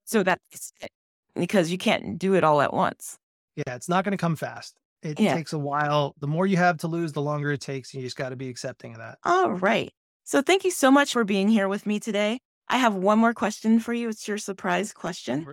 So 0.04 0.22
that's 0.22 0.72
it. 0.80 0.90
Because 1.34 1.70
you 1.70 1.78
can't 1.78 2.18
do 2.18 2.34
it 2.34 2.44
all 2.44 2.60
at 2.60 2.72
once. 2.74 3.16
yeah 3.56 3.74
it's 3.74 3.88
not 3.88 4.04
going 4.04 4.12
to 4.12 4.18
come 4.18 4.36
fast 4.36 4.76
it 5.02 5.18
Yeah. 5.18 5.34
takes 5.34 5.52
a 5.52 5.58
while 5.58 6.14
the 6.20 6.26
more 6.26 6.46
you 6.46 6.56
have 6.58 6.76
to 6.78 6.88
lose 6.88 7.12
the 7.12 7.22
longer 7.22 7.52
it 7.52 7.60
takes 7.60 7.92
you 7.94 8.00
just 8.02 8.16
got 8.16 8.28
to 8.30 8.36
be 8.36 8.48
accepting 8.48 8.92
of 8.92 8.98
that 8.98 9.18
All 9.24 9.50
right. 9.52 9.90
So 10.24 10.42
thank 10.42 10.62
you 10.64 10.70
so 10.70 10.90
much 10.90 11.12
for 11.12 11.24
being 11.24 11.48
here 11.48 11.68
with 11.68 11.86
me 11.86 11.98
today. 11.98 12.38
I 12.68 12.76
have 12.78 12.94
one 12.94 13.18
more 13.18 13.34
question 13.34 13.80
for 13.80 13.92
you. 13.94 14.08
It's 14.08 14.28
your 14.28 14.38
surprise 14.38 14.92
question. 14.92 15.46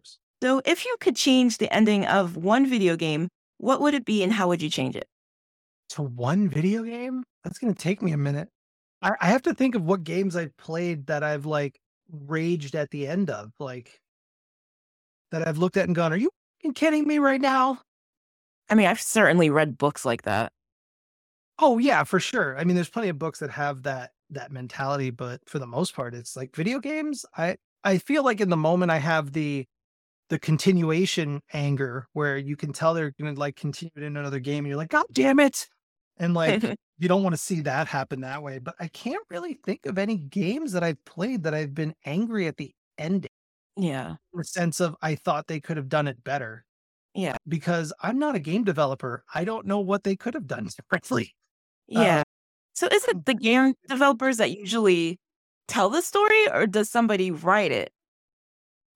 So, 0.43 0.61
if 0.63 0.85
you 0.85 0.95
could 1.01 1.15
change 1.17 1.57
the 1.57 1.73
ending 1.73 2.05
of 2.05 2.37
one 2.37 2.65
video 2.65 2.95
game, 2.95 3.27
what 3.57 3.81
would 3.81 3.93
it 3.93 4.05
be 4.05 4.21
and 4.23 4.31
how 4.31 4.47
would 4.49 4.61
you 4.61 4.69
change 4.69 4.95
it? 4.95 5.07
to 5.89 6.03
one 6.03 6.47
video 6.47 6.83
game 6.83 7.23
that's 7.43 7.57
going 7.57 7.73
to 7.73 7.81
take 7.81 8.01
me 8.01 8.11
a 8.11 8.17
minute 8.17 8.47
I, 9.01 9.11
I 9.21 9.27
have 9.27 9.43
to 9.43 9.53
think 9.53 9.75
of 9.75 9.83
what 9.83 10.03
games 10.03 10.35
i've 10.35 10.55
played 10.57 11.07
that 11.07 11.23
i've 11.23 11.45
like 11.45 11.79
raged 12.11 12.75
at 12.75 12.89
the 12.91 13.07
end 13.07 13.29
of 13.29 13.51
like 13.59 13.99
that 15.31 15.47
i've 15.47 15.57
looked 15.57 15.77
at 15.77 15.85
and 15.85 15.95
gone 15.95 16.13
are 16.13 16.17
you 16.17 16.31
kidding 16.75 17.07
me 17.07 17.19
right 17.19 17.41
now? 17.41 17.79
I 18.69 18.75
mean, 18.75 18.85
I've 18.85 19.01
certainly 19.01 19.49
read 19.49 19.77
books 19.77 20.05
like 20.05 20.23
that. 20.23 20.51
oh 21.57 21.77
yeah 21.77 22.03
for 22.03 22.19
sure. 22.19 22.57
I 22.57 22.63
mean 22.63 22.75
there's 22.75 22.89
plenty 22.89 23.09
of 23.09 23.17
books 23.19 23.39
that 23.39 23.49
have 23.51 23.83
that 23.83 24.11
that 24.29 24.51
mentality 24.51 25.09
but 25.09 25.41
for 25.47 25.57
the 25.57 25.65
most 25.65 25.95
part 25.95 26.13
it's 26.13 26.35
like 26.35 26.55
video 26.55 26.79
games. 26.79 27.25
I 27.37 27.57
i 27.83 27.97
feel 27.97 28.23
like 28.23 28.41
in 28.41 28.49
the 28.49 28.57
moment 28.57 28.91
i 28.91 28.97
have 28.97 29.31
the 29.33 29.65
the 30.29 30.37
continuation 30.37 31.41
anger 31.53 32.07
where 32.13 32.37
you 32.37 32.55
can 32.55 32.73
tell 32.73 32.93
they're 32.93 33.13
gonna 33.19 33.33
like 33.33 33.55
continue 33.55 33.91
it 33.95 34.03
in 34.03 34.17
another 34.17 34.39
game 34.39 34.59
and 34.59 34.67
you're 34.67 34.77
like 34.77 34.89
god 34.89 35.05
damn 35.13 35.39
it 35.39 35.67
and 36.19 36.33
like 36.33 36.63
you 36.99 37.07
don't 37.07 37.23
want 37.23 37.33
to 37.33 37.41
see 37.41 37.61
that 37.61 37.87
happen 37.87 38.21
that 38.21 38.41
way 38.43 38.59
but 38.59 38.75
i 38.79 38.87
can't 38.87 39.23
really 39.29 39.53
think 39.53 39.85
of 39.85 39.97
any 39.97 40.17
games 40.17 40.71
that 40.71 40.83
i've 40.83 41.03
played 41.05 41.43
that 41.43 41.53
i've 41.53 41.73
been 41.73 41.93
angry 42.05 42.47
at 42.47 42.57
the 42.57 42.71
ending 42.97 43.29
yeah. 43.77 44.11
in 44.33 44.37
the 44.37 44.43
sense 44.43 44.79
of 44.79 44.95
i 45.01 45.15
thought 45.15 45.47
they 45.47 45.59
could 45.59 45.77
have 45.77 45.89
done 45.89 46.07
it 46.07 46.23
better 46.23 46.65
Yeah. 47.15 47.37
because 47.47 47.93
i'm 48.01 48.19
not 48.19 48.35
a 48.35 48.39
game 48.39 48.63
developer 48.63 49.23
i 49.33 49.43
don't 49.45 49.65
know 49.65 49.79
what 49.79 50.03
they 50.03 50.15
could 50.15 50.33
have 50.33 50.47
done 50.47 50.67
differently 50.77 51.33
Uh, 51.95 52.01
Yeah. 52.01 52.23
So 52.73 52.87
is 52.87 53.03
it 53.09 53.25
the 53.25 53.33
game 53.33 53.73
developers 53.89 54.37
that 54.37 54.51
usually 54.57 55.19
tell 55.67 55.89
the 55.89 56.01
story 56.01 56.47
or 56.53 56.65
does 56.65 56.89
somebody 56.89 57.29
write 57.29 57.73
it? 57.73 57.91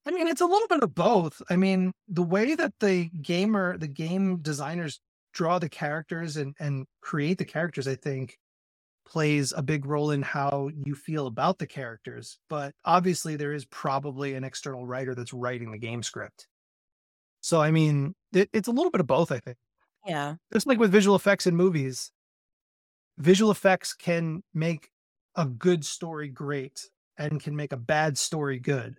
I 0.05 0.11
mean, 0.11 0.27
it's 0.27 0.39
a 0.41 0.45
little 0.45 0.67
bit 0.69 0.83
of 0.83 0.95
both. 0.95 1.41
I 1.49 1.55
mean, 1.57 1.91
the 2.07 2.23
way 2.23 2.55
that 2.55 2.73
the 2.79 3.09
gamer, 3.21 3.77
the 3.77 3.87
game 3.89 4.37
designers 4.37 5.01
draw 5.33 5.59
the 5.59 5.69
characters 5.69 6.37
and, 6.37 6.55
and 6.59 6.85
create 7.01 7.37
the 7.37 7.45
characters, 7.45 7.87
I 7.87 7.95
think 7.95 8.37
plays 9.05 9.53
a 9.55 9.61
big 9.61 9.85
role 9.85 10.11
in 10.11 10.21
how 10.21 10.69
you 10.73 10.95
feel 10.95 11.27
about 11.27 11.59
the 11.59 11.67
characters. 11.67 12.37
But 12.49 12.73
obviously, 12.85 13.35
there 13.35 13.53
is 13.53 13.65
probably 13.65 14.33
an 14.33 14.43
external 14.43 14.85
writer 14.85 15.15
that's 15.15 15.33
writing 15.33 15.71
the 15.71 15.77
game 15.77 16.03
script. 16.03 16.47
So, 17.41 17.61
I 17.61 17.71
mean, 17.71 18.15
it, 18.31 18.49
it's 18.53 18.67
a 18.67 18.71
little 18.71 18.91
bit 18.91 19.01
of 19.01 19.07
both, 19.07 19.31
I 19.31 19.39
think. 19.39 19.57
Yeah. 20.05 20.35
Just 20.53 20.67
like 20.67 20.79
with 20.79 20.91
visual 20.91 21.15
effects 21.15 21.47
in 21.47 21.55
movies, 21.55 22.11
visual 23.17 23.51
effects 23.51 23.93
can 23.93 24.43
make 24.53 24.89
a 25.35 25.45
good 25.45 25.83
story 25.85 26.29
great 26.29 26.89
and 27.17 27.41
can 27.41 27.55
make 27.55 27.73
a 27.73 27.77
bad 27.77 28.17
story 28.17 28.59
good 28.59 28.97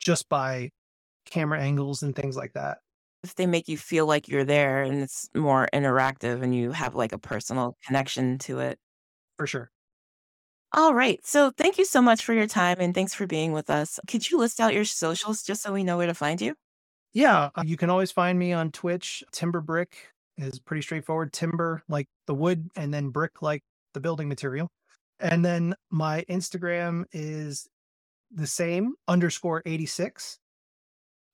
just 0.00 0.28
by 0.28 0.70
camera 1.26 1.60
angles 1.60 2.02
and 2.02 2.14
things 2.14 2.36
like 2.36 2.52
that. 2.54 2.78
If 3.24 3.34
they 3.34 3.46
make 3.46 3.68
you 3.68 3.76
feel 3.76 4.06
like 4.06 4.28
you're 4.28 4.44
there 4.44 4.82
and 4.82 5.02
it's 5.02 5.28
more 5.34 5.68
interactive 5.72 6.42
and 6.42 6.54
you 6.54 6.70
have 6.72 6.94
like 6.94 7.12
a 7.12 7.18
personal 7.18 7.76
connection 7.84 8.38
to 8.38 8.60
it. 8.60 8.78
For 9.36 9.46
sure. 9.46 9.70
All 10.72 10.94
right. 10.94 11.24
So 11.26 11.50
thank 11.50 11.78
you 11.78 11.84
so 11.84 12.02
much 12.02 12.24
for 12.24 12.34
your 12.34 12.46
time 12.46 12.76
and 12.78 12.94
thanks 12.94 13.14
for 13.14 13.26
being 13.26 13.52
with 13.52 13.70
us. 13.70 13.98
Could 14.06 14.30
you 14.30 14.38
list 14.38 14.60
out 14.60 14.74
your 14.74 14.84
socials 14.84 15.42
just 15.42 15.62
so 15.62 15.72
we 15.72 15.82
know 15.82 15.96
where 15.96 16.06
to 16.06 16.14
find 16.14 16.40
you? 16.40 16.54
Yeah, 17.14 17.50
uh, 17.54 17.64
you 17.66 17.76
can 17.76 17.90
always 17.90 18.12
find 18.12 18.38
me 18.38 18.52
on 18.52 18.70
Twitch. 18.70 19.24
Timber 19.32 19.60
Brick 19.60 19.96
is 20.36 20.60
pretty 20.60 20.82
straightforward. 20.82 21.32
Timber 21.32 21.82
like 21.88 22.06
the 22.26 22.34
wood, 22.34 22.68
and 22.76 22.92
then 22.92 23.08
brick 23.10 23.42
like 23.42 23.62
the 23.94 24.00
building 24.00 24.28
material. 24.28 24.68
And 25.18 25.44
then 25.44 25.74
my 25.90 26.24
Instagram 26.28 27.04
is 27.12 27.66
the 28.30 28.46
same 28.46 28.94
underscore 29.08 29.62
86. 29.64 30.38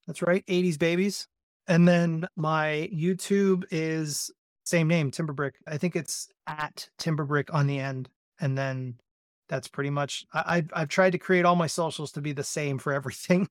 That's 0.07 0.22
right, 0.22 0.45
80s 0.47 0.78
babies. 0.78 1.26
And 1.67 1.89
then 1.89 2.27
my 2.37 2.91
YouTube 2.93 3.65
is 3.71 4.31
same 4.65 4.89
name, 4.89 5.11
Timberbrick. 5.11 5.53
I 5.67 5.79
think 5.79 5.97
it's 5.97 6.29
at 6.47 6.89
Timberbrick 6.99 7.53
on 7.53 7.67
the 7.67 7.79
end. 7.79 8.09
And 8.41 8.57
then 8.57 8.95
that's 9.49 9.69
pretty 9.69 9.91
much 9.91 10.27
I, 10.33 10.43
I've 10.47 10.71
I've 10.75 10.89
tried 10.89 11.11
to 11.12 11.19
create 11.19 11.45
all 11.45 11.57
my 11.57 11.67
socials 11.67 12.12
to 12.12 12.21
be 12.21 12.33
the 12.33 12.45
same 12.45 12.79
for 12.79 12.93
everything. 12.93 13.49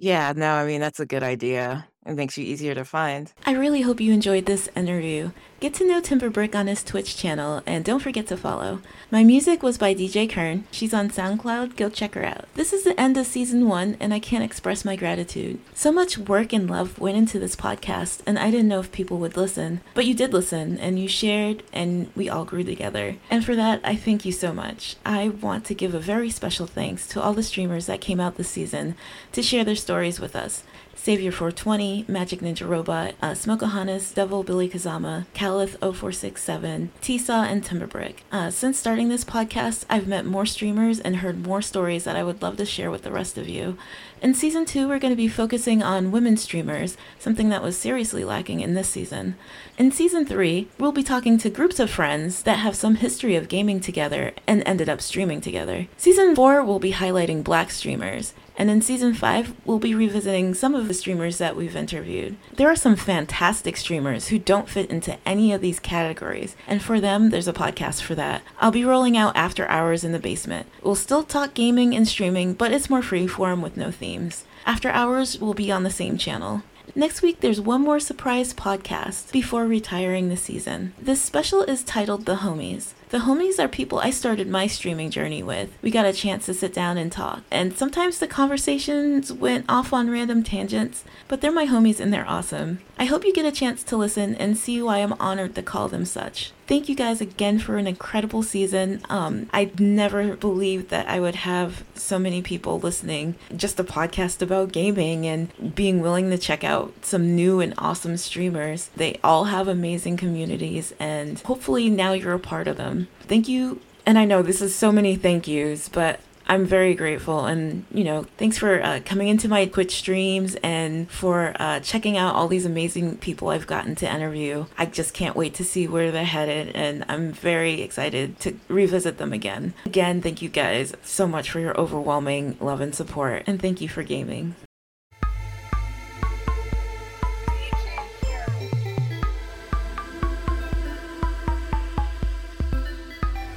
Yeah, 0.00 0.32
no, 0.36 0.54
I 0.54 0.64
mean, 0.64 0.80
that's 0.80 1.00
a 1.00 1.06
good 1.06 1.24
idea. 1.24 1.88
It 2.08 2.16
makes 2.16 2.38
you 2.38 2.44
easier 2.44 2.74
to 2.74 2.86
find. 2.86 3.30
I 3.44 3.52
really 3.52 3.82
hope 3.82 4.00
you 4.00 4.14
enjoyed 4.14 4.46
this 4.46 4.70
interview. 4.74 5.32
Get 5.60 5.74
to 5.74 5.86
know 5.86 6.00
Timberbrick 6.00 6.54
on 6.54 6.66
his 6.66 6.82
Twitch 6.82 7.16
channel 7.16 7.62
and 7.66 7.84
don't 7.84 8.00
forget 8.00 8.28
to 8.28 8.36
follow. 8.36 8.80
My 9.10 9.24
music 9.24 9.62
was 9.62 9.76
by 9.76 9.94
DJ 9.94 10.30
Kern. 10.30 10.64
She's 10.70 10.94
on 10.94 11.10
SoundCloud. 11.10 11.76
Go 11.76 11.90
check 11.90 12.14
her 12.14 12.24
out. 12.24 12.46
This 12.54 12.72
is 12.72 12.84
the 12.84 12.98
end 12.98 13.18
of 13.18 13.26
season 13.26 13.68
one, 13.68 13.96
and 14.00 14.14
I 14.14 14.20
can't 14.20 14.44
express 14.44 14.86
my 14.86 14.96
gratitude. 14.96 15.58
So 15.74 15.92
much 15.92 16.16
work 16.16 16.54
and 16.54 16.70
love 16.70 16.98
went 16.98 17.18
into 17.18 17.38
this 17.38 17.56
podcast, 17.56 18.20
and 18.24 18.38
I 18.38 18.50
didn't 18.50 18.68
know 18.68 18.80
if 18.80 18.92
people 18.92 19.18
would 19.18 19.36
listen. 19.36 19.82
But 19.94 20.06
you 20.06 20.14
did 20.14 20.32
listen, 20.32 20.78
and 20.78 20.98
you 20.98 21.08
shared, 21.08 21.62
and 21.72 22.10
we 22.14 22.30
all 22.30 22.44
grew 22.44 22.64
together. 22.64 23.16
And 23.28 23.44
for 23.44 23.56
that, 23.56 23.80
I 23.84 23.96
thank 23.96 24.24
you 24.24 24.32
so 24.32 24.54
much. 24.54 24.96
I 25.04 25.28
want 25.28 25.66
to 25.66 25.74
give 25.74 25.92
a 25.92 26.00
very 26.00 26.30
special 26.30 26.66
thanks 26.66 27.06
to 27.08 27.20
all 27.20 27.34
the 27.34 27.42
streamers 27.42 27.86
that 27.86 28.00
came 28.00 28.20
out 28.20 28.36
this 28.36 28.48
season 28.48 28.94
to 29.32 29.42
share 29.42 29.64
their 29.64 29.76
stories 29.76 30.20
with 30.20 30.36
us. 30.36 30.62
Savior 31.00 31.30
420, 31.30 32.04
Magic 32.08 32.40
Ninja 32.40 32.68
Robot, 32.68 33.14
uh, 33.22 33.30
Smokeahanas, 33.30 34.12
Devil 34.12 34.42
Billy 34.42 34.68
Kazama, 34.68 35.26
Calith 35.32 35.78
0467, 35.78 36.90
Tsaw, 37.00 37.46
and 37.46 37.64
Timberbrick. 37.64 38.16
Uh, 38.32 38.50
since 38.50 38.78
starting 38.78 39.08
this 39.08 39.24
podcast, 39.24 39.84
I've 39.88 40.08
met 40.08 40.26
more 40.26 40.44
streamers 40.44 40.98
and 40.98 41.16
heard 41.16 41.46
more 41.46 41.62
stories 41.62 42.02
that 42.02 42.16
I 42.16 42.24
would 42.24 42.42
love 42.42 42.56
to 42.58 42.66
share 42.66 42.90
with 42.90 43.04
the 43.04 43.12
rest 43.12 43.38
of 43.38 43.48
you. 43.48 43.78
In 44.20 44.34
season 44.34 44.64
two, 44.64 44.88
we're 44.88 44.98
going 44.98 45.12
to 45.12 45.16
be 45.16 45.28
focusing 45.28 45.82
on 45.82 46.10
women 46.10 46.36
streamers, 46.36 46.96
something 47.20 47.48
that 47.48 47.62
was 47.62 47.78
seriously 47.78 48.24
lacking 48.24 48.60
in 48.60 48.74
this 48.74 48.88
season. 48.88 49.36
In 49.78 49.92
season 49.92 50.26
three, 50.26 50.68
we'll 50.78 50.92
be 50.92 51.04
talking 51.04 51.38
to 51.38 51.48
groups 51.48 51.78
of 51.78 51.88
friends 51.88 52.42
that 52.42 52.58
have 52.58 52.74
some 52.74 52.96
history 52.96 53.36
of 53.36 53.48
gaming 53.48 53.78
together 53.78 54.32
and 54.48 54.64
ended 54.66 54.88
up 54.88 55.00
streaming 55.00 55.40
together. 55.40 55.86
Season 55.96 56.34
four, 56.34 56.64
we'll 56.64 56.80
be 56.80 56.92
highlighting 56.92 57.44
black 57.44 57.70
streamers. 57.70 58.34
And 58.58 58.70
in 58.70 58.82
season 58.82 59.14
five, 59.14 59.54
we'll 59.64 59.78
be 59.78 59.94
revisiting 59.94 60.52
some 60.52 60.74
of 60.74 60.88
the 60.88 60.94
streamers 60.94 61.38
that 61.38 61.54
we've 61.54 61.76
interviewed. 61.76 62.36
There 62.52 62.68
are 62.68 62.74
some 62.74 62.96
fantastic 62.96 63.76
streamers 63.76 64.28
who 64.28 64.38
don't 64.40 64.68
fit 64.68 64.90
into 64.90 65.16
any 65.24 65.52
of 65.52 65.60
these 65.60 65.78
categories, 65.78 66.56
and 66.66 66.82
for 66.82 67.00
them, 67.00 67.30
there's 67.30 67.46
a 67.46 67.52
podcast 67.52 68.02
for 68.02 68.16
that. 68.16 68.42
I'll 68.58 68.72
be 68.72 68.84
rolling 68.84 69.16
out 69.16 69.36
After 69.36 69.68
Hours 69.68 70.02
in 70.02 70.10
the 70.10 70.18
Basement. 70.18 70.66
We'll 70.82 70.96
still 70.96 71.22
talk 71.22 71.54
gaming 71.54 71.94
and 71.94 72.08
streaming, 72.08 72.54
but 72.54 72.72
it's 72.72 72.90
more 72.90 73.00
freeform 73.00 73.62
with 73.62 73.76
no 73.76 73.92
themes. 73.92 74.44
After 74.66 74.90
Hours 74.90 75.38
will 75.38 75.54
be 75.54 75.70
on 75.70 75.84
the 75.84 75.90
same 75.90 76.18
channel. 76.18 76.64
Next 76.96 77.22
week, 77.22 77.38
there's 77.38 77.60
one 77.60 77.82
more 77.82 78.00
surprise 78.00 78.52
podcast 78.52 79.30
before 79.30 79.66
retiring 79.66 80.30
the 80.30 80.36
season. 80.36 80.94
This 81.00 81.22
special 81.22 81.62
is 81.62 81.84
titled 81.84 82.26
The 82.26 82.36
Homies. 82.36 82.94
The 83.10 83.20
homies 83.20 83.58
are 83.58 83.68
people 83.68 83.98
I 83.98 84.10
started 84.10 84.48
my 84.48 84.66
streaming 84.66 85.10
journey 85.10 85.42
with. 85.42 85.70
We 85.80 85.90
got 85.90 86.04
a 86.04 86.12
chance 86.12 86.44
to 86.44 86.52
sit 86.52 86.74
down 86.74 86.98
and 86.98 87.10
talk, 87.10 87.42
and 87.50 87.74
sometimes 87.74 88.18
the 88.18 88.26
conversations 88.26 89.32
went 89.32 89.64
off 89.66 89.94
on 89.94 90.10
random 90.10 90.42
tangents, 90.42 91.04
but 91.26 91.40
they're 91.40 91.50
my 91.50 91.66
homies 91.66 92.00
and 92.00 92.12
they're 92.12 92.28
awesome. 92.28 92.80
I 92.98 93.06
hope 93.06 93.24
you 93.24 93.32
get 93.32 93.46
a 93.46 93.52
chance 93.52 93.82
to 93.84 93.96
listen 93.96 94.34
and 94.34 94.58
see 94.58 94.82
why 94.82 94.98
I'm 94.98 95.14
honored 95.14 95.54
to 95.54 95.62
call 95.62 95.88
them 95.88 96.04
such. 96.04 96.52
Thank 96.66 96.90
you 96.90 96.94
guys 96.94 97.22
again 97.22 97.58
for 97.60 97.78
an 97.78 97.86
incredible 97.86 98.42
season. 98.42 99.00
Um, 99.08 99.48
I 99.54 99.70
never 99.78 100.36
believed 100.36 100.90
that 100.90 101.08
I 101.08 101.18
would 101.18 101.36
have 101.36 101.84
so 101.94 102.18
many 102.18 102.42
people 102.42 102.78
listening. 102.78 103.36
Just 103.56 103.80
a 103.80 103.84
podcast 103.84 104.42
about 104.42 104.72
gaming 104.72 105.24
and 105.24 105.74
being 105.74 106.02
willing 106.02 106.28
to 106.28 106.36
check 106.36 106.64
out 106.64 106.92
some 107.06 107.34
new 107.34 107.60
and 107.60 107.72
awesome 107.78 108.18
streamers. 108.18 108.90
They 108.96 109.18
all 109.24 109.44
have 109.44 109.66
amazing 109.66 110.18
communities, 110.18 110.92
and 110.98 111.38
hopefully 111.40 111.88
now 111.88 112.12
you're 112.12 112.34
a 112.34 112.38
part 112.38 112.68
of 112.68 112.76
them. 112.76 112.97
Thank 113.20 113.48
you. 113.48 113.80
And 114.06 114.18
I 114.18 114.24
know 114.24 114.42
this 114.42 114.62
is 114.62 114.74
so 114.74 114.90
many 114.90 115.16
thank 115.16 115.46
yous, 115.46 115.88
but 115.88 116.20
I'm 116.46 116.64
very 116.64 116.94
grateful. 116.94 117.44
And, 117.44 117.84
you 117.92 118.04
know, 118.04 118.24
thanks 118.38 118.56
for 118.56 118.82
uh, 118.82 119.00
coming 119.04 119.28
into 119.28 119.48
my 119.48 119.66
Twitch 119.66 119.96
streams 119.96 120.56
and 120.62 121.10
for 121.10 121.54
uh, 121.60 121.80
checking 121.80 122.16
out 122.16 122.34
all 122.34 122.48
these 122.48 122.64
amazing 122.64 123.18
people 123.18 123.48
I've 123.48 123.66
gotten 123.66 123.94
to 123.96 124.10
interview. 124.10 124.64
I 124.78 124.86
just 124.86 125.12
can't 125.12 125.36
wait 125.36 125.52
to 125.54 125.64
see 125.64 125.86
where 125.86 126.10
they're 126.10 126.24
headed. 126.24 126.74
And 126.74 127.04
I'm 127.08 127.32
very 127.32 127.82
excited 127.82 128.40
to 128.40 128.58
revisit 128.68 129.18
them 129.18 129.34
again. 129.34 129.74
Again, 129.84 130.22
thank 130.22 130.40
you 130.40 130.48
guys 130.48 130.94
so 131.02 131.28
much 131.28 131.50
for 131.50 131.60
your 131.60 131.78
overwhelming 131.78 132.56
love 132.60 132.80
and 132.80 132.94
support. 132.94 133.42
And 133.46 133.60
thank 133.60 133.82
you 133.82 133.88
for 133.88 134.02
gaming. 134.02 134.54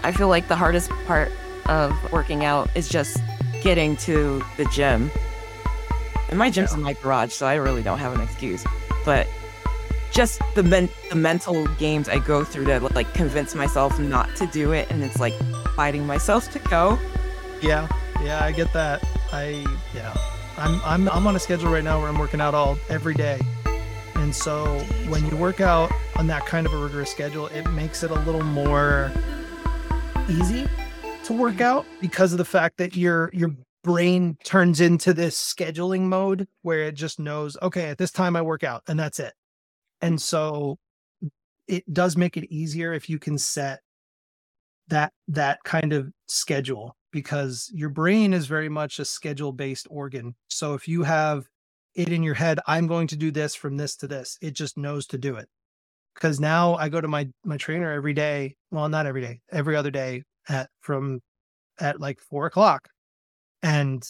I 0.04 0.12
feel 0.12 0.28
like 0.28 0.47
the 0.47 0.56
hardest 0.56 0.89
part 1.06 1.32
of 1.68 2.12
working 2.12 2.43
out 2.45 2.70
is 2.76 2.89
just 2.89 3.18
getting 3.62 3.95
to 3.97 4.43
the 4.58 4.66
gym. 4.66 5.12
And 6.30 6.39
my 6.39 6.49
gym's 6.49 6.74
in 6.74 6.82
my 6.82 6.93
garage, 6.93 7.34
so 7.34 7.45
I 7.45 7.56
really 7.56 7.84
don't 7.84 7.99
have 7.99 8.14
an 8.14 8.22
excuse. 8.22 8.66
But 9.06 9.28
just 10.12 10.41
the 10.56 10.64
men- 10.64 10.89
the 11.10 11.16
mental 11.16 11.68
games 11.76 12.10
I 12.10 12.20
go 12.20 12.43
through 12.43 12.66
to 12.66 12.80
like 12.80 13.14
convince 13.14 13.56
myself 13.56 13.99
not 13.99 14.36
to 14.38 14.45
do 14.47 14.72
it, 14.72 14.89
and 14.91 15.04
it's 15.04 15.20
like 15.20 15.34
fighting 15.76 16.06
myself 16.06 16.52
to 16.52 16.60
go. 16.60 16.99
Yeah, 17.62 17.88
yeah, 18.24 18.43
I 18.43 18.52
get 18.52 18.72
that. 18.74 19.04
I 19.32 19.66
yeah, 19.93 20.14
I'm 20.58 20.82
I'm 20.84 21.10
I'm 21.10 21.28
on 21.28 21.36
a 21.36 21.39
schedule 21.39 21.72
right 21.72 21.84
now 21.84 21.99
where 21.99 22.10
I'm 22.10 22.20
working 22.20 22.41
out 22.41 22.54
all 22.54 22.78
every 22.89 23.14
day, 23.14 23.39
and 24.16 24.34
so 24.34 24.80
when 25.08 25.26
you 25.28 25.36
work 25.36 25.62
out 25.62 25.91
on 26.16 26.28
that 26.28 26.45
kind 26.45 26.66
of 26.66 26.74
a 26.74 26.78
rigorous 26.78 27.12
schedule, 27.12 27.47
it 27.47 27.70
makes 27.72 28.04
it 28.04 28.12
a 28.12 28.20
little 28.22 28.43
more 28.43 29.12
easy 30.32 30.66
to 31.26 31.34
work 31.34 31.56
mm-hmm. 31.56 31.64
out 31.64 31.86
because 32.00 32.32
of 32.32 32.38
the 32.38 32.46
fact 32.46 32.78
that 32.78 32.96
your 32.96 33.30
your 33.34 33.52
brain 33.84 34.38
turns 34.44 34.80
into 34.80 35.14
this 35.14 35.36
scheduling 35.36 36.02
mode 36.02 36.48
where 36.62 36.84
it 36.84 36.96
just 36.96 37.20
knows 37.20 37.58
okay 37.62 37.90
at 37.90 37.98
this 37.98 38.12
time 38.12 38.36
i 38.36 38.42
work 38.42 38.64
out 38.64 38.84
and 38.88 39.00
that's 39.00 39.20
it. 39.20 39.34
And 40.02 40.20
so 40.22 40.80
it 41.68 41.92
does 41.94 42.18
make 42.18 42.38
it 42.38 42.52
easier 42.52 42.94
if 42.94 43.10
you 43.10 43.20
can 43.20 43.38
set 43.38 43.82
that 44.88 45.14
that 45.28 45.64
kind 45.64 45.94
of 45.94 46.12
schedule 46.28 46.96
because 47.12 47.70
your 47.74 47.90
brain 47.90 48.34
is 48.34 48.48
very 48.48 48.70
much 48.70 49.00
a 49.00 49.06
schedule 49.06 49.52
based 49.52 49.88
organ. 49.90 50.36
So 50.48 50.74
if 50.74 50.88
you 50.88 51.04
have 51.04 51.48
it 51.94 52.10
in 52.10 52.24
your 52.24 52.34
head 52.34 52.60
i'm 52.68 52.88
going 52.88 53.08
to 53.08 53.18
do 53.18 53.32
this 53.32 53.54
from 53.54 53.76
this 53.78 53.96
to 53.98 54.08
this 54.08 54.38
it 54.42 54.52
just 54.52 54.78
knows 54.78 55.06
to 55.06 55.18
do 55.18 55.36
it 55.36 55.50
because 56.22 56.39
now 56.39 56.76
i 56.76 56.88
go 56.88 57.01
to 57.01 57.07
my 57.07 57.28
my 57.43 57.57
trainer 57.57 57.91
every 57.91 58.13
day 58.13 58.55
well 58.69 58.88
not 58.88 59.07
every 59.07 59.22
day 59.22 59.39
every 59.51 59.76
other 59.76 59.89
day 59.89 60.22
at 60.47 60.69
from 60.82 61.19
at 61.80 61.99
like 61.99 62.19
four 62.19 62.45
o'clock. 62.45 62.88
And 63.63 64.03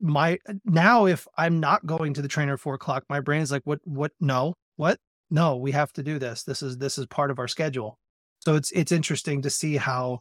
my 0.00 0.38
uh, 0.48 0.54
now 0.64 1.06
if 1.06 1.28
i'm 1.36 1.60
not 1.60 1.86
going 1.86 2.14
to 2.14 2.22
the 2.22 2.28
trainer 2.28 2.54
at 2.54 2.60
four 2.60 2.74
o'clock 2.74 3.04
my 3.08 3.20
brain 3.20 3.40
is 3.40 3.52
like 3.52 3.62
what 3.64 3.80
what 3.84 4.10
no 4.20 4.54
what? 4.76 4.98
No 5.30 5.56
we 5.56 5.72
have 5.72 5.92
to 5.94 6.02
do 6.02 6.18
this. 6.18 6.42
This 6.42 6.62
is 6.62 6.78
this 6.78 6.98
is 6.98 7.06
part 7.06 7.30
of 7.30 7.38
our 7.38 7.48
schedule. 7.48 7.98
So 8.40 8.56
it's 8.56 8.70
it's 8.72 8.92
interesting 8.92 9.42
to 9.42 9.50
see 9.50 9.76
how 9.76 10.20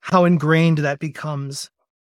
how 0.00 0.24
ingrained 0.24 0.78
that 0.78 0.98
becomes 0.98 1.68